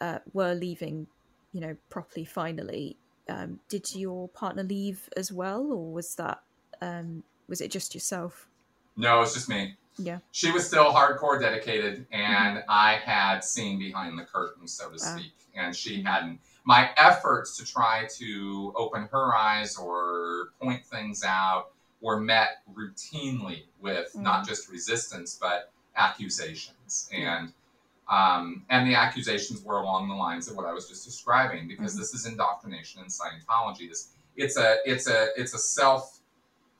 uh, 0.00 0.18
were 0.32 0.54
leaving, 0.54 1.06
you 1.52 1.60
know, 1.60 1.76
properly 1.90 2.24
finally, 2.24 2.96
um, 3.28 3.58
did 3.68 3.94
your 3.94 4.28
partner 4.28 4.62
leave 4.62 5.08
as 5.16 5.32
well, 5.32 5.72
or 5.72 5.92
was 5.92 6.14
that 6.16 6.42
um, 6.82 7.22
was 7.48 7.60
it 7.60 7.70
just 7.70 7.94
yourself? 7.94 8.46
No, 8.96 9.22
it's 9.22 9.34
just 9.34 9.48
me. 9.48 9.74
Yeah. 9.98 10.18
She 10.32 10.50
was 10.52 10.66
still 10.66 10.92
hardcore 10.92 11.40
dedicated, 11.40 12.06
and 12.12 12.62
I 12.68 12.94
had 12.94 13.40
seen 13.44 13.78
behind 13.78 14.18
the 14.18 14.24
curtain, 14.24 14.68
so 14.68 14.90
to 14.90 14.98
speak, 14.98 15.32
and 15.54 15.74
she 15.74 16.02
hadn't. 16.02 16.40
My 16.64 16.90
efforts 16.96 17.56
to 17.58 17.64
try 17.64 18.06
to 18.18 18.72
open 18.76 19.08
her 19.12 19.34
eyes 19.34 19.76
or 19.78 20.48
point 20.60 20.84
things 20.84 21.22
out 21.24 21.70
were 22.00 22.20
met 22.20 22.58
routinely 22.74 23.62
with 23.80 24.12
Mm. 24.14 24.20
not 24.22 24.46
just 24.46 24.68
resistance 24.68 25.38
but 25.40 25.72
accusations, 25.96 27.08
and 27.12 27.52
um, 28.08 28.64
and 28.70 28.86
the 28.88 28.94
accusations 28.94 29.62
were 29.62 29.78
along 29.78 30.08
the 30.08 30.14
lines 30.14 30.46
of 30.48 30.56
what 30.56 30.64
I 30.64 30.72
was 30.72 30.88
just 30.88 31.04
describing, 31.04 31.66
because 31.66 31.94
Mhm. 31.94 31.98
this 31.98 32.14
is 32.14 32.24
indoctrination 32.26 33.00
in 33.02 33.08
Scientology. 33.08 33.88
This 33.88 34.10
it's 34.36 34.56
a 34.56 34.76
it's 34.84 35.08
a 35.08 35.28
it's 35.40 35.54
a 35.54 35.58
self 35.58 36.20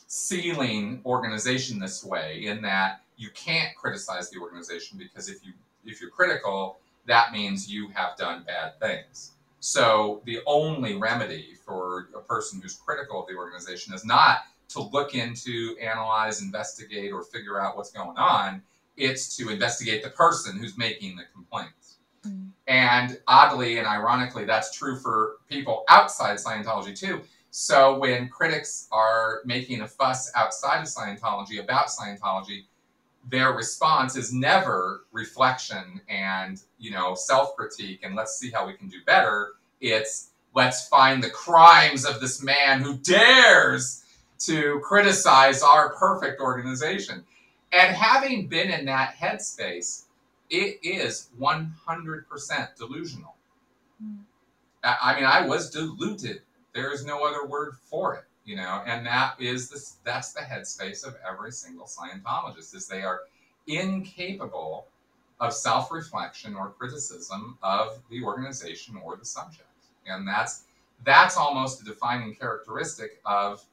sealing 0.07 1.01
organization 1.05 1.79
this 1.81 2.05
way 2.05 2.47
in 2.47 2.63
that 2.63 3.01
you 3.17 3.31
can't 3.31 3.75
criticize 3.77 4.31
the 4.31 4.39
organization 4.39 4.99
because 4.99 5.29
if 5.29 5.45
you 5.45 5.53
if 5.85 6.01
you're 6.01 6.11
critical 6.11 6.79
that 7.07 7.33
means 7.33 7.71
you 7.71 7.89
have 7.95 8.17
done 8.17 8.43
bad 8.45 8.79
things. 8.81 9.33
So 9.61 10.23
the 10.25 10.41
only 10.45 10.97
remedy 10.97 11.55
for 11.65 12.09
a 12.17 12.21
person 12.21 12.61
who's 12.61 12.75
critical 12.75 13.23
of 13.23 13.29
the 13.29 13.37
organization 13.37 13.95
is 13.95 14.05
not 14.05 14.39
to 14.71 14.83
look 14.83 15.15
into 15.15 15.77
analyze 15.81 16.43
investigate 16.43 17.13
or 17.13 17.23
figure 17.23 17.61
out 17.61 17.77
what's 17.77 17.93
going 17.93 18.19
on. 18.19 18.61
It's 18.97 19.37
to 19.37 19.51
investigate 19.51 20.03
the 20.03 20.11
person 20.11 20.59
who's 20.59 20.77
making 20.77 21.17
the 21.17 21.25
complaints. 21.33 21.73
Mm. 22.27 22.49
and 22.67 23.21
oddly 23.29 23.79
and 23.79 23.87
ironically 23.87 24.45
that's 24.45 24.77
true 24.77 24.99
for 24.99 25.37
people 25.49 25.85
outside 25.89 26.39
scientology 26.39 26.99
too. 26.99 27.21
So 27.59 27.97
when 27.99 28.29
critics 28.29 28.87
are 28.93 29.41
making 29.47 29.81
a 29.81 29.89
fuss 29.89 30.31
outside 30.35 30.83
of 30.83 30.87
Scientology 30.87 31.59
about 31.59 31.87
Scientology, 31.87 32.65
their 33.29 33.53
response 33.53 34.17
is 34.17 34.33
never 34.33 35.05
reflection 35.13 36.01
and 36.09 36.61
you 36.79 36.91
know 36.91 37.15
self-critique 37.15 38.01
and 38.03 38.15
let's 38.15 38.39
see 38.39 38.51
how 38.51 38.67
we 38.67 38.75
can 38.75 38.89
do 38.89 38.99
better. 39.05 39.55
It's 39.81 40.31
let's 40.55 40.89
find 40.89 41.23
the 41.23 41.31
crimes 41.31 42.05
of 42.05 42.21
this 42.21 42.43
man 42.43 42.81
who 42.81 42.97
dares 42.99 44.05
to 44.39 44.81
criticize 44.83 45.63
our 45.63 45.95
perfect 45.95 46.41
organization. 46.41 47.25
And 47.73 47.95
having 47.95 48.47
been 48.47 48.71
in 48.71 48.87
that 48.87 49.17
headspace, 49.17 50.05
it 50.51 50.79
is 50.83 51.29
100% 51.41 52.77
delusional. 52.77 53.35
Mm. 54.03 54.19
I 54.85 54.97
I 55.03 55.15
mean, 55.17 55.25
I 55.25 55.47
was 55.47 55.71
deluded 55.71 56.43
there 56.77 56.93
is 56.93 57.05
no 57.05 57.25
other 57.25 57.47
word 57.47 57.75
for 57.91 58.15
it, 58.15 58.25
you 58.47 58.55
know, 58.55 58.81
and 58.87 59.05
that 59.05 59.35
is 59.41 59.69
the 59.69 59.85
that's 60.05 60.33
the 60.33 60.41
headspace 60.41 61.07
of 61.07 61.17
every 61.29 61.51
single 61.51 61.87
Scientologist 61.87 62.75
is 62.75 62.87
they 62.87 63.03
are 63.03 63.23
incapable 63.67 64.87
of 65.41 65.53
self-reflection 65.53 66.55
or 66.55 66.71
criticism 66.71 67.59
of 67.63 67.99
the 68.09 68.23
organization 68.23 68.97
or 69.05 69.17
the 69.17 69.25
subject, 69.25 69.69
and 70.07 70.27
that's 70.27 70.63
that's 71.05 71.37
almost 71.37 71.83
a 71.83 71.85
defining 71.85 72.37
characteristic 72.37 73.21
of 73.27 73.65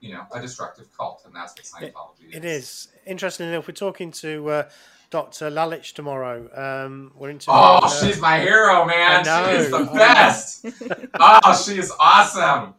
you 0.00 0.12
know 0.12 0.26
a 0.32 0.40
destructive 0.40 0.86
cult, 0.96 1.22
and 1.24 1.34
that's 1.34 1.54
what 1.54 1.64
Scientology 1.64 2.28
is. 2.28 2.36
It 2.36 2.44
is 2.44 2.88
interesting 3.06 3.48
enough. 3.48 3.66
We're 3.66 3.72
talking 3.72 4.12
to 4.12 4.50
uh, 4.50 4.68
Dr. 5.08 5.50
Lalich 5.50 5.94
tomorrow. 5.94 6.48
Um, 6.54 7.12
we're 7.16 7.30
into. 7.30 7.46
Oh, 7.48 7.88
she's 8.02 8.20
my 8.20 8.38
hero, 8.38 8.84
man. 8.84 9.26
I 9.26 9.52
She 9.52 9.58
is 9.58 9.70
the 9.70 9.90
best. 9.94 10.66
oh, 11.18 11.64
she 11.64 11.78
is 11.78 11.90
awesome. 11.98 12.74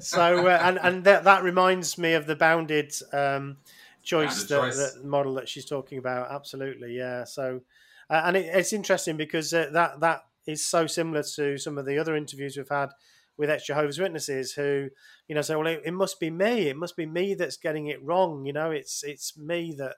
So 0.00 0.46
uh, 0.46 0.58
and 0.62 0.78
and 0.82 1.04
that 1.04 1.24
that 1.24 1.42
reminds 1.42 1.98
me 1.98 2.14
of 2.14 2.26
the 2.26 2.36
bounded 2.36 2.92
um, 3.12 3.58
choice, 4.02 4.44
Bounded 4.44 4.48
that, 4.48 4.76
choice. 4.76 4.94
that 4.94 5.04
model 5.04 5.34
that 5.34 5.48
she's 5.48 5.64
talking 5.64 5.98
about. 5.98 6.30
Absolutely, 6.30 6.96
yeah. 6.96 7.24
So 7.24 7.62
uh, 8.10 8.22
and 8.24 8.36
it, 8.36 8.46
it's 8.54 8.72
interesting 8.72 9.16
because 9.16 9.52
uh, 9.52 9.70
that 9.72 10.00
that 10.00 10.20
is 10.46 10.64
so 10.64 10.86
similar 10.86 11.22
to 11.22 11.56
some 11.58 11.78
of 11.78 11.86
the 11.86 11.98
other 11.98 12.16
interviews 12.16 12.56
we've 12.56 12.68
had 12.68 12.90
with 13.36 13.50
ex 13.50 13.66
Jehovah's 13.66 13.98
Witnesses 13.98 14.52
who 14.52 14.88
you 15.28 15.34
know 15.34 15.42
say, 15.42 15.56
well, 15.56 15.66
it, 15.66 15.82
it 15.84 15.92
must 15.94 16.20
be 16.20 16.30
me. 16.30 16.68
It 16.68 16.76
must 16.76 16.96
be 16.96 17.06
me 17.06 17.34
that's 17.34 17.56
getting 17.56 17.86
it 17.86 18.02
wrong. 18.02 18.44
You 18.46 18.52
know, 18.52 18.70
it's 18.70 19.02
it's 19.02 19.36
me 19.36 19.74
that 19.78 19.96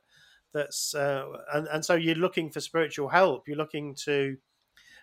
that's 0.52 0.94
uh, 0.94 1.24
and 1.52 1.68
and 1.68 1.84
so 1.84 1.94
you're 1.94 2.14
looking 2.14 2.50
for 2.50 2.60
spiritual 2.60 3.08
help. 3.08 3.48
You're 3.48 3.56
looking 3.58 3.94
to 4.04 4.36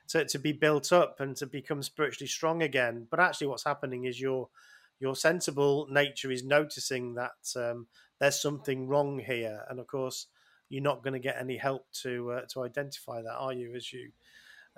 to, 0.10 0.26
to 0.26 0.40
be 0.40 0.52
built 0.52 0.92
up 0.92 1.20
and 1.20 1.36
to 1.38 1.48
become 1.48 1.82
spiritually 1.84 2.28
strong 2.28 2.62
again. 2.64 3.08
But 3.10 3.20
actually, 3.20 3.48
what's 3.48 3.64
happening 3.64 4.06
is 4.06 4.20
your 4.20 4.50
your 5.00 5.16
sensible 5.16 5.88
nature 5.90 6.32
is 6.32 6.44
noticing 6.44 7.16
that 7.16 7.54
um, 7.56 7.88
there's 8.20 8.42
something 8.42 8.88
wrong 8.88 9.20
here, 9.20 9.66
and 9.70 9.80
of 9.80 9.88
course, 9.88 10.28
you're 10.70 10.84
not 10.84 11.04
going 11.04 11.14
to 11.14 11.20
get 11.20 11.38
any 11.40 11.58
help 11.58 11.86
to 12.02 12.32
uh, 12.32 12.42
to 12.54 12.64
identify 12.64 13.22
that, 13.22 13.34
are 13.34 13.54
you? 13.54 13.76
As 13.76 13.92
you 13.92 14.12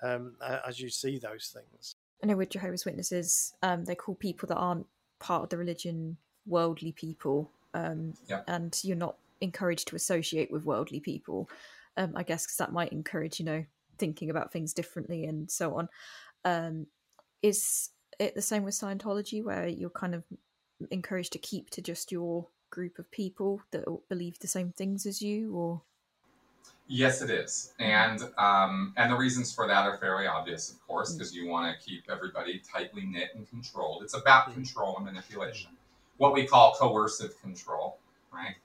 um, 0.02 0.36
as 0.68 0.80
you 0.80 0.90
see 0.90 1.18
those 1.18 1.54
things. 1.54 1.96
I 2.24 2.28
know 2.28 2.38
with 2.38 2.50
Jehovah's 2.50 2.86
Witnesses, 2.86 3.54
um, 3.62 3.86
they 3.86 3.96
call 3.96 4.16
people 4.16 4.48
that 4.48 4.56
aren't 4.56 4.88
part 5.20 5.44
of 5.44 5.50
the 5.50 5.58
religion 5.58 6.18
worldly 6.46 6.92
people, 6.92 7.52
um, 7.74 8.14
Yeah. 8.28 8.42
and 8.48 8.78
you're 8.84 8.98
not 8.98 9.18
encouraged 9.42 9.88
to 9.90 9.96
associate 9.96 10.52
with 10.52 10.66
worldly 10.66 11.00
people. 11.00 11.50
Um, 11.98 12.14
I 12.16 12.24
guess 12.24 12.46
because 12.46 12.58
that 12.58 12.74
might 12.74 12.92
encourage, 12.92 13.40
you 13.40 13.46
know, 13.46 13.66
thinking 13.98 14.30
about 14.30 14.52
things 14.52 14.74
differently 14.74 15.26
and 15.26 15.50
so 15.50 15.76
on. 15.76 15.90
Um, 16.44 16.88
is 17.42 17.90
it 18.20 18.36
the 18.36 18.42
same 18.42 18.64
with 18.64 18.74
Scientology, 18.74 19.44
where 19.44 19.68
you're 19.68 19.90
kind 19.90 20.16
of 20.16 20.24
encouraged 20.92 21.34
to 21.34 21.40
keep 21.40 21.70
to 21.72 21.82
just 21.82 22.12
your 22.12 22.48
group 22.70 23.00
of 23.00 23.10
people 23.12 23.62
that 23.72 23.86
believe 24.10 24.40
the 24.40 24.48
same 24.48 24.72
things 24.72 25.06
as 25.06 25.22
you, 25.22 25.56
or 25.56 25.82
Yes, 26.88 27.24
it 27.24 27.32
is, 27.32 27.74
and 27.80 28.22
um, 28.38 28.94
and 28.96 29.12
the 29.12 29.16
reasons 29.16 29.52
for 29.52 29.66
that 29.68 29.88
are 29.88 29.98
fairly 29.98 30.28
obvious, 30.28 30.70
of 30.70 30.86
course, 30.86 31.14
because 31.14 31.36
you 31.36 31.48
want 31.48 31.74
to 31.74 31.84
keep 31.84 32.04
everybody 32.12 32.62
tightly 32.72 33.06
knit 33.06 33.30
and 33.34 33.50
controlled. 33.50 34.04
It's 34.04 34.14
about 34.14 34.54
control 34.54 34.96
and 34.98 35.06
manipulation, 35.06 35.72
what 36.18 36.34
we 36.34 36.46
call 36.46 36.76
coercive 36.76 37.42
control, 37.42 37.98
right? 38.32 38.56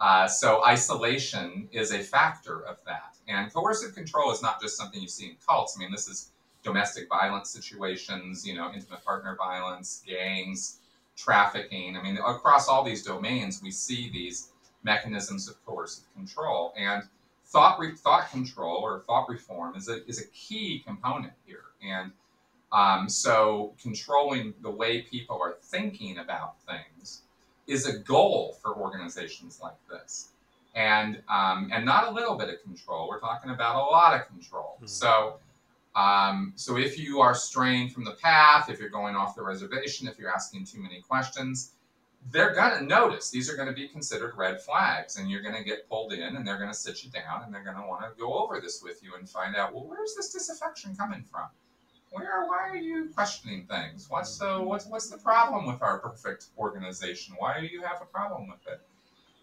Uh, 0.00 0.26
so 0.26 0.64
isolation 0.66 1.68
is 1.72 1.92
a 1.92 2.00
factor 2.00 2.60
of 2.66 2.76
that, 2.84 3.16
and 3.28 3.52
coercive 3.52 3.94
control 3.94 4.32
is 4.32 4.42
not 4.42 4.60
just 4.60 4.76
something 4.76 5.00
you 5.00 5.08
see 5.08 5.26
in 5.26 5.36
cults. 5.46 5.76
I 5.76 5.80
mean, 5.80 5.92
this 5.92 6.08
is 6.08 6.32
domestic 6.62 7.08
violence 7.08 7.50
situations, 7.50 8.46
you 8.46 8.54
know, 8.54 8.72
intimate 8.72 9.04
partner 9.04 9.36
violence, 9.36 10.02
gangs, 10.06 10.78
trafficking. 11.16 11.96
I 11.96 12.02
mean, 12.02 12.16
across 12.16 12.68
all 12.68 12.82
these 12.82 13.04
domains, 13.04 13.62
we 13.62 13.70
see 13.70 14.10
these 14.10 14.50
mechanisms 14.82 15.48
of 15.48 15.64
coercive 15.64 16.12
control, 16.14 16.74
and 16.76 17.04
thought 17.46 17.80
thought 17.98 18.30
control 18.30 18.78
or 18.78 19.00
thought 19.00 19.28
reform 19.28 19.76
is 19.76 19.88
a 19.88 20.04
is 20.06 20.20
a 20.20 20.26
key 20.28 20.82
component 20.84 21.32
here, 21.46 21.64
and 21.82 22.10
um, 22.72 23.08
so 23.08 23.74
controlling 23.80 24.54
the 24.62 24.70
way 24.70 25.02
people 25.02 25.40
are 25.40 25.56
thinking 25.62 26.18
about 26.18 26.60
things 26.62 27.22
is 27.66 27.86
a 27.86 27.98
goal 27.98 28.56
for 28.62 28.76
organizations 28.76 29.60
like 29.62 29.76
this, 29.90 30.28
and 30.74 31.22
um, 31.28 31.70
and 31.72 31.84
not 31.84 32.08
a 32.08 32.10
little 32.10 32.36
bit 32.36 32.48
of 32.48 32.62
control. 32.62 33.08
We're 33.08 33.20
talking 33.20 33.50
about 33.50 33.76
a 33.76 33.84
lot 33.84 34.18
of 34.18 34.26
control. 34.28 34.78
Mhm. 34.82 34.88
So. 34.88 35.38
Um, 35.96 36.54
so 36.56 36.76
if 36.76 36.98
you 36.98 37.20
are 37.20 37.36
straying 37.36 37.90
from 37.90 38.02
the 38.02 38.16
path, 38.20 38.68
if 38.68 38.80
you're 38.80 38.88
going 38.88 39.14
off 39.14 39.36
the 39.36 39.44
reservation, 39.44 40.08
if 40.08 40.18
you're 40.18 40.34
asking 40.34 40.64
too 40.64 40.80
many 40.80 41.00
questions, 41.00 41.74
they're 42.30 42.54
going 42.54 42.78
to 42.78 42.84
notice 42.84 43.30
these 43.30 43.50
are 43.50 43.56
going 43.56 43.68
to 43.68 43.74
be 43.74 43.88
considered 43.88 44.34
red 44.36 44.60
flags 44.60 45.16
and 45.16 45.30
you're 45.30 45.42
going 45.42 45.54
to 45.54 45.62
get 45.62 45.88
pulled 45.88 46.12
in 46.12 46.36
and 46.36 46.46
they're 46.46 46.58
going 46.58 46.70
to 46.70 46.76
sit 46.76 47.04
you 47.04 47.10
down 47.10 47.42
and 47.44 47.52
they're 47.52 47.64
going 47.64 47.76
to 47.76 47.86
want 47.86 48.02
to 48.02 48.08
go 48.18 48.34
over 48.34 48.60
this 48.60 48.82
with 48.82 49.02
you 49.02 49.12
and 49.18 49.28
find 49.28 49.56
out 49.56 49.74
well 49.74 49.84
where's 49.86 50.14
this 50.14 50.32
disaffection 50.32 50.96
coming 50.96 51.22
from 51.30 51.46
where 52.14 52.46
why 52.46 52.68
are 52.70 52.76
you 52.76 53.10
questioning 53.14 53.66
things? 53.66 54.06
What's 54.08 54.38
the 54.38 54.62
what's 54.62 54.86
what's 54.86 55.10
the 55.10 55.18
problem 55.18 55.66
with 55.66 55.82
our 55.82 55.98
perfect 55.98 56.46
organization? 56.56 57.34
Why 57.38 57.60
do 57.60 57.66
you 57.66 57.82
have 57.82 58.00
a 58.00 58.06
problem 58.06 58.48
with 58.48 58.60
it? 58.72 58.80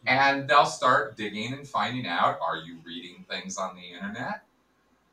And 0.08 0.48
they'll 0.48 0.66
start 0.66 1.18
digging 1.18 1.54
and 1.54 1.68
finding 1.68 2.08
out 2.08 2.40
are 2.42 2.58
you 2.58 2.78
reading 2.86 3.26
things 3.30 3.58
on 3.58 3.76
the 3.76 3.96
internet? 3.96 4.44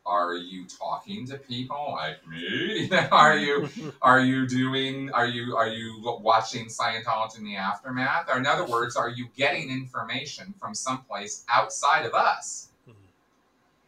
Are 0.07 0.35
you 0.35 0.67
talking 0.67 1.27
to 1.27 1.37
people 1.37 1.93
like 1.93 2.27
me? 2.27 2.89
Are 3.13 3.37
you 3.37 3.69
are 4.03 4.21
you 4.21 4.47
doing 4.47 5.11
are 5.11 5.27
you 5.27 5.57
are 5.57 5.69
you 5.69 6.01
watching 6.23 6.67
scientology 6.67 7.39
in 7.39 7.45
the 7.45 7.57
aftermath? 7.57 8.29
Or 8.31 8.39
in 8.39 8.47
other 8.47 8.65
words 8.65 8.97
are 8.97 9.11
you 9.11 9.29
getting 9.37 9.69
information 9.69 10.55
from 10.59 10.75
someplace 10.75 11.45
outside 11.49 12.07
of 12.07 12.15
us 12.15 12.68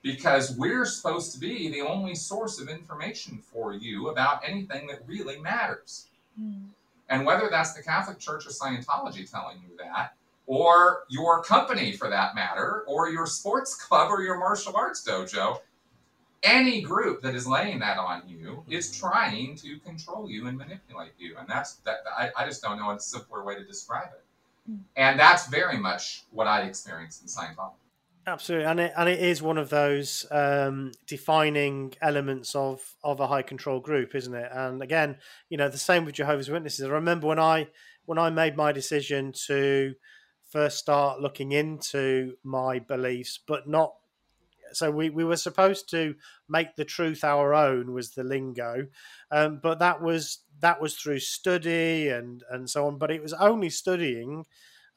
because 0.02 0.56
we're 0.56 0.84
supposed 0.84 1.32
to 1.32 1.38
be 1.38 1.70
the 1.70 1.80
only 1.80 2.14
source 2.14 2.60
of 2.60 2.68
information 2.68 3.38
for 3.38 3.74
you 3.74 4.08
about 4.08 4.40
anything 4.46 4.86
that 4.86 5.00
really 5.06 5.38
matters. 5.40 6.06
Mm. 6.40 6.68
and 7.08 7.26
whether 7.26 7.48
that's 7.50 7.72
the 7.74 7.82
catholic 7.82 8.20
church 8.20 8.46
or 8.46 8.50
scientology 8.50 9.28
telling 9.28 9.58
you 9.68 9.76
that 9.76 10.14
or 10.46 11.04
your 11.08 11.42
company 11.42 11.92
for 11.92 12.08
that 12.08 12.36
matter 12.36 12.84
or 12.86 13.10
your 13.10 13.26
sports 13.26 13.74
club 13.74 14.10
or 14.10 14.22
your 14.22 14.38
martial 14.38 14.74
arts 14.76 15.04
dojo 15.06 15.58
any 16.42 16.80
group 16.80 17.20
that 17.20 17.34
is 17.34 17.46
laying 17.46 17.80
that 17.80 17.98
on 17.98 18.22
you 18.26 18.64
is 18.68 18.96
trying 18.96 19.54
to 19.56 19.78
control 19.80 20.30
you 20.30 20.46
and 20.46 20.56
manipulate 20.56 21.12
you. 21.18 21.36
And 21.38 21.46
that's 21.48 21.74
that 21.84 21.98
i, 22.16 22.30
I 22.36 22.46
just 22.46 22.62
don't 22.62 22.78
know 22.78 22.90
a 22.90 23.00
simpler 23.00 23.44
way 23.44 23.56
to 23.56 23.64
describe 23.64 24.08
it. 24.14 24.24
Hmm. 24.66 24.76
and 24.96 25.18
that's 25.18 25.48
very 25.48 25.78
much 25.78 26.22
what 26.30 26.46
i 26.46 26.62
experienced 26.62 27.22
in 27.22 27.28
scientology 27.28 27.79
absolutely 28.26 28.66
and 28.66 28.80
it, 28.80 28.92
and 28.96 29.08
it 29.08 29.20
is 29.20 29.42
one 29.42 29.58
of 29.58 29.70
those 29.70 30.26
um, 30.30 30.92
defining 31.06 31.92
elements 32.00 32.54
of 32.54 32.80
of 33.02 33.20
a 33.20 33.26
high 33.26 33.42
control 33.42 33.80
group 33.80 34.14
isn't 34.14 34.34
it? 34.34 34.50
And 34.52 34.82
again 34.82 35.16
you 35.48 35.56
know 35.56 35.68
the 35.68 35.78
same 35.78 36.04
with 36.04 36.14
jehovah's 36.14 36.50
witnesses. 36.50 36.86
I 36.86 36.90
remember 36.90 37.26
when 37.26 37.38
i 37.38 37.68
when 38.06 38.18
i 38.18 38.30
made 38.30 38.56
my 38.56 38.72
decision 38.72 39.32
to 39.46 39.94
first 40.50 40.78
start 40.78 41.20
looking 41.20 41.52
into 41.52 42.34
my 42.42 42.78
beliefs 42.78 43.38
but 43.46 43.68
not 43.68 43.94
so 44.72 44.90
we, 44.90 45.10
we 45.10 45.24
were 45.24 45.36
supposed 45.36 45.88
to 45.90 46.14
make 46.48 46.76
the 46.76 46.84
truth 46.84 47.24
our 47.24 47.54
own 47.54 47.92
was 47.92 48.10
the 48.10 48.24
lingo 48.24 48.86
um, 49.30 49.60
but 49.62 49.78
that 49.78 50.00
was 50.02 50.40
that 50.60 50.80
was 50.80 50.96
through 50.96 51.18
study 51.18 52.08
and 52.08 52.44
and 52.50 52.68
so 52.68 52.86
on 52.86 52.98
but 52.98 53.10
it 53.10 53.22
was 53.22 53.32
only 53.34 53.70
studying 53.70 54.44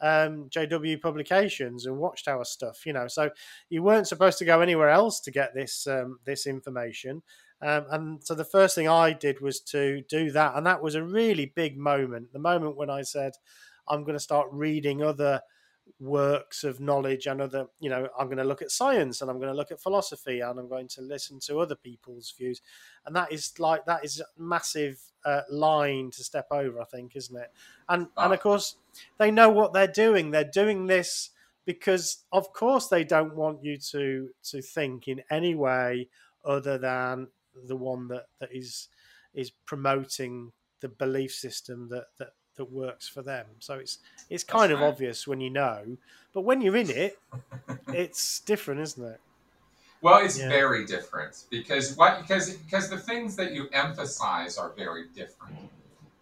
um, 0.03 0.49
jw 0.49 1.01
publications 1.01 1.85
and 1.85 1.97
watchtower 1.97 2.43
stuff 2.43 2.85
you 2.85 2.93
know. 2.93 3.07
So 3.07 3.31
you 3.69 3.81
weren't 3.81 4.07
supposed 4.07 4.37
to 4.39 4.45
go 4.45 4.59
anywhere 4.59 4.89
else 4.89 5.19
to 5.21 5.31
get 5.31 5.55
this 5.55 5.87
um, 5.87 6.19
this 6.25 6.45
information. 6.45 7.23
Um, 7.61 7.85
and 7.89 8.23
so 8.23 8.35
the 8.35 8.43
first 8.43 8.75
thing 8.75 8.89
i 8.89 9.13
did 9.13 9.39
was 9.39 9.61
to 9.61 10.01
do 10.09 10.31
that 10.31 10.55
and 10.55 10.67
that 10.67 10.83
was 10.83 10.95
a 10.95 11.03
really 11.03 11.53
big 11.55 11.77
moment. 11.77 12.33
The 12.33 12.39
moment 12.39 12.75
when 12.75 12.89
i 12.89 13.01
said 13.01 13.33
i'm 13.87 14.03
going 14.03 14.15
to 14.17 14.19
start 14.19 14.47
reading 14.51 15.01
other 15.01 15.41
works 15.99 16.63
of 16.63 16.79
knowledge 16.79 17.27
and 17.27 17.41
other 17.41 17.67
you 17.79 17.89
know 17.89 18.07
i'm 18.19 18.27
going 18.27 18.37
to 18.37 18.43
look 18.43 18.61
at 18.61 18.71
science 18.71 19.21
and 19.21 19.29
i'm 19.29 19.37
going 19.37 19.51
to 19.51 19.55
look 19.55 19.71
at 19.71 19.81
philosophy 19.81 20.39
and 20.39 20.59
i'm 20.59 20.67
going 20.67 20.87
to 20.87 21.01
listen 21.01 21.39
to 21.39 21.59
other 21.59 21.75
people's 21.75 22.33
views. 22.37 22.61
And 23.05 23.15
that 23.15 23.31
is 23.31 23.53
like 23.59 23.85
that 23.85 24.03
is 24.03 24.19
a 24.19 24.25
massive 24.41 24.99
uh, 25.25 25.41
line 25.49 26.11
to 26.11 26.23
step 26.23 26.47
over 26.51 26.81
i 26.81 26.85
think 26.85 27.15
isn't 27.15 27.37
it? 27.37 27.51
And 27.87 28.07
and 28.17 28.33
of 28.33 28.39
course 28.41 28.75
they 29.17 29.31
know 29.31 29.49
what 29.49 29.73
they're 29.73 29.87
doing 29.87 30.31
they're 30.31 30.43
doing 30.43 30.87
this 30.87 31.29
because 31.65 32.23
of 32.31 32.51
course 32.53 32.87
they 32.87 33.03
don't 33.03 33.35
want 33.35 33.63
you 33.63 33.77
to 33.77 34.29
to 34.43 34.61
think 34.61 35.07
in 35.07 35.21
any 35.29 35.55
way 35.55 36.07
other 36.45 36.77
than 36.77 37.27
the 37.67 37.75
one 37.75 38.07
that 38.07 38.25
that 38.39 38.49
is 38.51 38.89
is 39.33 39.51
promoting 39.65 40.51
the 40.81 40.89
belief 40.89 41.31
system 41.31 41.87
that 41.89 42.05
that 42.17 42.33
that 42.55 42.71
works 42.71 43.07
for 43.07 43.21
them. 43.21 43.45
So 43.59 43.75
it's 43.75 43.99
it's 44.29 44.43
kind 44.43 44.71
That's 44.71 44.77
of 44.77 44.81
right. 44.81 44.87
obvious 44.87 45.27
when 45.27 45.41
you 45.41 45.49
know, 45.49 45.97
but 46.33 46.41
when 46.41 46.61
you're 46.61 46.75
in 46.75 46.89
it, 46.89 47.19
it's 47.87 48.39
different, 48.41 48.81
isn't 48.81 49.03
it? 49.03 49.19
Well, 50.01 50.23
it's 50.23 50.37
yeah. 50.37 50.49
very 50.49 50.85
different 50.85 51.43
because 51.49 51.95
what 51.95 52.21
because 52.21 52.53
because 52.57 52.89
the 52.89 52.97
things 52.97 53.35
that 53.37 53.53
you 53.53 53.69
emphasize 53.71 54.57
are 54.57 54.73
very 54.75 55.05
different. 55.15 55.55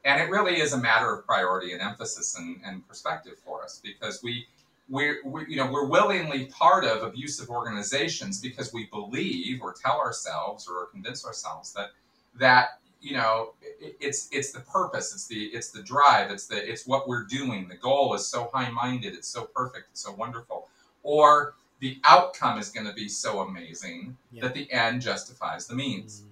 And 0.04 0.20
it 0.22 0.30
really 0.30 0.60
is 0.60 0.74
a 0.74 0.78
matter 0.78 1.14
of 1.14 1.26
priority 1.26 1.74
and 1.74 1.82
emphasis 1.82 2.38
and, 2.38 2.60
and 2.66 2.88
perspective 2.88 3.36
for 3.46 3.64
us 3.64 3.80
because 3.84 4.24
we 4.24 4.48
we're, 4.90 5.20
we, 5.24 5.46
you 5.48 5.56
know 5.56 5.72
we're 5.72 5.86
willingly 5.86 6.46
part 6.46 6.84
of 6.84 7.04
abusive 7.04 7.50
organizations 7.50 8.42
because 8.42 8.74
we 8.74 8.86
believe 8.88 9.62
or 9.62 9.74
tell 9.74 10.00
ourselves 10.00 10.68
or 10.68 10.88
convince 10.88 11.26
ourselves 11.26 11.72
that 11.74 11.92
that 12.38 12.80
you 13.00 13.14
know 13.14 13.54
it's 13.80 14.28
it's 14.32 14.52
the 14.52 14.60
purpose 14.60 15.14
it's 15.14 15.28
the 15.28 15.46
it's 15.46 15.70
the 15.70 15.82
drive 15.82 16.30
it's 16.30 16.46
the 16.46 16.70
it's 16.70 16.86
what 16.86 17.08
we're 17.08 17.24
doing 17.24 17.68
the 17.68 17.76
goal 17.76 18.14
is 18.14 18.28
so 18.28 18.50
high 18.54 18.70
minded 18.70 19.14
it's 19.14 19.28
so 19.28 19.46
perfect 19.46 19.88
it's 19.92 20.02
so 20.02 20.12
wonderful 20.14 20.68
or 21.04 21.56
the 21.80 22.00
outcome 22.04 22.60
is 22.60 22.70
going 22.70 22.86
to 22.86 22.94
be 22.94 23.08
so 23.08 23.40
amazing 23.40 24.16
yeah. 24.32 24.44
that 24.44 24.54
the 24.54 24.72
end 24.72 25.02
justifies 25.02 25.66
the 25.66 25.74
means 25.74 26.22
mm. 26.22 26.31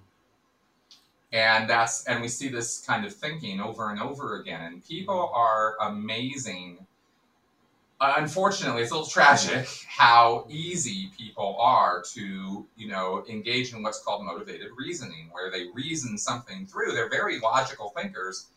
And 1.31 1.69
that's 1.69 2.05
and 2.05 2.21
we 2.21 2.27
see 2.27 2.47
this 2.47 2.81
kind 2.81 3.05
of 3.05 3.13
thinking 3.13 3.59
over 3.59 3.89
and 3.91 4.01
over 4.01 4.39
again 4.39 4.61
and 4.61 4.85
people 4.85 5.31
are 5.33 5.75
amazing 5.81 6.85
uh, 8.01 8.13
unfortunately, 8.17 8.81
it's 8.81 8.91
a 8.91 8.93
little 8.93 9.09
tragic 9.09 9.67
how 9.87 10.45
easy 10.49 11.11
people 11.17 11.57
are 11.59 12.01
to, 12.13 12.65
you 12.77 12.87
know, 12.87 13.25
engage 13.29 13.73
in 13.73 13.83
what's 13.83 14.01
called 14.01 14.25
motivated 14.25 14.69
reasoning, 14.77 15.29
where 15.31 15.51
they 15.51 15.65
reason 15.73 16.17
something 16.17 16.65
through. 16.65 16.93
They're 16.93 17.09
very 17.09 17.39
logical 17.39 17.89
thinkers, 17.89 18.47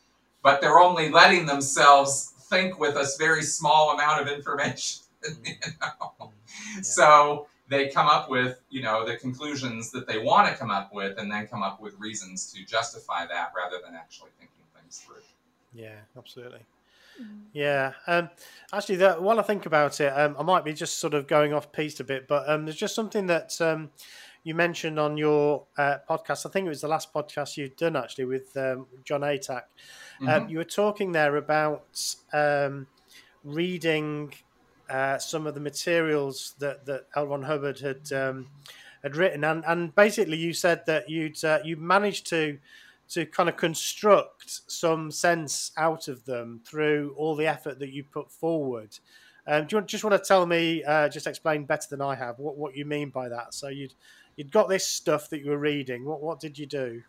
but 0.43 0.61
they're 0.61 0.79
only 0.79 1.11
letting 1.11 1.47
themselves 1.47 2.35
think 2.51 2.79
with 2.79 2.95
a 2.95 3.07
very 3.19 3.43
small 3.43 3.91
amount 3.95 4.21
of 4.21 4.29
information. 4.29 5.03
You 5.45 5.55
know? 5.81 6.33
Yeah. 6.75 6.83
So 6.83 7.47
they 7.69 7.89
come 7.89 8.07
up 8.07 8.29
with, 8.29 8.61
you 8.71 8.83
know, 8.83 9.07
the 9.07 9.17
conclusions 9.17 9.91
that 9.93 10.07
they 10.07 10.19
want 10.19 10.49
to 10.49 10.55
come 10.55 10.71
up 10.71 10.93
with, 10.93 11.19
and 11.19 11.31
then 11.31 11.47
come 11.47 11.63
up 11.63 11.81
with 11.81 11.99
reasons 11.99 12.53
to 12.53 12.65
justify 12.65 13.27
that 13.27 13.53
rather 13.57 13.77
than 13.85 13.95
actually 13.95 14.31
thinking 14.39 14.65
things 14.75 14.99
through. 14.99 15.23
Yeah, 15.75 15.97
absolutely. 16.17 16.61
Yeah, 17.53 17.93
um, 18.07 18.31
actually, 18.73 18.97
that, 18.97 19.23
while 19.23 19.39
I 19.39 19.43
think 19.43 19.67
about 19.67 20.01
it, 20.01 20.09
um, 20.09 20.35
I 20.39 20.43
might 20.43 20.65
be 20.65 20.73
just 20.73 20.99
sort 20.99 21.15
of 21.15 21.27
going 21.27 21.53
off 21.53 21.71
piece 21.71 22.01
a 22.01 22.05
bit, 22.05 22.27
but 22.27 22.49
um, 22.49 22.65
there's 22.65 22.77
just 22.77 22.95
something 22.95 23.27
that 23.27 23.61
um, 23.61 23.91
you 24.43 24.55
mentioned 24.55 24.99
on 24.99 25.17
your 25.17 25.67
uh, 25.77 25.99
podcast. 26.09 26.47
I 26.47 26.51
think 26.51 26.67
it 26.67 26.71
was 26.71 26.81
the 26.81 26.89
last 26.89 27.13
podcast 27.13 27.57
you'd 27.57 27.77
done 27.77 27.97
actually 27.97 28.25
with 28.25 28.57
um, 28.57 28.87
Jon 29.05 29.21
Atack. 29.21 29.65
Um, 30.21 30.27
mm-hmm. 30.27 30.49
you 30.49 30.59
were 30.59 30.65
talking 30.65 31.13
there 31.13 31.37
about 31.37 32.17
um, 32.33 32.87
reading 33.45 34.33
uh, 34.93 35.19
some 35.19 35.47
of 35.47 35.55
the 35.55 35.61
materials 35.61 36.55
that 36.59 36.87
that 36.87 37.07
L. 37.17 37.43
Hubbard 37.43 37.81
had 37.81 38.11
had 39.03 39.17
written, 39.17 39.45
and 39.45 39.65
and 39.67 39.95
basically 39.95 40.37
you 40.37 40.53
said 40.53 40.85
that 40.87 41.09
you'd 41.09 41.43
uh, 41.45 41.59
you 41.65 41.77
managed 41.77 42.27
to 42.29 42.59
to 43.09 43.27
kind 43.27 43.49
of 43.49 43.57
construct 43.57 44.61
some 44.67 45.11
sense 45.11 45.73
out 45.77 46.09
of 46.09 46.25
them 46.25 46.61
through 46.65 47.15
all 47.17 47.35
the 47.35 47.47
effort 47.47 47.79
that 47.79 47.91
you 47.91 48.05
put 48.05 48.31
forward. 48.31 48.99
Um, 49.47 49.67
do 49.67 49.77
you 49.77 49.83
just 49.83 50.05
want 50.05 50.15
to 50.15 50.27
tell 50.27 50.47
me, 50.47 50.83
uh, 50.85 51.09
just 51.09 51.27
explain 51.27 51.65
better 51.65 51.89
than 51.91 52.01
I 52.01 52.15
have, 52.15 52.39
what, 52.39 52.57
what 52.57 52.77
you 52.77 52.85
mean 52.85 53.11
by 53.11 53.29
that? 53.29 53.55
So 53.55 53.69
you'd 53.69 53.95
you'd 54.37 54.53
got 54.53 54.69
this 54.69 54.87
stuff 54.87 55.29
that 55.31 55.41
you 55.45 55.51
were 55.51 55.59
reading. 55.59 56.05
What 56.05 56.23
what 56.23 56.39
did 56.41 56.59
you 56.59 56.67
do? 56.67 57.03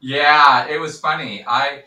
Yeah, 0.00 0.66
it 0.66 0.78
was 0.78 1.00
funny. 1.00 1.44
I 1.46 1.84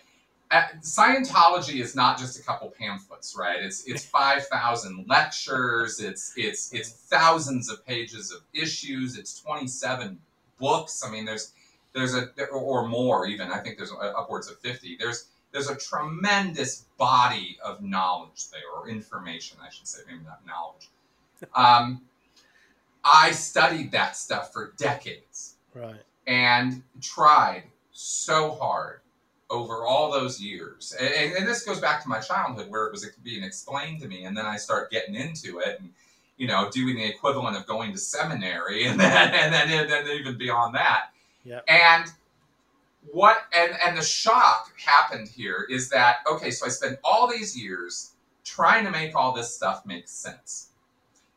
Scientology 0.52 1.82
is 1.82 1.96
not 1.96 2.18
just 2.18 2.38
a 2.38 2.44
couple 2.44 2.74
pamphlets, 2.78 3.36
right? 3.38 3.62
It's 3.62 3.86
it's 3.86 4.04
five 4.20 4.46
thousand 4.48 5.06
lectures. 5.08 6.00
It's 6.00 6.34
it's 6.36 6.74
it's 6.74 6.92
thousands 6.92 7.70
of 7.70 7.86
pages 7.86 8.32
of 8.32 8.42
issues. 8.54 9.18
It's 9.18 9.40
twenty 9.40 9.68
seven 9.68 10.20
books. 10.60 11.04
I 11.06 11.12
mean, 11.12 11.26
there's 11.26 11.54
there's 11.94 12.16
a 12.16 12.30
or 12.52 12.88
more 12.88 13.26
even. 13.28 13.52
I 13.52 13.60
think 13.60 13.78
there's 13.78 13.94
upwards 13.94 14.50
of 14.50 14.60
fifty. 14.60 14.98
There's 15.00 15.28
there's 15.52 15.70
a 15.70 15.76
tremendous 15.76 16.86
body 16.98 17.58
of 17.64 17.82
knowledge 17.82 18.50
there, 18.52 18.62
or 18.76 18.90
information, 18.90 19.58
I 19.62 19.70
should 19.70 19.88
say, 19.88 20.02
maybe 20.08 20.24
not 20.24 20.46
knowledge. 20.46 20.90
Um, 21.56 22.02
I 23.04 23.32
studied 23.32 23.92
that 23.94 24.16
stuff 24.16 24.54
for 24.54 24.74
decades, 24.78 25.56
right, 25.74 26.04
and 26.28 26.84
tried 27.02 27.64
so 27.92 28.52
hard 28.52 29.01
over 29.52 29.86
all 29.86 30.12
those 30.12 30.42
years. 30.42 30.96
And, 31.00 31.14
and, 31.14 31.36
and, 31.38 31.48
this 31.48 31.64
goes 31.64 31.80
back 31.80 32.02
to 32.02 32.10
my 32.10 32.20
childhood, 32.20 32.70
where 32.70 32.86
it 32.86 32.92
was 32.92 33.06
being 33.24 33.44
explained 33.44 34.02
to 34.02 34.08
me, 34.08 34.24
and 34.24 34.36
then 34.36 34.46
I 34.46 34.58
start 34.58 34.90
getting 34.90 35.14
into 35.14 35.60
it, 35.60 35.80
and 35.80 35.90
you 36.38 36.48
know, 36.48 36.70
doing 36.72 36.96
the 36.96 37.06
equivalent 37.06 37.58
of 37.58 37.68
going 37.68 37.92
to 37.92 38.00
seminary, 38.00 38.86
and 38.86 39.00
mm-hmm. 39.00 39.12
then 39.12 39.34
and 39.34 39.54
then, 39.54 39.80
and 39.80 39.92
then 39.92 40.08
even 40.08 40.38
beyond 40.38 40.74
that 40.76 41.12
Yep. 41.44 41.64
And 41.68 42.12
what 43.12 43.38
and 43.58 43.74
and 43.86 43.98
the 43.98 44.04
shock 44.04 44.72
happened 44.80 45.28
here 45.28 45.66
is 45.70 45.90
that 45.90 46.18
okay, 46.32 46.52
so 46.52 46.66
I 46.66 46.70
spent 46.70 47.00
all 47.04 47.28
these 47.28 47.58
years 47.58 48.12
trying 48.44 48.86
to 48.86 48.92
make 48.92 49.16
all 49.16 49.34
this 49.34 49.56
stuff 49.56 49.86
make 49.86 50.08
sense. 50.08 50.70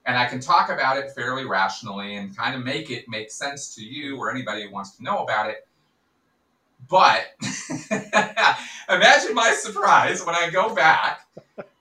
And 0.07 0.19
I 0.19 0.27
can 0.27 0.41
talk 0.41 0.69
about 0.69 0.99
it 0.99 1.13
fairly 1.13 1.47
rationally 1.47 2.17
and 2.17 2.37
kind 2.37 2.55
of 2.55 2.63
make 2.63 2.91
it 2.91 3.09
make 3.09 3.31
sense 3.31 3.75
to 3.77 3.83
you 3.83 4.19
or 4.19 4.31
anybody 4.31 4.65
who 4.65 4.71
wants 4.71 4.97
to 4.97 5.03
know 5.03 5.23
about 5.23 5.49
it. 5.49 5.67
But 6.89 7.27
imagine 8.89 9.35
my 9.35 9.55
surprise 9.59 10.25
when 10.25 10.35
I 10.35 10.51
go 10.51 10.75
back 10.75 11.27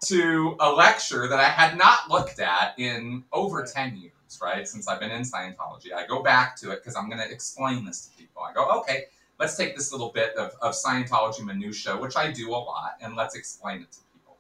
to 0.06 0.56
a 0.60 0.72
lecture 0.72 1.28
that 1.28 1.40
I 1.40 1.50
had 1.50 1.78
not 1.78 2.10
looked 2.10 2.40
at 2.40 2.78
in 2.78 3.24
over 3.32 3.64
10 3.64 3.98
years, 3.98 4.40
right? 4.42 4.68
Since 4.68 4.88
I've 4.88 5.00
been 5.00 5.12
in 5.12 5.24
Scientology. 5.24 5.94
I 5.96 6.06
go 6.08 6.22
back 6.22 6.56
to 6.58 6.72
it 6.72 6.82
because 6.82 6.96
I'm 6.96 7.10
going 7.10 7.22
to 7.22 7.32
explain 7.32 7.86
this 7.86 8.06
to 8.06 8.18
people. 8.18 8.44
I 8.44 8.54
go, 8.54 8.70
okay, 8.82 9.06
let's 9.40 9.58
take 9.58 9.76
this 9.76 9.92
little 9.92 10.10
bit 10.10 10.36
of, 10.36 10.52
of 10.62 10.74
Scientology 10.74 11.44
minutia, 11.44 11.98
which 11.98 12.16
I 12.16 12.32
do 12.32 12.52
a 12.52 12.58
lot, 12.58 12.98
and 13.02 13.16
let's 13.16 13.36
explain 13.36 13.82
it 13.82 13.92
to 13.92 14.00
people. 14.14 14.38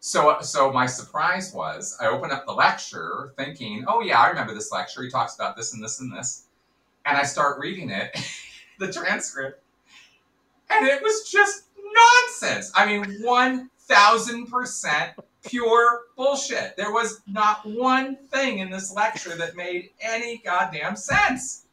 So, 0.00 0.36
so 0.40 0.72
my 0.72 0.86
surprise 0.86 1.52
was 1.54 1.96
I 2.00 2.06
open 2.06 2.30
up 2.30 2.46
the 2.46 2.52
lecture 2.52 3.32
thinking, 3.36 3.84
oh 3.88 4.02
yeah, 4.02 4.20
I 4.20 4.28
remember 4.28 4.54
this 4.54 4.70
lecture. 4.70 5.02
He 5.02 5.10
talks 5.10 5.34
about 5.34 5.56
this 5.56 5.72
and 5.72 5.82
this 5.82 6.00
and 6.00 6.12
this. 6.12 6.44
And 7.06 7.16
I 7.16 7.22
start 7.22 7.58
reading 7.58 7.90
it, 7.90 8.16
the 8.78 8.92
transcript, 8.92 9.63
and 10.70 10.86
it 10.86 11.02
was 11.02 11.28
just 11.30 11.64
nonsense. 11.76 12.72
I 12.74 12.86
mean, 12.86 13.04
1000% 13.22 15.14
pure 15.44 16.00
bullshit. 16.16 16.76
There 16.76 16.92
was 16.92 17.20
not 17.26 17.64
one 17.66 18.16
thing 18.16 18.58
in 18.58 18.70
this 18.70 18.92
lecture 18.92 19.36
that 19.36 19.56
made 19.56 19.90
any 20.00 20.38
goddamn 20.38 20.96
sense. 20.96 21.66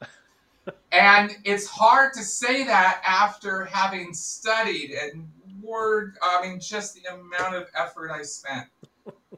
And 0.92 1.38
it's 1.44 1.68
hard 1.68 2.14
to 2.14 2.24
say 2.24 2.64
that 2.66 3.02
after 3.08 3.66
having 3.66 4.14
studied 4.14 4.92
and 4.92 5.28
word, 5.62 6.18
I 6.22 6.48
mean, 6.48 6.60
just 6.60 6.96
the 6.96 7.04
amount 7.14 7.56
of 7.56 7.68
effort 7.76 8.12
I 8.12 8.24
spent 8.24 8.68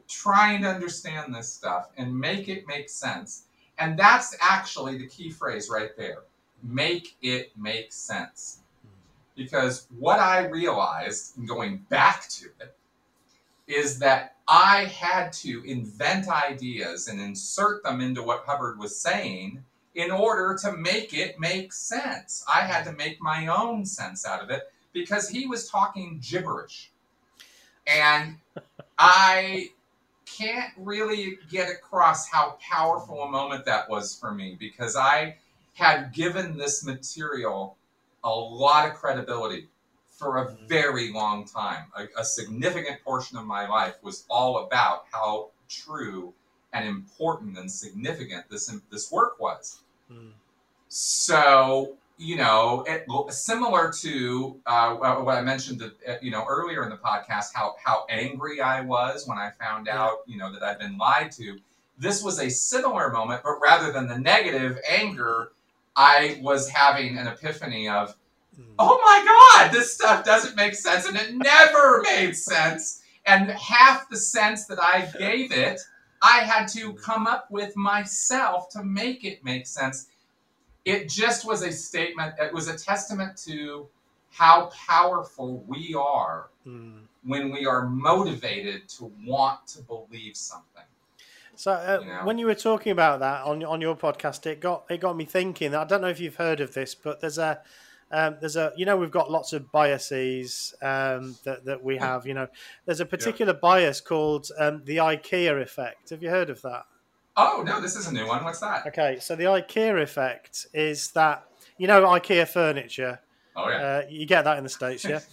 trying 0.08 0.62
to 0.62 0.68
understand 0.68 1.34
this 1.34 1.52
stuff 1.52 1.90
and 1.96 2.18
make 2.18 2.48
it 2.48 2.66
make 2.66 2.90
sense. 2.90 3.44
And 3.78 3.98
that's 3.98 4.36
actually 4.40 4.98
the 4.98 5.06
key 5.06 5.30
phrase 5.30 5.70
right 5.70 5.96
there 5.96 6.24
make 6.64 7.16
it 7.22 7.52
make 7.56 7.92
sense. 7.92 8.60
Because 9.36 9.86
what 9.98 10.20
I 10.20 10.46
realized 10.46 11.36
in 11.36 11.46
going 11.46 11.78
back 11.88 12.28
to 12.28 12.46
it 12.60 12.76
is 13.66 13.98
that 13.98 14.36
I 14.46 14.84
had 14.84 15.32
to 15.34 15.64
invent 15.64 16.28
ideas 16.28 17.08
and 17.08 17.20
insert 17.20 17.82
them 17.82 18.00
into 18.00 18.22
what 18.22 18.44
Hubbard 18.46 18.78
was 18.78 18.96
saying 18.96 19.64
in 19.94 20.10
order 20.10 20.56
to 20.62 20.76
make 20.76 21.14
it 21.14 21.40
make 21.40 21.72
sense. 21.72 22.44
I 22.52 22.60
had 22.60 22.84
to 22.84 22.92
make 22.92 23.20
my 23.20 23.46
own 23.46 23.86
sense 23.86 24.26
out 24.26 24.42
of 24.42 24.50
it 24.50 24.70
because 24.92 25.28
he 25.28 25.46
was 25.46 25.68
talking 25.68 26.20
gibberish. 26.22 26.90
And 27.86 28.36
I 28.98 29.70
can't 30.26 30.72
really 30.76 31.38
get 31.50 31.70
across 31.70 32.28
how 32.28 32.58
powerful 32.60 33.22
a 33.22 33.30
moment 33.30 33.64
that 33.66 33.88
was 33.88 34.14
for 34.14 34.32
me 34.32 34.56
because 34.58 34.96
I 34.96 35.36
had 35.74 36.12
given 36.12 36.56
this 36.56 36.84
material 36.84 37.76
a 38.24 38.30
lot 38.30 38.88
of 38.88 38.94
credibility 38.94 39.68
for 40.08 40.38
a 40.38 40.56
very 40.66 41.12
long 41.12 41.44
time. 41.44 41.86
A, 41.96 42.20
a, 42.20 42.24
significant 42.24 43.02
portion 43.04 43.36
of 43.36 43.44
my 43.44 43.68
life 43.68 43.96
was 44.02 44.24
all 44.30 44.64
about 44.64 45.04
how 45.12 45.50
true 45.68 46.32
and 46.72 46.86
important 46.86 47.58
and 47.58 47.70
significant 47.70 48.48
this 48.50 48.74
this 48.90 49.12
work 49.12 49.38
was. 49.40 49.80
Mm. 50.10 50.30
So 50.88 51.96
you 52.16 52.36
know, 52.36 52.84
it, 52.86 53.06
similar 53.32 53.92
to 54.00 54.60
uh, 54.66 54.94
what 54.94 55.36
I 55.36 55.40
mentioned, 55.40 55.82
uh, 55.82 56.14
you 56.22 56.30
know, 56.30 56.44
earlier 56.48 56.84
in 56.84 56.90
the 56.90 56.96
podcast, 56.96 57.46
how 57.54 57.74
how 57.82 58.06
angry 58.08 58.60
I 58.60 58.80
was 58.82 59.26
when 59.26 59.36
I 59.36 59.50
found 59.50 59.88
out, 59.88 60.18
you 60.26 60.38
know, 60.38 60.52
that 60.52 60.62
I'd 60.62 60.78
been 60.78 60.96
lied 60.96 61.32
to. 61.32 61.58
This 61.98 62.22
was 62.22 62.40
a 62.40 62.48
similar 62.48 63.10
moment, 63.10 63.42
but 63.44 63.58
rather 63.60 63.92
than 63.92 64.06
the 64.08 64.18
negative 64.18 64.78
anger, 64.88 65.52
I 65.96 66.38
was 66.42 66.68
having 66.68 67.18
an 67.18 67.26
epiphany 67.26 67.88
of, 67.88 68.16
mm. 68.58 68.64
oh 68.78 69.00
my 69.04 69.62
God, 69.64 69.72
this 69.72 69.94
stuff 69.94 70.24
doesn't 70.24 70.56
make 70.56 70.74
sense, 70.74 71.06
and 71.06 71.16
it 71.16 71.34
never 71.34 72.02
made 72.16 72.36
sense. 72.36 73.02
And 73.26 73.50
half 73.50 74.08
the 74.08 74.16
sense 74.16 74.66
that 74.66 74.82
I 74.82 75.08
gave 75.18 75.52
it, 75.52 75.80
I 76.22 76.38
had 76.38 76.66
to 76.68 76.92
come 76.94 77.26
up 77.26 77.50
with 77.50 77.76
myself 77.76 78.68
to 78.70 78.82
make 78.82 79.24
it 79.24 79.44
make 79.44 79.66
sense 79.66 80.08
it 80.84 81.08
just 81.08 81.46
was 81.46 81.62
a 81.62 81.72
statement, 81.72 82.34
it 82.38 82.52
was 82.52 82.68
a 82.68 82.76
testament 82.76 83.36
to 83.38 83.88
how 84.30 84.70
powerful 84.86 85.64
we 85.66 85.94
are 85.94 86.50
mm. 86.66 87.00
when 87.24 87.50
we 87.50 87.66
are 87.66 87.88
motivated 87.88 88.88
to 88.88 89.10
want 89.24 89.66
to 89.68 89.82
believe 89.82 90.36
something. 90.36 90.73
So 91.56 91.72
uh, 91.72 91.98
you 92.00 92.06
know? 92.06 92.20
when 92.24 92.38
you 92.38 92.46
were 92.46 92.54
talking 92.54 92.92
about 92.92 93.20
that 93.20 93.44
on 93.44 93.64
on 93.64 93.80
your 93.80 93.96
podcast, 93.96 94.46
it 94.46 94.60
got 94.60 94.84
it 94.90 95.00
got 95.00 95.16
me 95.16 95.24
thinking. 95.24 95.74
I 95.74 95.84
don't 95.84 96.00
know 96.00 96.08
if 96.08 96.20
you've 96.20 96.36
heard 96.36 96.60
of 96.60 96.74
this, 96.74 96.94
but 96.94 97.20
there's 97.20 97.38
a 97.38 97.60
um, 98.10 98.36
there's 98.40 98.56
a 98.56 98.72
you 98.76 98.86
know 98.86 98.96
we've 98.96 99.10
got 99.10 99.30
lots 99.30 99.52
of 99.52 99.70
biases 99.72 100.74
um, 100.82 101.36
that 101.44 101.64
that 101.64 101.82
we 101.82 101.96
have. 101.96 102.26
You 102.26 102.34
know, 102.34 102.48
there's 102.86 103.00
a 103.00 103.06
particular 103.06 103.52
yeah. 103.52 103.58
bias 103.60 104.00
called 104.00 104.48
um, 104.58 104.82
the 104.84 104.98
IKEA 104.98 105.60
effect. 105.60 106.10
Have 106.10 106.22
you 106.22 106.30
heard 106.30 106.50
of 106.50 106.62
that? 106.62 106.84
Oh 107.36 107.64
no, 107.66 107.80
this 107.80 107.96
is 107.96 108.06
a 108.06 108.12
new 108.12 108.26
one. 108.26 108.44
What's 108.44 108.60
that? 108.60 108.86
Okay, 108.86 109.18
so 109.20 109.34
the 109.34 109.44
IKEA 109.44 110.02
effect 110.02 110.66
is 110.72 111.10
that 111.12 111.44
you 111.78 111.86
know 111.86 112.02
IKEA 112.02 112.46
furniture. 112.46 113.20
Oh 113.56 113.68
yeah. 113.68 113.76
Uh, 113.76 114.02
you 114.08 114.26
get 114.26 114.44
that 114.44 114.58
in 114.58 114.64
the 114.64 114.70
states, 114.70 115.04
yeah. 115.04 115.20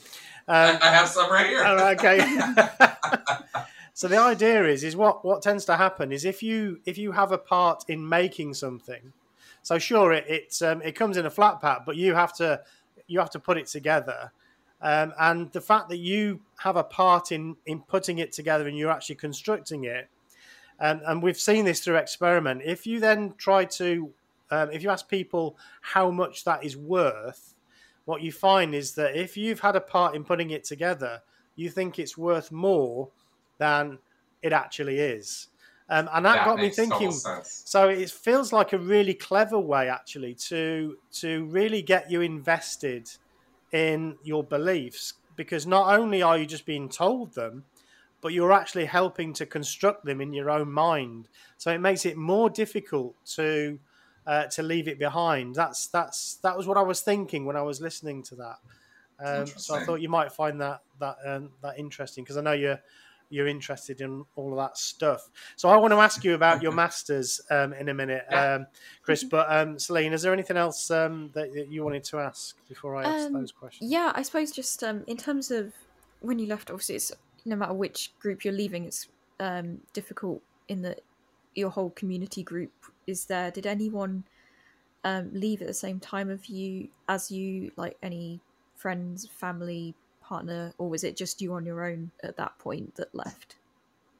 Um, 0.48 0.80
I 0.82 0.88
have 0.88 1.08
some 1.08 1.32
right 1.32 1.46
here. 1.46 1.64
Oh, 1.66 1.90
okay. 1.92 2.18
so 4.02 4.08
the 4.08 4.18
idea 4.18 4.66
is 4.66 4.84
is 4.84 4.96
what 4.96 5.24
what 5.24 5.44
tends 5.44 5.64
to 5.66 5.78
happen 5.78 6.12
is 6.12 6.26
if 6.26 6.42
you 6.42 6.80
if 6.86 6.98
you 6.98 7.12
have 7.12 7.32
a 7.32 7.38
part 7.38 7.84
in 7.88 8.10
making 8.10 8.56
something, 8.56 9.14
so 9.62 9.78
sure 9.78 10.12
it 10.12 10.26
it, 10.28 10.60
um, 10.64 10.82
it 10.82 10.94
comes 10.94 11.18
in 11.18 11.28
a 11.28 11.30
flat 11.30 11.62
pack, 11.62 11.86
but 11.86 11.98
you 11.98 12.16
have 12.16 12.34
to 12.38 12.62
you 13.06 13.20
have 13.20 13.30
to 13.30 13.40
put 13.40 13.60
it 13.60 13.68
together. 13.68 14.32
Um, 14.82 15.14
and 15.20 15.52
the 15.52 15.62
fact 15.62 15.90
that 15.90 15.98
you 15.98 16.40
have 16.62 16.78
a 16.78 16.84
part 16.84 17.32
in 17.32 17.58
in 17.68 17.82
putting 17.82 18.18
it 18.18 18.32
together 18.32 18.68
and 18.68 18.76
you're 18.76 18.90
actually 18.90 19.18
constructing 19.18 19.84
it 19.84 20.10
and, 20.80 21.02
and 21.06 21.22
we've 21.22 21.40
seen 21.40 21.66
this 21.66 21.82
through 21.82 21.98
experiment. 21.98 22.64
If 22.66 22.88
you 22.88 23.00
then 23.00 23.36
try 23.38 23.66
to, 23.66 24.12
um, 24.50 24.72
if 24.72 24.82
you 24.82 24.90
ask 24.90 25.08
people 25.08 25.56
how 25.82 26.10
much 26.10 26.44
that 26.46 26.64
is 26.64 26.76
worth, 26.76 27.54
what 28.06 28.24
you 28.24 28.32
find 28.32 28.74
is 28.74 28.94
that 28.94 29.16
if 29.16 29.38
you've 29.38 29.60
had 29.60 29.76
a 29.76 29.80
part 29.80 30.16
in 30.16 30.24
putting 30.24 30.50
it 30.50 30.64
together, 30.64 31.22
you 31.56 31.70
think 31.70 32.00
it's 32.00 32.18
worth 32.18 32.52
more 32.52 33.10
than 33.62 34.00
it 34.42 34.54
actually 34.54 35.00
is. 35.00 35.48
Um, 35.88 36.10
and 36.14 36.26
that, 36.26 36.36
that 36.38 36.46
got 36.46 36.58
me 36.58 36.70
thinking. 36.70 37.12
So 37.12 37.90
it 37.90 38.10
feels 38.10 38.52
like 38.52 38.74
a 38.74 38.78
really 38.78 39.14
clever 39.14 39.60
way, 39.60 39.88
actually, 39.88 40.34
to 40.50 40.98
to 41.22 41.46
really 41.46 41.82
get 41.82 42.10
you 42.10 42.22
invested 42.22 43.10
in 43.72 44.18
your 44.24 44.44
beliefs, 44.44 45.14
because 45.36 45.68
not 45.68 46.00
only 46.00 46.22
are 46.24 46.38
you 46.38 46.46
just 46.46 46.66
being 46.66 46.90
told 46.90 47.36
them, 47.36 47.66
but 48.22 48.34
you're 48.34 48.54
actually 48.54 48.86
helping 48.86 49.34
to 49.34 49.46
construct 49.46 50.06
them 50.06 50.22
in 50.22 50.34
your 50.34 50.50
own 50.50 50.72
mind. 50.72 51.28
So 51.58 51.72
it 51.72 51.80
makes 51.80 52.06
it 52.06 52.18
more 52.18 52.50
difficult 52.50 53.14
to 53.36 53.78
uh, 54.26 54.46
to 54.46 54.64
leave 54.64 54.88
it 54.88 54.98
behind. 54.98 55.56
That's 55.56 55.88
that's 55.88 56.36
that 56.42 56.58
was 56.58 56.66
what 56.66 56.78
I 56.78 56.84
was 56.84 57.02
thinking 57.02 57.46
when 57.46 57.58
I 57.58 57.62
was 57.62 57.80
listening 57.82 58.24
to 58.24 58.36
that. 58.36 58.58
Um, 59.24 59.46
so 59.46 59.76
I 59.76 59.84
thought 59.84 60.02
you 60.02 60.10
might 60.10 60.32
find 60.32 60.60
that 60.62 60.82
that 61.00 61.18
um, 61.26 61.52
that 61.62 61.78
interesting 61.78 62.24
because 62.24 62.38
I 62.38 62.42
know 62.42 62.54
you're 62.54 62.82
you're 63.32 63.48
interested 63.48 64.02
in 64.02 64.26
all 64.36 64.52
of 64.52 64.58
that 64.58 64.78
stuff. 64.78 65.30
So 65.56 65.70
I 65.70 65.78
want 65.78 65.94
to 65.94 65.98
ask 65.98 66.24
you 66.24 66.36
about 66.36 66.62
your 66.62 66.72
masters 66.72 67.42
um, 67.50 67.74
in 67.74 67.90
a 67.90 67.94
minute, 67.94 68.26
um, 68.32 68.68
Chris. 69.04 69.24
But 69.24 69.48
um, 69.50 69.80
Celine, 69.80 70.14
is 70.14 70.22
there 70.22 70.34
anything 70.34 70.58
else 70.58 70.92
um, 70.92 71.32
that, 71.34 71.54
that, 71.54 71.70
you 71.70 71.84
wanted 71.84 72.04
to 72.06 72.20
ask 72.20 72.56
before 72.68 72.96
I 72.96 73.04
ask 73.04 73.32
those 73.32 73.52
questions? 73.52 73.92
Yeah, 73.92 74.12
I 74.16 74.22
suppose 74.22 74.52
just 74.52 74.82
in 74.84 75.18
terms 75.18 75.52
of 75.52 75.74
when 76.20 76.40
you 76.40 76.48
left, 76.48 76.70
obviously 76.70 76.96
it's 76.96 77.12
no 77.46 77.56
matter 77.56 77.74
which 77.74 78.12
group 78.20 78.44
you're 78.44 78.54
leaving, 78.54 78.86
it's 78.86 79.08
um, 79.40 79.80
difficult 79.94 80.42
in 80.68 80.82
that 80.84 81.02
your 81.56 81.70
whole 81.70 81.90
community 81.92 82.44
group 82.44 82.72
is 83.08 83.26
there. 83.26 83.52
Did 83.52 83.66
anyone 83.66 84.24
um, 85.04 85.30
leave 85.34 85.62
at 85.62 85.68
the 85.68 85.74
same 85.74 86.00
time 86.00 86.30
of 86.30 86.46
you 86.46 86.90
as 87.08 87.32
you, 87.32 87.72
like 87.76 87.98
any 88.02 88.40
friends, 88.76 89.28
family, 89.28 89.96
partner, 90.32 90.74
or 90.78 90.90
was 90.90 91.04
it 91.04 91.18
just 91.18 91.42
you 91.42 91.54
on 91.54 91.66
your 91.66 91.86
own 91.86 92.10
at 92.24 92.38
that 92.38 92.58
point 92.58 92.96
that 92.96 93.14
left? 93.14 93.58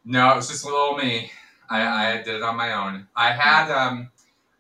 No, 0.04 0.34
it 0.34 0.36
was 0.36 0.50
just 0.50 0.66
little 0.66 0.98
me. 0.98 1.32
I, 1.70 2.10
I 2.10 2.18
did 2.18 2.36
it 2.36 2.44
on 2.44 2.58
my 2.58 2.74
own. 2.74 3.08
I 3.16 3.32
had 3.32 3.72
um, 3.72 4.12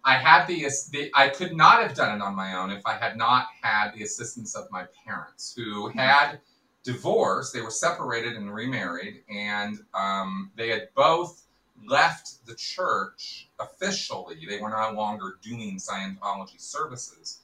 I 0.05 0.13
had 0.13 0.47
the, 0.47 0.65
the 0.93 1.11
I 1.13 1.27
could 1.27 1.53
not 1.53 1.83
have 1.83 1.93
done 1.93 2.15
it 2.17 2.23
on 2.23 2.35
my 2.35 2.55
own 2.55 2.71
if 2.71 2.85
I 2.85 2.95
had 2.97 3.17
not 3.17 3.47
had 3.61 3.91
the 3.93 4.03
assistance 4.03 4.55
of 4.55 4.71
my 4.71 4.85
parents, 5.05 5.53
who 5.53 5.89
mm-hmm. 5.89 5.99
had 5.99 6.39
divorced. 6.83 7.53
They 7.53 7.61
were 7.61 7.69
separated 7.69 8.37
and 8.37 8.53
remarried, 8.53 9.23
and 9.29 9.77
um, 9.93 10.51
they 10.55 10.69
had 10.69 10.87
both 10.95 11.47
left 11.85 12.45
the 12.45 12.55
church 12.55 13.49
officially. 13.59 14.37
They 14.47 14.61
were 14.61 14.69
no 14.69 14.93
longer 14.95 15.37
doing 15.41 15.79
Scientology 15.79 16.61
services. 16.61 17.40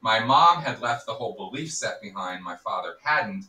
My 0.00 0.20
mom 0.20 0.62
had 0.62 0.80
left 0.80 1.06
the 1.06 1.14
whole 1.14 1.34
belief 1.34 1.72
set 1.72 2.00
behind, 2.00 2.42
my 2.42 2.56
father 2.56 2.96
hadn't, 3.02 3.46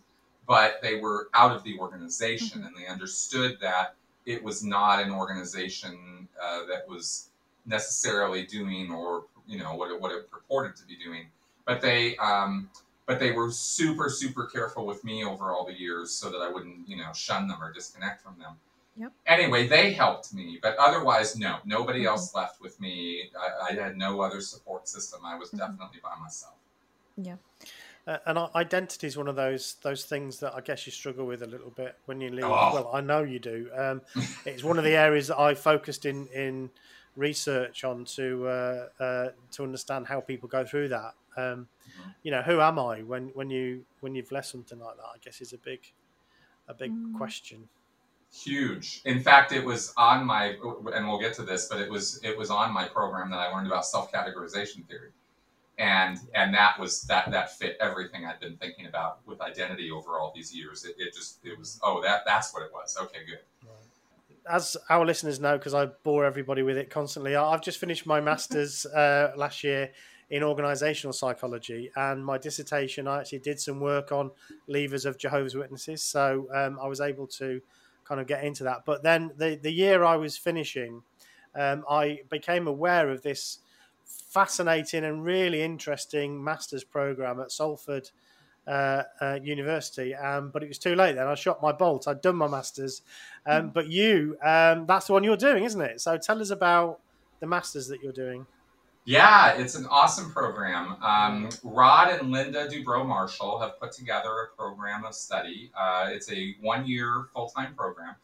but 0.47 0.81
they 0.81 0.95
were 0.95 1.29
out 1.33 1.55
of 1.55 1.63
the 1.63 1.77
organization 1.77 2.61
Mhm. 2.61 2.67
and 2.67 2.75
they 2.75 2.87
understood 2.87 3.59
that 3.61 3.95
it 4.25 4.43
was 4.43 4.63
not 4.63 4.99
an 4.99 5.11
organization 5.11 6.27
uh, 6.41 6.65
that 6.65 6.87
was 6.87 7.29
necessarily 7.65 8.45
doing 8.45 8.91
or 8.91 9.25
you 9.47 9.59
know 9.59 9.75
what 9.75 9.91
it, 9.91 9.99
what 10.01 10.11
it 10.11 10.29
purported 10.31 10.75
to 10.75 10.85
be 10.85 10.95
doing 10.95 11.29
but 11.65 11.81
they 11.81 12.17
um, 12.17 12.69
but 13.05 13.19
they 13.19 13.31
were 13.31 13.51
super 13.51 14.09
super 14.09 14.45
careful 14.45 14.85
with 14.85 15.03
me 15.03 15.23
over 15.23 15.51
all 15.51 15.65
the 15.65 15.79
years 15.79 16.11
so 16.11 16.29
that 16.31 16.39
i 16.39 16.49
wouldn't 16.49 16.87
you 16.87 16.97
know 16.97 17.11
shun 17.13 17.47
them 17.47 17.61
or 17.61 17.71
disconnect 17.71 18.21
from 18.21 18.37
them 18.39 18.53
Yep. 18.99 19.13
anyway 19.27 19.67
they 19.67 19.93
helped 19.93 20.33
me 20.33 20.59
but 20.61 20.75
otherwise 20.77 21.35
no 21.37 21.59
nobody 21.65 22.01
Mhm. 22.01 22.07
else 22.07 22.35
left 22.35 22.59
with 22.61 22.79
me 22.79 23.31
I, 23.37 23.69
I 23.69 23.71
had 23.73 23.95
no 23.97 24.21
other 24.21 24.41
support 24.41 24.87
system 24.87 25.25
i 25.25 25.35
was 25.35 25.51
Mhm. 25.51 25.57
definitely 25.59 26.01
by 26.01 26.15
myself 26.19 26.55
Uh, 28.07 28.17
and 28.25 28.37
identity 28.55 29.05
is 29.07 29.17
one 29.17 29.27
of 29.27 29.35
those 29.35 29.75
those 29.83 30.05
things 30.05 30.39
that 30.39 30.53
I 30.55 30.61
guess 30.61 30.85
you 30.85 30.91
struggle 30.91 31.25
with 31.27 31.43
a 31.43 31.47
little 31.47 31.69
bit 31.69 31.95
when 32.05 32.21
you 32.21 32.29
leave. 32.29 32.45
Oh. 32.45 32.73
Well, 32.73 32.91
I 32.93 33.01
know 33.01 33.23
you 33.23 33.39
do. 33.39 33.69
Um, 33.75 34.01
it's 34.45 34.63
one 34.63 34.77
of 34.79 34.83
the 34.83 34.95
areas 34.95 35.27
that 35.27 35.39
I 35.39 35.53
focused 35.53 36.05
in 36.05 36.27
in 36.27 36.71
research 37.15 37.83
on 37.83 38.05
to 38.05 38.47
uh, 38.47 38.89
uh, 39.03 39.29
to 39.51 39.63
understand 39.63 40.07
how 40.07 40.21
people 40.21 40.47
go 40.49 40.65
through 40.65 40.89
that. 40.89 41.13
Um, 41.37 41.67
Mhm. 41.87 42.15
You 42.23 42.31
know, 42.31 42.41
who 42.41 42.61
am 42.61 42.79
I 42.79 43.03
when 43.03 43.29
when 43.29 43.49
you 43.49 43.85
when 43.99 44.15
you've 44.15 44.31
left 44.31 44.47
something 44.47 44.79
like 44.79 44.95
that? 44.97 45.09
I 45.15 45.17
guess 45.21 45.41
is 45.41 45.53
a 45.53 45.57
big 45.57 45.81
a 46.67 46.73
big 46.73 46.91
Mm. 46.91 47.17
question. 47.17 47.69
Huge. 48.31 49.01
In 49.05 49.21
fact 49.21 49.51
it 49.51 49.63
was 49.63 49.91
on 49.97 50.25
my 50.25 50.55
and 50.93 51.07
we'll 51.07 51.19
get 51.19 51.33
to 51.35 51.43
this 51.43 51.67
but 51.67 51.81
it 51.81 51.89
was 51.89 52.19
it 52.23 52.37
was 52.37 52.51
on 52.51 52.71
my 52.71 52.87
program 52.87 53.31
that 53.31 53.37
i 53.37 53.51
learned 53.51 53.67
about 53.67 53.85
self-categorization 53.85 54.87
theory. 54.87 55.09
And 55.79 56.19
and 56.35 56.53
that 56.53 56.79
was 56.79 57.01
that 57.03 57.31
that 57.31 57.57
fit 57.57 57.77
everything 57.79 58.25
i'd 58.25 58.39
been 58.39 58.57
thinking 58.57 58.85
about 58.85 59.25
with 59.25 59.41
identity 59.41 59.89
over 59.89 60.19
all 60.19 60.31
these 60.35 60.53
years. 60.53 60.85
It, 60.85 60.95
it 60.99 61.13
just 61.13 61.39
it 61.43 61.57
was 61.57 61.79
oh 61.81 62.01
that 62.03 62.21
that's 62.25 62.53
what 62.53 62.63
it 62.63 62.71
was. 62.71 62.97
Okay 63.01 63.25
good. 63.27 63.39
As 64.47 64.77
our 64.89 65.05
listeners 65.05 65.39
know, 65.39 65.57
because 65.57 65.73
I 65.73 65.87
bore 66.03 66.25
everybody 66.25 66.63
with 66.63 66.77
it 66.77 66.89
constantly, 66.89 67.35
I've 67.35 67.61
just 67.61 67.77
finished 67.77 68.07
my 68.07 68.19
master's 68.19 68.85
uh, 68.95 69.31
last 69.35 69.63
year 69.63 69.91
in 70.29 70.43
organizational 70.43 71.13
psychology, 71.13 71.91
and 71.95 72.23
my 72.23 72.37
dissertation 72.37 73.07
I 73.07 73.19
actually 73.21 73.39
did 73.39 73.59
some 73.59 73.79
work 73.79 74.11
on 74.11 74.31
leavers 74.69 75.05
of 75.05 75.17
Jehovah's 75.17 75.55
Witnesses, 75.55 76.03
so 76.03 76.47
um, 76.53 76.79
I 76.81 76.87
was 76.87 77.01
able 77.01 77.27
to 77.27 77.61
kind 78.09 78.19
of 78.19 78.27
get 78.27 78.43
into 78.43 78.63
that. 78.65 78.83
But 78.85 79.03
then 79.03 79.31
the 79.37 79.55
the 79.55 79.71
year 79.71 80.03
I 80.03 80.17
was 80.17 80.35
finishing, 80.35 81.03
um, 81.55 81.85
I 81.89 82.21
became 82.29 82.67
aware 82.67 83.09
of 83.09 83.21
this 83.21 83.59
fascinating 84.03 85.05
and 85.05 85.23
really 85.23 85.61
interesting 85.61 86.43
master's 86.43 86.83
program 86.83 87.39
at 87.39 87.51
Salford 87.51 88.09
uh, 88.67 89.03
uh, 89.21 89.39
University. 89.43 90.15
Um, 90.15 90.49
but 90.49 90.63
it 90.63 90.67
was 90.67 90.79
too 90.79 90.95
late 90.95 91.15
then. 91.15 91.27
I 91.27 91.35
shot 91.35 91.61
my 91.61 91.71
bolt. 91.71 92.07
I'd 92.07 92.21
done 92.21 92.35
my 92.35 92.47
master's. 92.47 93.03
Um, 93.45 93.69
but 93.69 93.87
you, 93.87 94.37
um, 94.43 94.85
that's 94.87 95.07
the 95.07 95.13
one 95.13 95.23
you're 95.23 95.37
doing, 95.37 95.63
isn't 95.63 95.81
it? 95.81 96.01
So 96.01 96.17
tell 96.17 96.41
us 96.41 96.49
about 96.49 96.99
the 97.39 97.47
masters 97.47 97.87
that 97.87 98.01
you're 98.01 98.11
doing. 98.11 98.45
Yeah, 99.05 99.53
it's 99.53 99.75
an 99.75 99.85
awesome 99.87 100.31
program. 100.31 101.01
Um, 101.01 101.49
Rod 101.63 102.09
and 102.09 102.31
Linda 102.31 102.67
Dubrow 102.67 103.05
Marshall 103.05 103.59
have 103.59 103.79
put 103.79 103.91
together 103.91 104.29
a 104.29 104.55
program 104.55 105.03
of 105.03 105.15
study. 105.15 105.71
Uh, 105.77 106.09
it's 106.11 106.31
a 106.31 106.55
one 106.61 106.85
year 106.85 107.25
full 107.33 107.49
time 107.49 107.73
program. 107.75 108.15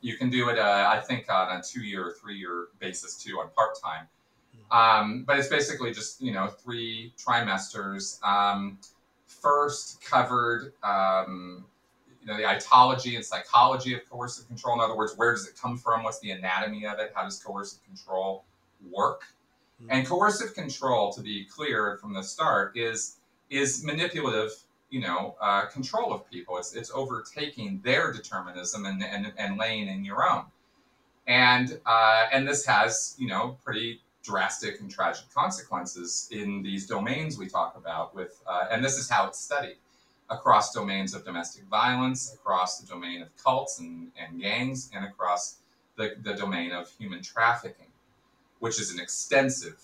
You 0.00 0.16
can 0.16 0.28
do 0.30 0.48
it, 0.50 0.58
uh, 0.58 0.88
I 0.92 1.00
think, 1.00 1.30
on 1.30 1.56
a 1.56 1.62
two 1.62 1.80
year 1.80 2.08
or 2.08 2.12
three 2.12 2.36
year 2.36 2.68
basis 2.78 3.16
too, 3.16 3.38
on 3.40 3.48
part 3.56 3.78
time. 3.82 4.06
Um, 4.70 5.24
but 5.26 5.38
it's 5.38 5.48
basically 5.48 5.92
just, 5.92 6.20
you 6.20 6.32
know, 6.32 6.48
three 6.48 7.14
trimesters. 7.16 8.22
Um, 8.22 8.78
first 9.26 10.02
covered, 10.02 10.72
um, 10.82 11.64
you 12.20 12.26
know, 12.26 12.36
the 12.36 12.54
etiology 12.54 13.16
and 13.16 13.24
psychology 13.24 13.94
of 13.94 14.00
coercive 14.10 14.46
control. 14.46 14.74
In 14.74 14.80
other 14.80 14.96
words, 14.96 15.14
where 15.16 15.32
does 15.32 15.46
it 15.46 15.54
come 15.60 15.78
from? 15.78 16.02
What's 16.02 16.18
the 16.20 16.32
anatomy 16.32 16.86
of 16.86 16.98
it? 16.98 17.12
How 17.14 17.24
does 17.24 17.42
coercive 17.42 17.82
control 17.84 18.44
work? 18.90 19.22
And 19.88 20.06
coercive 20.06 20.54
control, 20.54 21.12
to 21.12 21.20
be 21.20 21.44
clear 21.44 21.98
from 22.00 22.12
the 22.12 22.22
start, 22.22 22.76
is 22.76 23.16
is 23.48 23.84
manipulative, 23.84 24.52
you 24.90 25.00
know, 25.00 25.36
uh, 25.40 25.66
control 25.66 26.12
of 26.12 26.28
people. 26.28 26.58
It's 26.58 26.74
it's 26.74 26.90
overtaking 26.92 27.80
their 27.84 28.12
determinism 28.12 28.86
and 28.86 29.02
and, 29.04 29.32
and 29.38 29.56
laying 29.56 29.88
in 29.88 30.04
your 30.04 30.28
own. 30.28 30.44
And 31.26 31.80
uh, 31.86 32.26
and 32.32 32.46
this 32.46 32.66
has 32.66 33.14
you 33.18 33.28
know 33.28 33.56
pretty 33.64 34.00
drastic 34.24 34.80
and 34.80 34.90
tragic 34.90 35.32
consequences 35.32 36.28
in 36.32 36.62
these 36.62 36.86
domains 36.86 37.38
we 37.38 37.48
talk 37.48 37.76
about. 37.76 38.14
With 38.16 38.42
uh, 38.48 38.66
and 38.70 38.84
this 38.84 38.98
is 38.98 39.08
how 39.08 39.28
it's 39.28 39.38
studied 39.38 39.76
across 40.28 40.74
domains 40.74 41.14
of 41.14 41.24
domestic 41.24 41.64
violence, 41.64 42.34
across 42.34 42.80
the 42.80 42.86
domain 42.86 43.22
of 43.22 43.28
cults 43.42 43.78
and, 43.78 44.10
and 44.18 44.40
gangs, 44.40 44.90
and 44.92 45.04
across 45.04 45.58
the, 45.96 46.16
the 46.22 46.34
domain 46.34 46.72
of 46.72 46.90
human 46.98 47.22
trafficking 47.22 47.87
which 48.60 48.80
is 48.80 48.92
an 48.92 49.00
extensive 49.00 49.80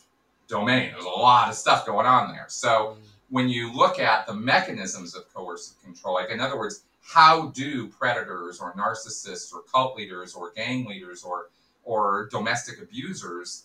domain. 0.48 0.90
There's 0.92 1.04
a 1.04 1.08
lot 1.08 1.48
of 1.48 1.54
stuff 1.54 1.86
going 1.86 2.06
on 2.06 2.32
there. 2.32 2.46
So 2.48 2.96
when 3.30 3.48
you 3.48 3.72
look 3.72 3.98
at 3.98 4.26
the 4.26 4.34
mechanisms 4.34 5.14
of 5.14 5.32
coercive 5.32 5.82
control, 5.82 6.14
like 6.14 6.30
in 6.30 6.40
other 6.40 6.58
words, 6.58 6.84
how 7.02 7.48
do 7.48 7.88
predators 7.88 8.60
or 8.60 8.72
narcissists 8.74 9.52
or 9.54 9.62
cult 9.62 9.96
leaders 9.96 10.34
or 10.34 10.52
gang 10.52 10.86
leaders 10.86 11.22
or 11.22 11.48
or 11.84 12.28
domestic 12.30 12.80
abusers 12.80 13.64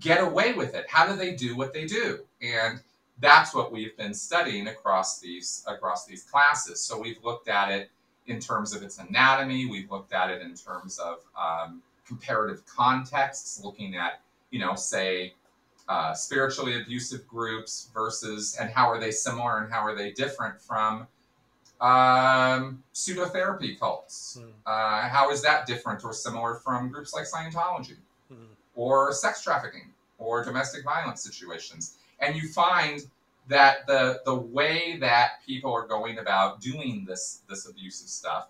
get 0.00 0.22
away 0.22 0.54
with 0.54 0.74
it? 0.74 0.86
How 0.88 1.06
do 1.06 1.16
they 1.16 1.34
do 1.34 1.56
what 1.56 1.72
they 1.74 1.84
do? 1.84 2.20
And 2.40 2.80
that's 3.20 3.54
what 3.54 3.72
we've 3.72 3.96
been 3.96 4.14
studying 4.14 4.68
across 4.68 5.20
these 5.20 5.64
across 5.66 6.06
these 6.06 6.22
classes. 6.22 6.80
So 6.80 6.98
we've 6.98 7.22
looked 7.22 7.48
at 7.48 7.70
it 7.70 7.90
in 8.26 8.40
terms 8.40 8.74
of 8.74 8.82
its 8.82 8.98
anatomy. 8.98 9.66
We've 9.66 9.90
looked 9.90 10.12
at 10.12 10.30
it 10.30 10.42
in 10.42 10.54
terms 10.54 10.98
of 10.98 11.18
um, 11.38 11.82
comparative 12.06 12.64
contexts, 12.66 13.62
looking 13.64 13.96
at 13.96 14.20
you 14.50 14.58
know, 14.58 14.74
say, 14.74 15.34
uh, 15.88 16.12
spiritually 16.12 16.80
abusive 16.80 17.26
groups 17.26 17.90
versus, 17.94 18.56
and 18.60 18.70
how 18.70 18.86
are 18.88 19.00
they 19.00 19.10
similar 19.10 19.62
and 19.62 19.72
how 19.72 19.80
are 19.80 19.94
they 19.96 20.12
different 20.12 20.60
from 20.60 21.06
um, 21.80 22.82
pseudotherapy 22.92 23.78
cults? 23.78 24.38
Hmm. 24.40 24.50
Uh, 24.66 25.08
how 25.08 25.30
is 25.30 25.42
that 25.42 25.66
different 25.66 26.04
or 26.04 26.12
similar 26.12 26.56
from 26.56 26.90
groups 26.90 27.14
like 27.14 27.24
Scientology 27.24 27.96
Hmm. 28.28 28.44
or 28.74 29.12
sex 29.12 29.42
trafficking 29.42 29.92
or 30.18 30.44
domestic 30.44 30.84
violence 30.84 31.22
situations? 31.22 31.98
And 32.20 32.36
you 32.36 32.48
find 32.48 33.00
that 33.48 33.86
the 33.86 34.20
the 34.26 34.34
way 34.34 34.98
that 34.98 35.42
people 35.46 35.72
are 35.72 35.86
going 35.86 36.18
about 36.18 36.60
doing 36.60 37.06
this 37.06 37.42
this 37.48 37.66
abusive 37.66 38.08
stuff 38.08 38.48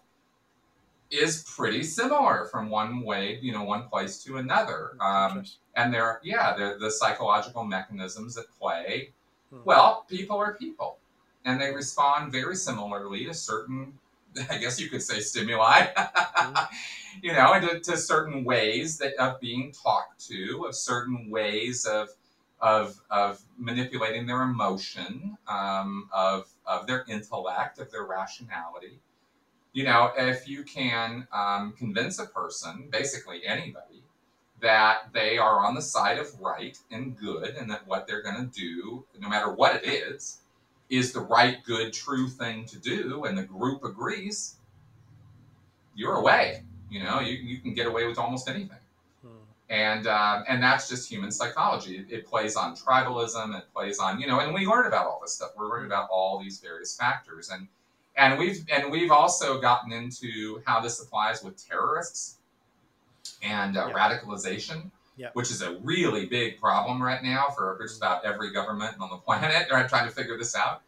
is 1.11 1.45
pretty 1.57 1.83
similar 1.85 2.47
from 2.47 2.69
one 2.69 3.03
way, 3.03 3.39
you 3.41 3.53
know, 3.53 3.63
one 3.63 3.89
place 3.89 4.23
to 4.25 4.39
another. 4.39 4.97
Um. 5.01 5.45
And 5.79 5.95
there, 5.95 6.21
yeah, 6.25 6.55
the 6.57 6.77
the 6.79 6.91
psychological 6.91 7.65
mechanisms 7.65 8.37
at 8.37 8.47
play. 8.59 9.11
Hmm. 9.51 9.61
Well, 9.65 10.05
people 10.11 10.37
are 10.37 10.55
people, 10.55 10.99
and 11.45 11.61
they 11.61 11.73
respond 11.73 12.33
very 12.33 12.57
similarly 12.57 13.25
to 13.27 13.33
certain, 13.33 13.95
I 14.51 14.59
guess 14.59 14.81
you 14.81 14.91
could 14.91 15.03
say, 15.03 15.21
stimuli. 15.21 15.87
you 17.23 17.33
know, 17.33 17.53
and 17.53 17.69
to, 17.69 17.81
to 17.93 17.97
certain 17.97 18.45
ways 18.45 18.99
that 18.99 19.15
of 19.15 19.41
being 19.41 19.73
talked 19.73 20.27
to, 20.29 20.67
of 20.67 20.75
certain 20.75 21.31
ways 21.31 21.85
of 21.85 22.09
of 22.61 23.01
of 23.09 23.41
manipulating 23.57 24.27
their 24.27 24.43
emotion, 24.43 25.39
um, 25.47 26.09
of 26.13 26.49
of 26.67 26.89
their 26.89 27.05
intellect, 27.09 27.79
of 27.79 27.93
their 27.93 28.05
rationality. 28.05 28.99
You 29.73 29.85
know, 29.85 30.11
if 30.17 30.49
you 30.49 30.65
can 30.65 31.29
um, 31.33 31.73
convince 31.79 32.19
a 32.19 32.27
person, 32.27 32.89
basically 32.91 33.47
anybody, 33.47 33.98
that 34.61 35.13
they 35.13 35.39
are 35.39 35.65
on 35.65 35.75
the 35.75 35.83
side 35.83 36.19
of 36.19 36.39
right 36.41 36.79
and 36.91 37.17
good, 37.17 37.55
and 37.57 37.71
that 37.71 37.87
what 37.87 38.07
they're 38.07 38.23
going 38.23 38.37
to 38.37 38.61
do, 38.61 39.05
no 39.21 39.29
matter 39.29 39.53
what 39.53 39.77
it 39.77 39.87
is, 39.89 40.39
is 40.91 41.13
the 41.13 41.21
right, 41.21 41.59
good, 41.65 41.93
true 41.93 42.29
thing 42.29 42.65
to 42.67 42.79
do, 42.79 43.25
and 43.25 43.37
the 43.39 43.43
group 43.45 43.85
agrees, 43.85 44.57
you're 45.95 46.17
away. 46.17 46.63
You 46.91 47.05
know, 47.05 47.21
you, 47.21 47.35
you 47.35 47.59
can 47.59 47.75
get 47.75 47.87
away 47.87 48.07
with 48.07 48.19
almost 48.19 48.49
anything 48.49 48.79
Hmm. 49.23 49.29
and 49.69 50.07
um, 50.07 50.45
and 50.49 50.63
that's 50.63 50.89
just 50.89 51.11
human 51.11 51.31
psychology. 51.33 51.99
It, 51.99 52.07
it 52.11 52.27
plays 52.27 52.57
on 52.57 52.77
tribalism. 52.77 53.59
It 53.59 53.65
plays 53.75 53.99
on 53.99 54.21
you 54.21 54.27
know, 54.27 54.41
and 54.41 54.55
we 54.55 54.67
learn 54.67 54.87
about 54.87 55.07
all 55.07 55.21
this 55.23 55.35
stuff. 55.35 55.51
We're 55.57 55.69
learning 55.69 55.87
about 55.87 56.09
all 56.11 56.39
these 56.41 56.61
various 56.61 56.97
factors, 56.97 57.51
and 57.51 57.69
and 58.17 58.39
we've 58.39 58.65
and 58.73 58.91
we've 58.91 59.11
also 59.11 59.61
gotten 59.61 59.93
into 59.93 60.63
how 60.67 60.81
this 60.81 61.03
applies 61.03 61.43
with 61.45 61.57
terrorists 61.69 62.38
and 63.43 63.77
uh, 63.77 63.87
Yeah. 63.89 63.95
radicalization, 63.95 64.91
Yeah. 65.17 65.31
which 65.33 65.51
is 65.51 65.63
a 65.63 65.79
really 65.81 66.27
big 66.27 66.61
problem 66.61 67.03
right 67.03 67.23
now 67.23 67.49
for 67.49 67.79
just 67.81 67.97
about 67.99 68.25
every 68.25 68.53
government 68.53 68.97
on 69.01 69.11
the 69.11 69.17
planet. 69.17 69.69
Right, 69.73 69.89
trying 69.89 70.07
to 70.09 70.15
figure 70.15 70.37
this 70.39 70.55
out. 70.57 70.83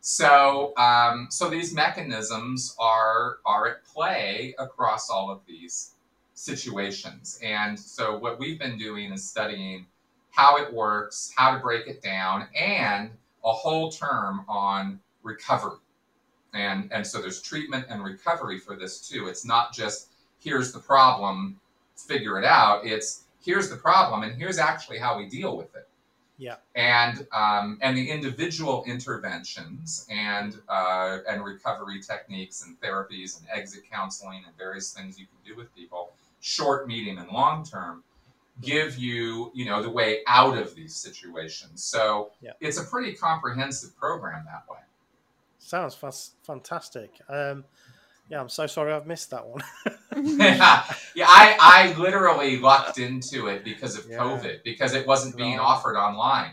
So, 0.00 0.72
um, 0.76 1.28
so 1.30 1.50
these 1.50 1.74
mechanisms 1.74 2.74
are 2.78 3.38
are 3.44 3.68
at 3.68 3.84
play 3.84 4.54
across 4.58 5.10
all 5.10 5.30
of 5.30 5.40
these 5.46 5.94
situations. 6.34 7.38
And 7.42 7.78
so, 7.78 8.16
what 8.18 8.38
we've 8.38 8.58
been 8.58 8.78
doing 8.78 9.12
is 9.12 9.28
studying 9.28 9.86
how 10.30 10.56
it 10.56 10.72
works, 10.72 11.32
how 11.36 11.52
to 11.54 11.58
break 11.60 11.86
it 11.86 12.02
down, 12.02 12.48
and 12.58 13.10
a 13.44 13.52
whole 13.52 13.90
term 13.90 14.44
on 14.48 15.00
recovery. 15.22 15.78
And, 16.54 16.90
and 16.92 17.06
so 17.06 17.20
there's 17.20 17.40
treatment 17.42 17.86
and 17.88 18.02
recovery 18.02 18.58
for 18.58 18.76
this 18.76 19.06
too. 19.08 19.28
It's 19.28 19.44
not 19.44 19.72
just 19.72 20.08
here's 20.38 20.72
the 20.72 20.78
problem, 20.78 21.60
figure 22.06 22.38
it 22.38 22.44
out. 22.44 22.84
It's 22.86 23.24
here's 23.42 23.70
the 23.70 23.76
problem 23.76 24.22
and 24.22 24.34
here's 24.34 24.58
actually 24.58 24.98
how 24.98 25.16
we 25.18 25.26
deal 25.28 25.56
with 25.56 25.74
it. 25.74 25.88
Yeah. 26.38 26.56
And 26.74 27.26
um, 27.32 27.78
and 27.82 27.96
the 27.96 28.10
individual 28.10 28.82
interventions 28.86 30.06
and 30.10 30.56
uh, 30.68 31.18
and 31.28 31.44
recovery 31.44 32.00
techniques 32.00 32.64
and 32.64 32.80
therapies 32.80 33.38
and 33.38 33.46
exit 33.52 33.82
counseling 33.90 34.42
and 34.46 34.56
various 34.56 34.92
things 34.92 35.18
you 35.18 35.26
can 35.26 35.36
do 35.52 35.56
with 35.56 35.74
people, 35.74 36.12
short, 36.40 36.88
medium, 36.88 37.18
and 37.18 37.28
long 37.30 37.62
term, 37.64 38.02
give 38.62 38.96
you 38.96 39.50
you 39.54 39.66
know 39.66 39.82
the 39.82 39.90
way 39.90 40.20
out 40.26 40.56
of 40.56 40.74
these 40.74 40.96
situations. 40.96 41.82
So 41.82 42.30
Yeah. 42.40 42.52
it's 42.60 42.78
a 42.78 42.84
pretty 42.84 43.12
comprehensive 43.14 43.94
program 43.98 44.46
that 44.46 44.64
way. 44.70 44.78
Sounds 45.58 45.94
fas- 45.94 46.32
fantastic. 46.42 47.10
Um, 47.28 47.64
yeah, 48.30 48.40
I'm 48.40 48.48
so 48.48 48.66
sorry 48.66 48.92
I've 48.94 49.06
missed 49.06 49.30
that 49.30 49.46
one. 49.46 49.62
yeah, 50.16 50.84
yeah. 51.14 51.26
I, 51.28 51.56
I 51.60 51.94
literally 51.98 52.58
lucked 52.58 52.98
into 52.98 53.48
it 53.48 53.64
because 53.64 53.98
of 53.98 54.06
Yeah. 54.08 54.18
COVID 54.18 54.62
because 54.64 54.94
it 54.94 55.06
wasn't 55.06 55.36
being 55.36 55.58
Right. 55.58 55.64
offered 55.64 55.96
online. 55.98 56.52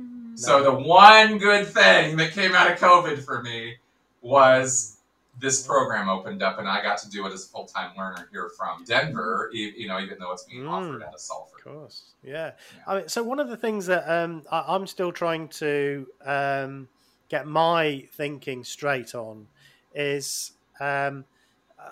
Mm. 0.00 0.38
So 0.38 0.62
the 0.62 0.72
one 0.72 1.38
good 1.38 1.66
thing 1.68 2.16
that 2.16 2.32
came 2.32 2.54
out 2.54 2.70
of 2.72 2.78
COVID 2.78 3.22
for 3.22 3.42
me 3.42 3.76
was 4.22 4.96
this 5.38 5.66
program 5.66 6.08
opened 6.10 6.42
up, 6.42 6.58
and 6.58 6.68
I 6.68 6.82
got 6.82 6.98
to 6.98 7.08
do 7.10 7.24
it 7.26 7.32
as 7.32 7.46
a 7.46 7.48
full 7.48 7.64
time 7.64 7.92
learner 7.96 8.28
here 8.30 8.50
from 8.58 8.84
Denver. 8.84 9.50
e- 9.54 9.72
You 9.76 9.88
know, 9.88 9.98
even 10.00 10.18
though 10.18 10.32
it's 10.32 10.42
being 10.44 10.64
Mm. 10.64 10.70
offered 10.70 11.02
out 11.02 11.14
of 11.14 11.20
Salford. 11.20 11.60
Of 11.60 11.64
course, 11.64 12.02
yeah. 12.22 12.32
Yeah. 12.32 12.50
I 12.86 12.98
mean, 12.98 13.08
so 13.08 13.22
one 13.22 13.40
of 13.40 13.48
the 13.48 13.56
things 13.56 13.86
that 13.86 14.04
um, 14.10 14.42
I, 14.50 14.64
I'm 14.74 14.86
still 14.86 15.12
trying 15.12 15.48
to 15.48 16.06
um, 16.24 16.88
get 17.30 17.46
my 17.46 18.06
thinking 18.12 18.64
straight 18.64 19.14
on 19.14 19.46
is, 19.94 20.52
um, 20.80 21.24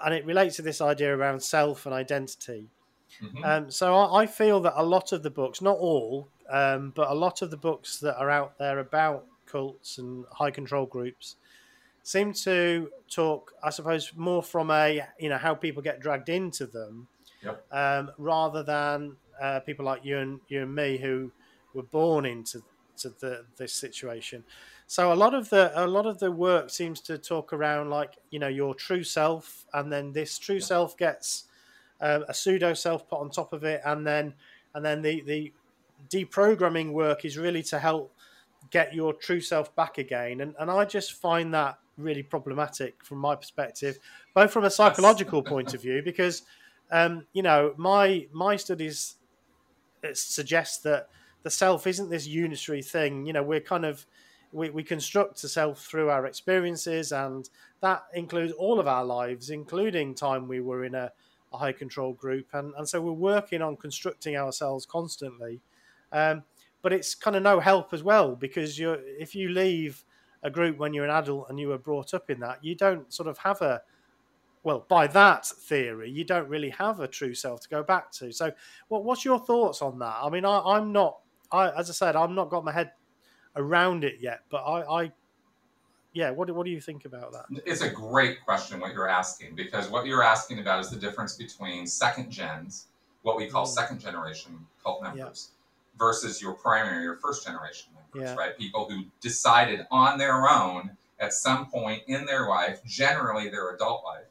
and 0.05 0.15
it 0.15 0.25
relates 0.25 0.57
to 0.57 0.63
this 0.63 0.81
idea 0.81 1.17
around 1.17 1.43
self 1.43 1.87
and 1.87 1.95
identity. 1.95 2.69
Mhm. 3.23 3.45
Um, 3.45 3.71
so 3.71 3.95
I, 3.95 4.23
I 4.23 4.27
feel 4.27 4.61
that 4.61 4.75
a 4.77 4.85
lot 4.85 5.13
of 5.13 5.23
the 5.23 5.31
books, 5.31 5.61
not 5.63 5.79
all, 5.79 6.29
um, 6.51 6.91
but 6.95 7.09
a 7.11 7.15
lot 7.15 7.43
of 7.43 7.51
the 7.51 7.57
books 7.57 7.99
that 8.01 8.17
are 8.19 8.31
out 8.31 8.59
there 8.59 8.79
about 8.79 9.25
cults 9.47 9.99
and 9.99 10.27
high 10.33 10.51
control 10.51 10.85
groups 10.87 11.37
seem 12.03 12.33
to 12.33 12.91
talk, 13.11 13.53
I 13.63 13.71
suppose, 13.71 14.13
more 14.15 14.43
from 14.43 14.71
a 14.71 15.03
you 15.19 15.29
know 15.29 15.39
how 15.39 15.55
people 15.55 15.83
get 15.83 16.01
dragged 16.01 16.29
into 16.29 16.67
them, 16.67 17.09
Yep. 17.43 17.67
um, 17.73 18.11
rather 18.19 18.63
than 18.63 19.17
uh, 19.41 19.61
people 19.61 19.85
like 19.85 20.05
you 20.05 20.19
and 20.19 20.41
you 20.49 20.63
and 20.63 20.75
me 20.75 20.99
who 20.99 21.33
were 21.75 21.83
born 21.83 22.27
into 22.27 22.63
to 22.99 23.11
the 23.11 23.47
this 23.57 23.73
situation. 23.73 24.45
So 24.91 25.13
a 25.13 25.15
lot 25.15 25.35
of 25.35 25.51
the 25.51 25.71
a 25.75 25.87
lot 25.87 26.07
of 26.07 26.19
the 26.19 26.33
work 26.33 26.71
seems 26.71 27.03
to 27.03 27.19
talk 27.19 27.53
around 27.53 27.91
like 27.91 28.15
you 28.31 28.39
know 28.39 28.49
your 28.49 28.75
true 28.75 29.05
self, 29.05 29.67
and 29.75 29.93
then 29.93 30.13
this 30.13 30.39
true 30.39 30.61
self 30.61 30.97
gets 30.97 31.45
um, 32.01 32.25
a 32.27 32.33
pseudo 32.33 32.73
self 32.73 33.07
put 33.07 33.21
on 33.21 33.29
top 33.29 33.53
of 33.53 33.65
it, 33.65 33.83
and 33.85 34.07
then 34.07 34.33
and 34.75 34.83
then 34.83 35.03
the 35.03 35.21
the 35.21 35.53
deprogramming 36.09 36.93
work 36.93 37.27
is 37.27 37.37
really 37.37 37.63
to 37.65 37.79
help 37.79 38.15
get 38.71 38.95
your 38.95 39.13
true 39.13 39.43
self 39.43 39.77
back 39.77 39.99
again. 39.99 40.41
And 40.41 40.55
and 40.59 40.71
I 40.71 40.87
just 40.87 41.13
find 41.13 41.53
that 41.53 41.79
really 41.99 42.23
problematic 42.23 43.05
from 43.05 43.19
my 43.19 43.37
perspective, 43.37 43.99
both 44.33 44.51
from 44.51 44.65
a 44.65 44.71
psychological 44.71 45.43
point 45.43 45.75
of 45.75 45.83
view, 45.83 46.01
because 46.05 46.45
um, 46.91 47.27
you 47.35 47.43
know 47.43 47.75
my 47.77 48.27
my 48.33 48.57
studies 48.57 49.17
suggest 50.15 50.83
that 50.85 51.11
the 51.43 51.51
self 51.51 51.87
isn't 51.87 52.09
this 52.09 52.27
unitary 52.27 52.81
thing. 52.81 53.27
You 53.27 53.35
know, 53.35 53.43
we're 53.43 53.61
kind 53.61 53.85
of 53.85 54.07
we, 54.53 54.71
we 54.71 54.83
construct 54.83 55.43
ourselves 55.45 55.85
through 55.85 56.11
our 56.11 56.27
experiences, 56.27 57.13
and 57.13 57.49
that 57.81 58.05
includes 58.15 58.53
all 58.53 58.81
of 58.81 58.89
our 58.89 59.05
lives, 59.05 59.51
including 59.51 60.15
time 60.15 60.49
we 60.49 60.61
were 60.61 60.85
in 60.85 60.95
a, 60.95 61.13
a 61.53 61.59
high 61.59 61.73
control 61.73 62.13
group, 62.15 62.47
and 62.53 62.75
and 62.77 62.89
so 62.89 63.01
we're 63.01 63.13
working 63.13 63.63
on 63.63 63.77
constructing 63.77 64.37
ourselves 64.37 64.87
constantly. 64.87 65.61
Um, 66.13 66.43
but 66.81 66.93
it's 66.93 67.15
kind 67.15 67.37
of 67.37 67.43
no 67.43 67.61
help 67.61 67.93
as 67.93 68.03
well 68.03 68.37
because 68.37 68.79
you're 68.79 68.99
if 69.19 69.35
you 69.35 69.49
leave 69.49 70.05
a 70.43 70.51
group 70.51 70.79
when 70.79 70.95
you're 70.95 71.05
an 71.05 71.11
adult 71.11 71.51
and 71.51 71.59
you 71.59 71.69
were 71.69 71.79
brought 71.79 72.15
up 72.15 72.31
in 72.31 72.41
that, 72.41 72.63
you 72.63 72.75
don't 72.75 73.13
sort 73.13 73.29
of 73.29 73.39
have 73.39 73.61
a 73.63 73.83
well, 74.63 74.85
by 74.89 75.07
that 75.07 75.47
theory, 75.47 76.11
you 76.11 76.25
don't 76.25 76.49
really 76.49 76.71
have 76.71 77.01
a 77.01 77.09
true 77.09 77.35
self 77.35 77.61
to 77.61 77.69
go 77.69 77.83
back 77.83 78.11
to. 78.13 78.33
So, 78.33 78.53
what, 78.89 79.05
what's 79.05 79.25
your 79.25 79.39
thoughts 79.39 79.83
on 79.83 79.99
that? 80.01 80.17
I 80.23 80.29
mean, 80.29 80.45
I, 80.45 80.61
I'm 80.61 80.93
not, 80.93 81.21
I, 81.51 81.71
as 81.71 81.89
I 81.89 81.93
said, 81.93 82.17
I'm 82.17 82.35
not 82.35 82.51
got 82.51 82.65
my 82.65 82.73
head 82.73 82.93
around 83.63 84.05
it 84.05 84.17
yet, 84.21 84.41
but 84.51 84.59
I, 84.59 85.03
I 85.05 85.13
yeah, 86.15 86.31
what, 86.31 86.47
do- 86.49 86.55
what 86.55 86.65
do 86.65 86.71
you 86.71 86.81
think 86.81 87.05
about 87.05 87.33
that? 87.33 87.45
It's 87.67 87.83
a 87.83 87.91
great 87.91 88.43
question 88.45 88.81
what 88.81 88.95
you're 88.95 89.09
asking 89.09 89.55
because 89.57 89.89
what 89.89 90.07
you're 90.07 90.23
asking 90.23 90.61
about 90.61 90.81
is 90.81 90.89
the 90.91 90.97
difference 90.97 91.37
between 91.37 91.87
second 91.87 92.31
gens, 92.31 92.87
what 93.23 93.37
we 93.37 93.49
call 93.49 93.67
Mm. 93.67 93.75
second 93.75 93.99
generation 94.01 94.67
cult 94.83 95.01
Yeah. 95.03 95.13
members, 95.15 95.51
versus 95.99 96.41
your 96.41 96.55
primary 96.55 97.07
or 97.07 97.17
first 97.17 97.45
generation 97.45 97.93
members, 97.95 98.31
Yeah. 98.31 98.37
right? 98.37 98.57
People 98.57 98.89
who 98.89 99.05
decided 99.21 99.87
on 99.91 100.17
their 100.19 100.49
own 100.49 100.97
at 101.21 101.33
some 101.35 101.67
point 101.69 102.05
in 102.07 102.25
their 102.25 102.49
life, 102.49 102.83
generally 102.85 103.49
their 103.49 103.75
adult 103.75 104.05
life, 104.05 104.25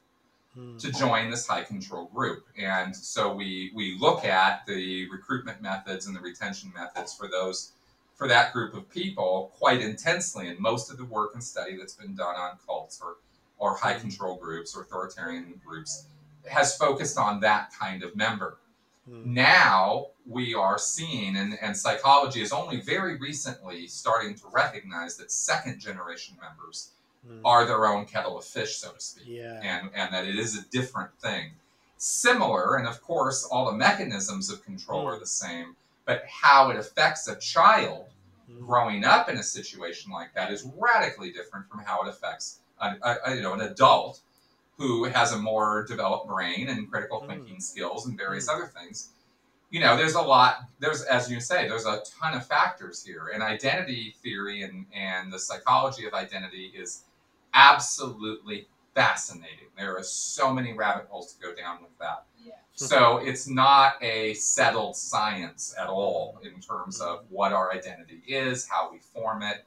Hmm. 0.53 0.77
to 0.77 0.91
join 0.91 1.29
this 1.29 1.45
high 1.45 1.63
control 1.63 2.05
group. 2.05 2.47
And 2.57 2.95
so 2.95 3.33
we 3.33 3.71
we 3.75 3.97
look 3.99 4.23
at 4.25 4.65
the 4.65 5.07
recruitment 5.11 5.61
methods 5.61 6.07
and 6.07 6.15
the 6.15 6.21
retention 6.21 6.71
methods 6.73 7.13
for 7.13 7.27
those 7.27 7.73
for 8.17 8.27
that 8.27 8.51
group 8.51 8.73
of 8.73 8.89
people 8.89 9.51
quite 9.57 9.79
intensely. 9.81 10.47
And 10.49 10.59
most 10.59 10.91
of 10.91 10.97
the 10.97 11.05
work 11.05 11.31
and 11.35 11.43
study 11.43 11.77
that's 11.77 11.93
been 11.93 12.15
done 12.15 12.35
on 12.35 12.57
cults 12.65 12.99
or 13.01 13.15
or 13.59 13.75
high 13.75 13.97
control 13.97 14.35
groups 14.35 14.75
or 14.75 14.81
authoritarian 14.83 15.59
groups 15.65 16.05
has 16.47 16.77
focused 16.77 17.17
on 17.17 17.39
that 17.39 17.71
kind 17.73 18.03
of 18.03 18.15
member. 18.15 18.57
Hmm. 19.09 19.33
Now 19.33 20.07
we 20.27 20.53
are 20.53 20.77
seeing, 20.77 21.35
and, 21.37 21.57
and 21.61 21.75
psychology 21.75 22.41
is 22.41 22.51
only 22.51 22.81
very 22.81 23.17
recently 23.17 23.87
starting 23.87 24.35
to 24.35 24.43
recognize 24.51 25.17
that 25.17 25.31
second 25.31 25.79
generation 25.79 26.35
members 26.41 26.91
Hmm. 27.27 27.43
are 27.43 27.65
their 27.65 27.87
own 27.87 28.05
kettle 28.05 28.37
of 28.37 28.45
fish, 28.45 28.75
so 28.75 28.91
to 28.91 28.99
speak 29.01 29.25
yeah, 29.27 29.59
and, 29.63 29.89
and 29.95 30.13
that 30.13 30.25
it 30.25 30.35
is 30.37 30.55
a 30.55 30.61
different 30.69 31.09
thing. 31.19 31.49
Similar, 31.97 32.75
and 32.77 32.87
of 32.87 33.01
course, 33.01 33.43
all 33.43 33.65
the 33.65 33.77
mechanisms 33.77 34.51
of 34.51 34.63
control 34.63 35.03
Mm. 35.03 35.07
are 35.07 35.19
the 35.19 35.25
same, 35.25 35.75
but 36.07 36.23
how 36.27 36.71
it 36.71 36.77
affects 36.77 37.27
a 37.27 37.35
child 37.35 38.07
Hmm. 38.49 38.65
growing 38.65 39.03
up 39.03 39.27
in 39.29 39.37
a 39.37 39.43
situation 39.43 40.09
like 40.11 40.33
that 40.33 40.51
is 40.53 40.65
radically 40.77 41.31
different 41.33 41.69
from 41.69 41.79
how 41.83 42.01
it 42.03 42.07
affects 42.07 42.61
a, 42.79 42.95
a- 43.03 43.35
you 43.35 43.41
know, 43.41 43.53
an 43.53 43.61
adult 43.61 44.21
who 44.77 45.03
has 45.03 45.33
a 45.33 45.37
more 45.37 45.85
developed 45.87 46.27
brain 46.27 46.69
and 46.69 46.89
critical 46.89 47.21
Mm. 47.21 47.27
thinking 47.27 47.59
skills 47.59 48.05
and 48.07 48.17
various 48.17 48.47
Mm. 48.47 48.53
other 48.55 48.67
things. 48.67 49.09
You 49.69 49.81
know, 49.81 49.97
there's 49.97 50.15
a 50.15 50.21
lot, 50.21 50.59
there's, 50.79 51.01
as 51.03 51.29
you 51.29 51.41
say, 51.41 51.67
there's 51.67 51.85
a 51.85 52.01
ton 52.19 52.33
of 52.35 52.47
factors 52.47 53.03
here. 53.03 53.27
And 53.33 53.43
identity 53.43 54.15
theory 54.23 54.61
and, 54.61 54.85
and 54.93 55.33
the 55.33 55.39
psychology 55.39 56.05
of 56.05 56.13
identity 56.13 56.67
is 56.73 57.03
absolutely 57.53 58.69
fascinating. 58.97 59.67
There 59.77 59.95
are 59.95 60.01
so 60.01 60.51
many 60.51 60.73
rabbit 60.73 61.05
holes 61.07 61.31
to 61.33 61.39
go 61.39 61.53
down 61.53 61.83
with 61.83 61.95
that. 61.99 62.25
Yeah. 62.43 62.53
So 62.73 63.17
it's 63.17 63.47
not 63.47 63.93
a 64.01 64.33
settled 64.33 64.95
science 64.95 65.75
at 65.79 65.87
all 65.87 66.39
in 66.43 66.59
terms 66.59 66.99
of 66.99 67.23
what 67.29 67.53
our 67.53 67.71
identity 67.71 68.23
is, 68.27 68.67
how 68.67 68.91
we 68.91 68.97
form 68.97 69.43
it, 69.43 69.65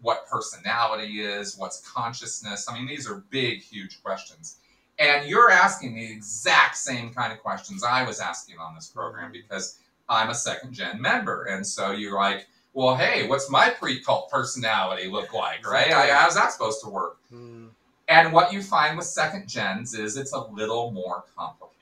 what 0.00 0.26
personality 0.26 1.20
is, 1.20 1.58
what's 1.58 1.86
consciousness. 1.86 2.66
I 2.66 2.72
mean, 2.74 2.86
these 2.86 3.06
are 3.06 3.22
big, 3.28 3.60
huge 3.60 4.02
questions. 4.02 4.56
And 4.98 5.28
you're 5.28 5.50
asking 5.50 5.94
the 5.94 6.10
exact 6.10 6.78
same 6.78 7.12
kind 7.12 7.34
of 7.34 7.40
questions 7.40 7.84
I 7.84 8.02
was 8.06 8.18
asking 8.18 8.56
on 8.58 8.74
this 8.74 8.86
program 8.86 9.30
because 9.30 9.78
I'm 10.08 10.30
a 10.30 10.34
second 10.34 10.72
gen 10.72 11.02
member. 11.02 11.44
And 11.44 11.66
so 11.66 11.90
you're 11.90 12.14
like, 12.14 12.46
well, 12.72 12.96
hey, 12.96 13.26
what's 13.26 13.50
my 13.50 13.68
pre 13.68 14.00
cult 14.00 14.30
personality 14.30 15.06
look 15.08 15.34
like, 15.34 15.68
right? 15.70 15.92
I, 15.92 16.06
how's 16.14 16.34
that 16.34 16.52
supposed 16.52 16.82
to 16.84 16.88
work? 16.88 17.18
Hmm. 17.28 17.66
And 18.08 18.32
what 18.32 18.52
you 18.52 18.62
find 18.62 18.96
with 18.96 19.06
second 19.06 19.48
gens 19.48 19.94
is 19.94 20.16
it's 20.16 20.32
a 20.32 20.40
little 20.40 20.90
more 20.90 21.24
complicated 21.36 21.74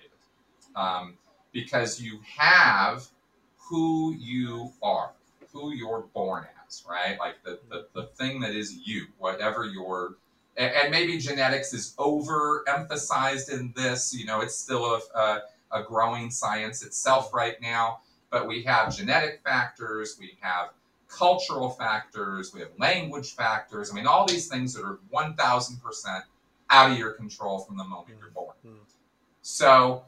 um, 0.77 1.15
because 1.53 2.01
you 2.01 2.21
have 2.39 3.07
who 3.59 4.15
you 4.15 4.73
are, 4.83 5.13
who 5.53 5.73
you're 5.73 6.05
born 6.15 6.47
as, 6.67 6.85
right? 6.89 7.19
Like 7.19 7.43
the, 7.45 7.59
the, 7.69 7.87
the 7.95 8.03
thing 8.15 8.41
that 8.41 8.55
is 8.55 8.87
you, 8.87 9.07
whatever 9.19 9.65
your, 9.65 10.17
and, 10.57 10.73
and 10.73 10.91
maybe 10.91 11.19
genetics 11.19 11.73
is 11.73 11.95
overemphasized 11.99 13.53
in 13.53 13.73
this. 13.75 14.15
You 14.15 14.27
know, 14.27 14.41
it's 14.41 14.57
still 14.57 14.85
a, 14.85 15.19
a, 15.19 15.41
a 15.73 15.83
growing 15.83 16.31
science 16.31 16.85
itself 16.85 17.35
right 17.35 17.61
now, 17.61 18.01
but 18.31 18.47
we 18.47 18.63
have 18.63 18.95
genetic 18.95 19.41
factors, 19.43 20.17
we 20.21 20.37
have 20.41 20.69
cultural 21.13 21.71
factors, 21.71 22.53
we 22.55 22.61
have 22.61 22.71
language 22.79 23.35
factors. 23.35 23.91
I 23.91 23.95
mean, 23.95 24.07
all 24.07 24.27
these 24.27 24.49
things 24.49 24.75
that 24.75 24.85
are 24.85 24.99
1000% 25.13 26.23
out 26.71 26.91
of 26.91 26.99
your 26.99 27.13
control 27.13 27.59
from 27.61 27.77
the 27.77 27.85
moment 27.85 28.17
you're 28.21 28.31
born. 28.31 28.55
Mm. 28.67 28.79
So, 29.43 30.05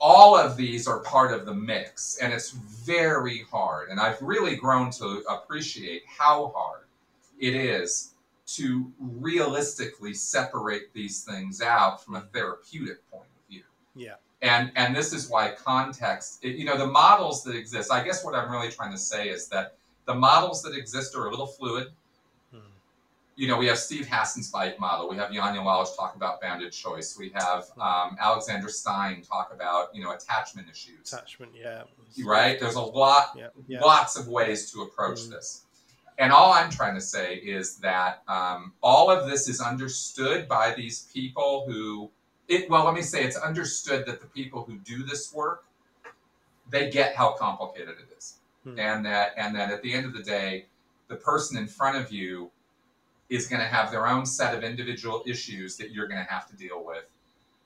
all 0.00 0.36
of 0.36 0.56
these 0.56 0.86
are 0.86 1.00
part 1.00 1.32
of 1.32 1.44
the 1.44 1.54
mix, 1.54 2.18
and 2.22 2.32
it's 2.32 2.50
very 2.50 3.44
hard. 3.50 3.88
And 3.88 3.98
I've 3.98 4.20
really 4.22 4.54
grown 4.54 4.90
to 4.92 5.24
appreciate 5.28 6.02
how 6.06 6.52
hard 6.54 6.84
it 7.40 7.54
is 7.54 8.14
to 8.46 8.92
realistically 9.00 10.14
separate 10.14 10.92
these 10.94 11.24
things 11.24 11.60
out 11.60 12.04
from 12.04 12.14
a 12.14 12.20
therapeutic 12.32 13.08
point 13.10 13.24
of 13.24 13.50
view. 13.50 13.62
Yeah. 13.94 14.14
And 14.40 14.70
and 14.76 14.94
this 14.94 15.12
is 15.12 15.28
why 15.28 15.50
context, 15.50 16.44
it, 16.44 16.54
you 16.54 16.64
know, 16.64 16.78
the 16.78 16.86
models 16.86 17.42
that 17.44 17.56
exist. 17.56 17.90
I 17.90 18.04
guess 18.04 18.24
what 18.24 18.36
I'm 18.36 18.50
really 18.50 18.70
trying 18.70 18.92
to 18.92 18.98
say 18.98 19.28
is 19.28 19.48
that 19.48 19.77
the 20.08 20.14
models 20.14 20.62
that 20.62 20.74
exist 20.74 21.14
are 21.14 21.26
a 21.26 21.30
little 21.30 21.46
fluid. 21.46 21.88
Hmm. 22.50 22.60
You 23.36 23.46
know, 23.46 23.58
we 23.58 23.66
have 23.66 23.78
Steve 23.78 24.08
Hassan's 24.08 24.50
BITE 24.50 24.80
model. 24.80 25.06
We 25.08 25.16
have 25.16 25.28
Janja 25.30 25.58
Lalich 25.62 25.94
talk 25.94 26.16
about 26.16 26.40
bounded 26.40 26.72
choice. 26.72 27.16
We 27.18 27.30
have 27.34 27.66
um, 27.78 28.16
Alexandra 28.18 28.70
Stein 28.70 29.20
talk 29.22 29.52
about 29.54 29.94
you 29.94 30.02
know 30.02 30.12
attachment 30.12 30.66
issues. 30.68 31.12
Attachment, 31.12 31.52
yeah. 31.54 31.82
Right? 32.24 32.58
There's 32.58 32.76
a 32.76 32.80
lot 32.80 33.34
Yeah. 33.36 33.48
Yeah. 33.68 33.80
lots 33.80 34.16
of 34.16 34.26
ways 34.28 34.72
to 34.72 34.82
approach 34.82 35.20
Mm. 35.20 35.30
this. 35.32 35.62
And 36.16 36.32
all 36.32 36.52
I'm 36.52 36.70
trying 36.70 36.94
to 36.96 37.00
say 37.00 37.36
is 37.36 37.76
that 37.76 38.22
um, 38.26 38.72
all 38.82 39.08
of 39.10 39.28
this 39.30 39.46
is 39.48 39.60
understood 39.60 40.48
by 40.48 40.74
these 40.74 41.06
people 41.14 41.64
who, 41.68 42.10
it, 42.48 42.68
well, 42.68 42.84
let 42.86 42.94
me 42.94 43.02
say 43.02 43.22
it's 43.22 43.36
understood 43.36 44.04
that 44.06 44.20
the 44.20 44.26
people 44.26 44.64
who 44.64 44.78
do 44.78 45.04
this 45.04 45.32
work, 45.32 45.64
they 46.70 46.90
get 46.90 47.14
how 47.14 47.34
complicated 47.34 47.90
it 48.00 48.08
is. 48.18 48.38
Hmm. 48.72 48.78
And 48.78 49.04
that, 49.06 49.32
and 49.36 49.54
that 49.56 49.70
at 49.70 49.82
the 49.82 49.92
end 49.94 50.06
of 50.06 50.12
the 50.14 50.22
day, 50.22 50.66
the 51.08 51.16
person 51.16 51.56
in 51.58 51.66
front 51.66 51.96
of 51.96 52.12
you 52.12 52.50
is 53.28 53.46
going 53.46 53.60
to 53.60 53.66
have 53.68 53.90
their 53.90 54.06
own 54.06 54.24
set 54.26 54.54
of 54.54 54.64
individual 54.64 55.22
issues 55.26 55.76
that 55.76 55.90
you're 55.90 56.08
going 56.08 56.24
to 56.24 56.30
have 56.30 56.46
to 56.48 56.56
deal 56.56 56.84
with 56.84 57.04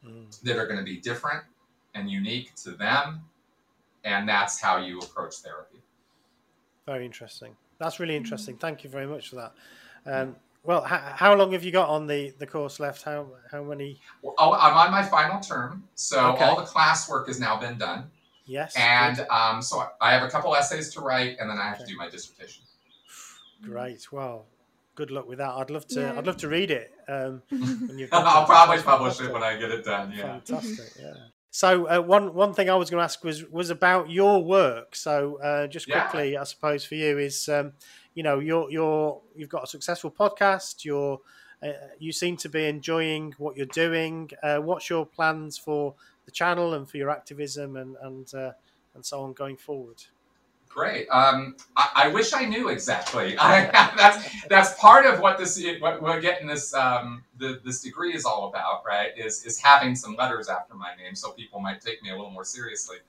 Mm. 0.05 0.40
that 0.42 0.57
are 0.59 0.66
going 0.66 0.80
to 0.80 0.84
be 0.84 0.96
different 0.96 1.44
and 1.94 2.11
unique 2.11 2.57
to 2.57 2.72
them. 2.72 3.22
And 4.03 4.28
that's 4.28 4.61
how 4.61 4.78
you 4.78 4.98
approach 4.98 5.36
therapy. 5.36 5.78
Very 6.86 7.07
interesting. 7.07 7.55
That's 7.78 8.00
really 8.00 8.16
interesting. 8.16 8.57
Thank 8.57 8.82
you 8.82 8.90
very 8.90 9.07
much 9.07 9.28
for 9.30 9.36
that. 9.36 9.53
Um, 10.05 10.34
well, 10.64 10.84
h- 10.84 10.90
how 11.14 11.36
long 11.36 11.53
have 11.53 11.62
you 11.62 11.70
got 11.70 11.88
on 11.88 12.09
the, 12.09 12.34
the 12.40 12.48
course 12.48 12.80
left? 12.80 13.03
How 13.05 13.28
how 13.53 13.62
many? 13.62 14.00
Well, 14.22 14.34
oh, 14.38 14.55
I'm 14.55 14.76
on 14.76 14.90
my 14.90 15.05
final 15.05 15.38
term, 15.38 15.84
so 15.94 16.32
Okay. 16.32 16.46
all 16.46 16.57
the 16.57 16.66
classwork 16.66 17.28
has 17.28 17.38
now 17.38 17.57
been 17.57 17.78
done, 17.78 18.11
Yes. 18.53 18.74
and 18.76 19.16
um, 19.30 19.62
so 19.62 19.84
I 20.00 20.12
have 20.12 20.22
a 20.22 20.28
couple 20.30 20.55
essays 20.55 20.92
to 20.94 21.00
write, 21.00 21.36
and 21.40 21.48
then 21.50 21.59
I 21.59 21.66
have 21.70 21.78
to 21.78 21.86
do 21.86 21.96
my 21.96 22.09
dissertation. 22.09 22.62
great. 23.62 24.11
Well, 24.12 24.46
good 24.94 25.11
luck 25.11 25.26
with 25.28 25.38
that. 25.38 25.50
I'd 25.50 25.70
love 25.70 25.86
to. 25.88 26.00
Yeah. 26.00 26.18
I'd 26.18 26.26
love 26.26 26.36
to 26.38 26.48
read 26.48 26.70
it. 26.70 26.92
Um, 27.09 27.42
when 27.50 27.98
you've 27.98 28.11
I'll 28.12 28.22
that. 28.24 28.46
probably 28.46 28.76
That's 28.76 28.86
publish 28.86 29.20
it 29.20 29.32
when 29.32 29.42
I 29.42 29.57
get 29.57 29.70
it 29.70 29.84
done. 29.84 30.12
Yeah. 30.16 30.38
Fantastic. 30.40 30.92
Yeah. 31.00 31.14
So 31.50 31.86
uh, 31.86 32.00
one 32.00 32.34
one 32.34 32.55
thing 32.55 32.70
I 32.70 32.76
was 32.76 32.88
going 32.90 33.00
to 33.00 33.05
ask 33.05 33.22
was 33.24 33.44
was 33.50 33.70
about 33.70 34.11
your 34.11 34.42
work. 34.44 34.94
So 34.96 35.38
uh, 35.42 35.66
just 35.66 35.86
Yeah. 35.88 36.03
quickly, 36.05 36.36
I 36.36 36.44
suppose 36.44 36.84
for 36.84 36.94
you 36.94 37.18
is 37.18 37.48
um, 37.48 37.72
you 38.14 38.22
know 38.22 38.38
you're 38.38 38.70
you're 38.70 39.20
you've 39.36 39.50
got 39.50 39.64
a 39.64 39.66
successful 39.66 40.11
podcast. 40.11 40.84
You're 40.84 41.20
uh, 41.62 41.72
you 41.98 42.11
seem 42.11 42.36
to 42.38 42.48
be 42.48 42.64
enjoying 42.66 43.34
what 43.38 43.57
you're 43.57 43.66
doing. 43.66 44.30
Uh, 44.42 44.59
what's 44.59 44.88
your 44.90 45.05
plans 45.07 45.57
for 45.59 45.94
the 46.25 46.31
channel 46.31 46.75
and 46.75 46.89
for 46.89 46.97
your 46.97 47.11
activism 47.11 47.77
and 47.77 47.97
and 48.03 48.35
uh, 48.35 48.53
and 48.95 49.05
so 49.05 49.23
on 49.23 49.33
going 49.33 49.57
forward? 49.57 50.03
Great. 50.68 51.07
Um, 51.11 51.55
I, 51.77 51.91
I 51.95 52.09
wish 52.09 52.33
I 52.33 52.47
knew 52.47 52.68
exactly. 52.68 53.37
I, 53.39 53.66
that's 53.97 54.47
that's 54.47 54.75
part 54.81 55.05
of 55.05 55.20
what 55.20 55.37
this 55.37 55.62
what 55.81 56.01
we're 56.01 56.20
getting 56.20 56.47
this 56.47 56.73
um, 56.73 57.25
the, 57.39 57.61
this 57.64 57.83
degree 57.83 58.14
is 58.14 58.25
all 58.25 58.49
about, 58.49 58.83
right? 58.87 59.11
Is 59.16 59.45
is 59.45 59.61
having 59.61 59.95
some 59.95 60.16
letters 60.16 60.49
after 60.49 60.75
my 60.75 60.95
name, 60.97 61.14
so 61.14 61.33
people 61.33 61.61
might 61.61 61.81
take 61.83 62.03
me 62.03 62.11
a 62.11 62.16
little 62.16 62.31
more 62.31 62.45
seriously. 62.45 62.99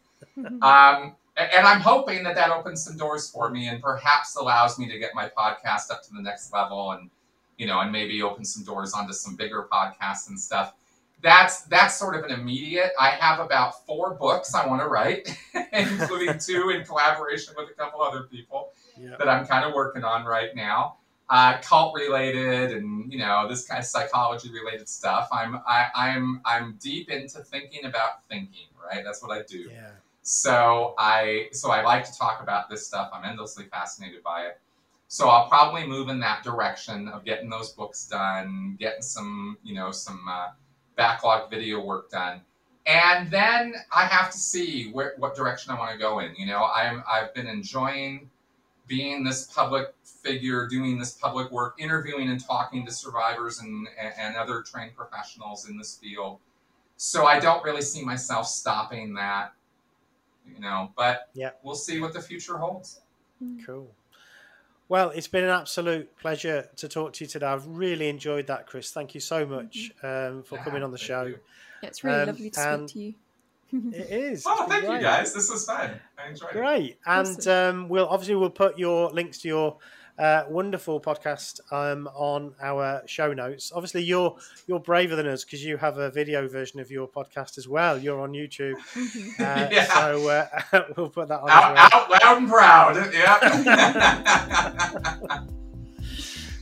Um, 0.61 1.16
and 1.36 1.68
I'm 1.68 1.82
hoping 1.82 2.24
that 2.24 2.36
that 2.36 2.51
opens 2.51 2.84
some 2.84 2.95
doors 2.95 3.30
for 3.30 3.49
me 3.49 3.68
and 3.68 3.82
perhaps 3.82 4.36
allows 4.36 4.78
me 4.78 4.88
to 4.88 4.99
get 4.99 5.16
my 5.16 5.30
podcast 5.30 5.89
up 5.91 6.03
to 6.03 6.14
the 6.14 6.22
next 6.22 6.53
level 6.53 6.91
and 6.91 7.09
you 7.57 7.66
know 7.66 7.80
and 7.80 7.91
maybe 7.91 8.22
open 8.22 8.45
some 8.45 8.64
doors 8.64 8.93
onto 8.93 9.14
some 9.14 9.36
bigger 9.36 9.68
podcasts 9.72 10.30
and 10.30 10.39
stuff. 10.39 10.74
That's 11.24 11.61
that's 11.63 11.95
sort 11.97 12.15
of 12.15 12.26
an 12.26 12.32
immediate. 12.32 12.91
I 12.99 13.11
have 13.11 13.39
about 13.39 13.86
four 13.88 14.13
books 14.15 14.53
I 14.53 14.67
want 14.67 14.82
to 14.82 14.88
write, 14.89 15.36
including 15.74 16.38
two 16.38 16.69
in 16.69 16.84
collaboration 16.86 17.53
with 17.57 17.69
a 17.69 17.74
couple 17.74 18.01
other 18.01 18.24
people 18.24 18.71
Yeah. 18.97 19.15
that 19.17 19.30
I'm 19.30 19.47
kind 19.47 19.63
of 19.65 19.74
working 19.74 20.03
on 20.03 20.26
right 20.26 20.53
now. 20.55 20.97
Uh, 21.30 21.57
cult 21.61 21.95
related 21.95 22.74
and 22.74 23.11
you 23.11 23.17
know 23.17 23.47
this 23.47 23.65
kind 23.65 23.80
of 23.80 23.86
psychology 23.86 24.51
related 24.51 24.88
stuff. 24.89 25.30
I'm 25.32 25.55
I, 25.65 25.88
I'm 25.95 26.41
I'm 26.45 26.78
deep 26.82 27.09
into 27.09 27.39
thinking 27.39 27.86
about 27.86 28.28
thinking. 28.30 28.67
Right, 28.86 29.03
that's 29.03 29.24
what 29.24 29.32
I 29.32 29.43
do. 29.43 29.69
Yeah. 29.71 29.91
So 30.24 30.93
I 30.97 31.47
so 31.53 31.71
I 31.71 31.84
like 31.84 32.03
to 32.03 32.17
talk 32.17 32.41
about 32.43 32.69
this 32.69 32.86
stuff. 32.86 33.09
I'm 33.13 33.24
endlessly 33.24 33.65
fascinated 33.71 34.24
by 34.24 34.43
it. 34.47 34.59
So 35.07 35.30
I'll 35.30 35.47
probably 35.47 35.88
move 35.88 36.09
in 36.09 36.19
that 36.19 36.43
direction 36.43 37.07
of 37.07 37.24
getting 37.24 37.49
those 37.49 37.69
books 37.71 38.07
done, 38.07 38.76
getting 38.78 39.01
some 39.01 39.57
you 39.63 39.74
know 39.76 39.91
some 39.91 40.26
uh, 40.30 40.49
backlog 40.95 41.49
video 41.49 41.83
work 41.83 42.09
done, 42.09 42.41
and 42.85 43.29
then 43.31 43.75
I 43.95 44.05
have 44.05 44.31
to 44.31 44.37
see 44.37 44.91
where 44.91 45.13
what 45.17 45.35
direction 45.35 45.71
I 45.73 45.79
want 45.79 45.91
to 45.91 45.97
go 45.97 46.19
in. 46.19 46.35
You 46.35 46.45
know, 46.47 46.65
I'm 46.65 47.03
I've 47.09 47.33
been 47.33 47.47
enjoying 47.47 48.29
being 48.87 49.23
this 49.23 49.45
public 49.45 49.93
figure, 50.03 50.67
doing 50.67 50.99
this 50.99 51.13
public 51.13 51.51
work, 51.51 51.75
interviewing 51.79 52.29
and 52.29 52.43
talking 52.43 52.85
to 52.85 52.91
survivors 52.91 53.59
and 53.59 53.87
and, 53.99 54.13
and 54.17 54.35
other 54.35 54.61
trained 54.61 54.95
professionals 54.95 55.69
in 55.69 55.77
this 55.77 55.97
field. 55.97 56.39
So 56.97 57.25
I 57.25 57.39
don't 57.39 57.63
really 57.63 57.81
see 57.81 58.03
myself 58.03 58.47
stopping 58.47 59.13
that 59.15 59.53
you 60.45 60.59
know 60.59 60.91
but 60.95 61.29
Yeah. 61.33 61.51
we'll 61.63 61.75
see 61.75 61.99
what 61.99 62.13
the 62.13 62.21
future 62.21 62.57
holds 62.57 63.01
hmm. 63.39 63.59
Cool. 63.65 63.89
Well, 64.93 65.09
it's 65.09 65.27
been 65.27 65.43
an 65.43 65.49
absolute 65.49 66.15
pleasure 66.17 66.69
to 66.75 66.87
talk 66.87 67.13
to 67.13 67.23
you 67.23 67.27
today. 67.27 67.47
I've 67.47 67.65
really 67.65 68.09
enjoyed 68.09 68.45
that, 68.45 68.67
Chris. 68.67 68.91
Thank 68.91 69.15
you 69.15 69.21
so 69.21 69.43
much 69.43 69.91
um, 70.03 70.43
for 70.43 70.53
Yeah, 70.59 70.63
coming 70.63 70.83
on 70.83 70.91
the 70.91 70.99
show. 70.99 71.23
you. 71.23 71.39
it's 71.81 72.03
really 72.03 72.19
Um, 72.21 72.27
lovely 72.27 72.49
to 72.51 72.59
and- 72.69 72.89
speak 72.91 73.15
to 73.71 73.79
you. 73.79 73.91
It 73.91 74.11
is. 74.11 74.43
oh 74.45 74.51
It's 74.65 74.71
been 74.71 74.81
thank 74.83 75.01
you 75.01 75.07
guys 75.07 75.33
this 75.33 75.49
was 75.49 75.65
fun 75.65 75.99
i 76.15 76.27
enjoyed 76.29 76.49
it 76.51 76.53
Great, 76.53 76.99
and 77.07 77.47
um, 77.47 77.89
we'll 77.89 78.07
obviously 78.07 78.35
we'll 78.35 78.51
put 78.51 78.77
your 78.77 79.09
links 79.09 79.39
to 79.39 79.47
your 79.47 79.77
uh, 80.20 80.43
wonderful 80.49 80.99
podcast 81.01 81.59
um, 81.72 82.07
on 82.16 82.53
our 82.61 83.01
show 83.07 83.34
notes. 83.34 83.72
Obviously, 83.74 84.03
you're 84.03 84.36
you're 84.68 84.80
braver 84.80 85.16
than 85.16 85.28
us 85.28 85.43
because 85.43 85.64
you 85.66 85.78
have 85.78 85.97
a 85.97 86.09
video 86.11 86.47
version 86.47 86.80
of 86.80 86.91
your 86.91 87.07
podcast 87.07 87.57
as 87.57 87.68
well. 87.68 87.97
You're 87.97 88.22
on 88.22 88.32
YouTube, 88.34 88.76
uh, 89.39 89.70
Yeah. 89.72 89.86
so 89.86 90.28
uh, 90.30 90.47
we'll 90.97 91.09
put 91.09 91.28
that 91.30 91.39
on. 91.41 91.49
out, 91.49 91.78
as 91.78 91.91
well. 91.91 92.03
out 92.03 92.09
loud 92.24 92.38
and 92.38 92.47
proud 92.49 93.14
yeah 93.14 93.38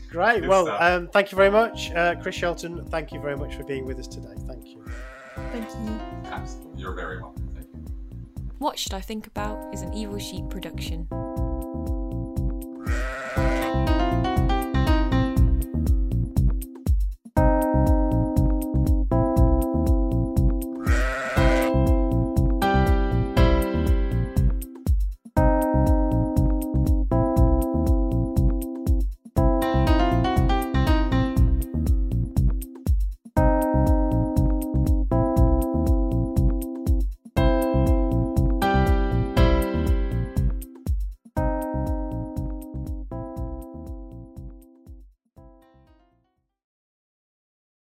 Great. 0.09 0.41
Good 0.41 0.49
Well, 0.49 0.67
um, 0.69 1.07
thank 1.07 1.31
you 1.31 1.37
very 1.37 1.49
much, 1.51 1.89
uh, 1.91 2.15
Chris 2.21 2.35
Shelton. 2.35 2.85
Thank 2.87 3.13
you 3.13 3.21
very 3.21 3.37
much 3.37 3.55
for 3.55 3.63
being 3.63 3.85
with 3.85 3.97
us 3.97 4.07
today. 4.07 4.33
Thank 4.45 4.67
you. 4.67 4.83
Thank 5.53 5.69
you. 5.69 5.99
Absolutely. 6.25 6.81
you're 6.81 6.93
very 6.93 7.21
welcome 7.21 7.49
thank 7.55 7.67
you 7.73 7.79
What 8.59 8.77
Should 8.77 8.93
I 8.93 8.99
Think 8.99 9.25
About 9.27 9.73
is 9.73 9.81
an 9.81 9.93
Evil 9.93 10.19
Sheep 10.19 10.49
production. 10.49 11.07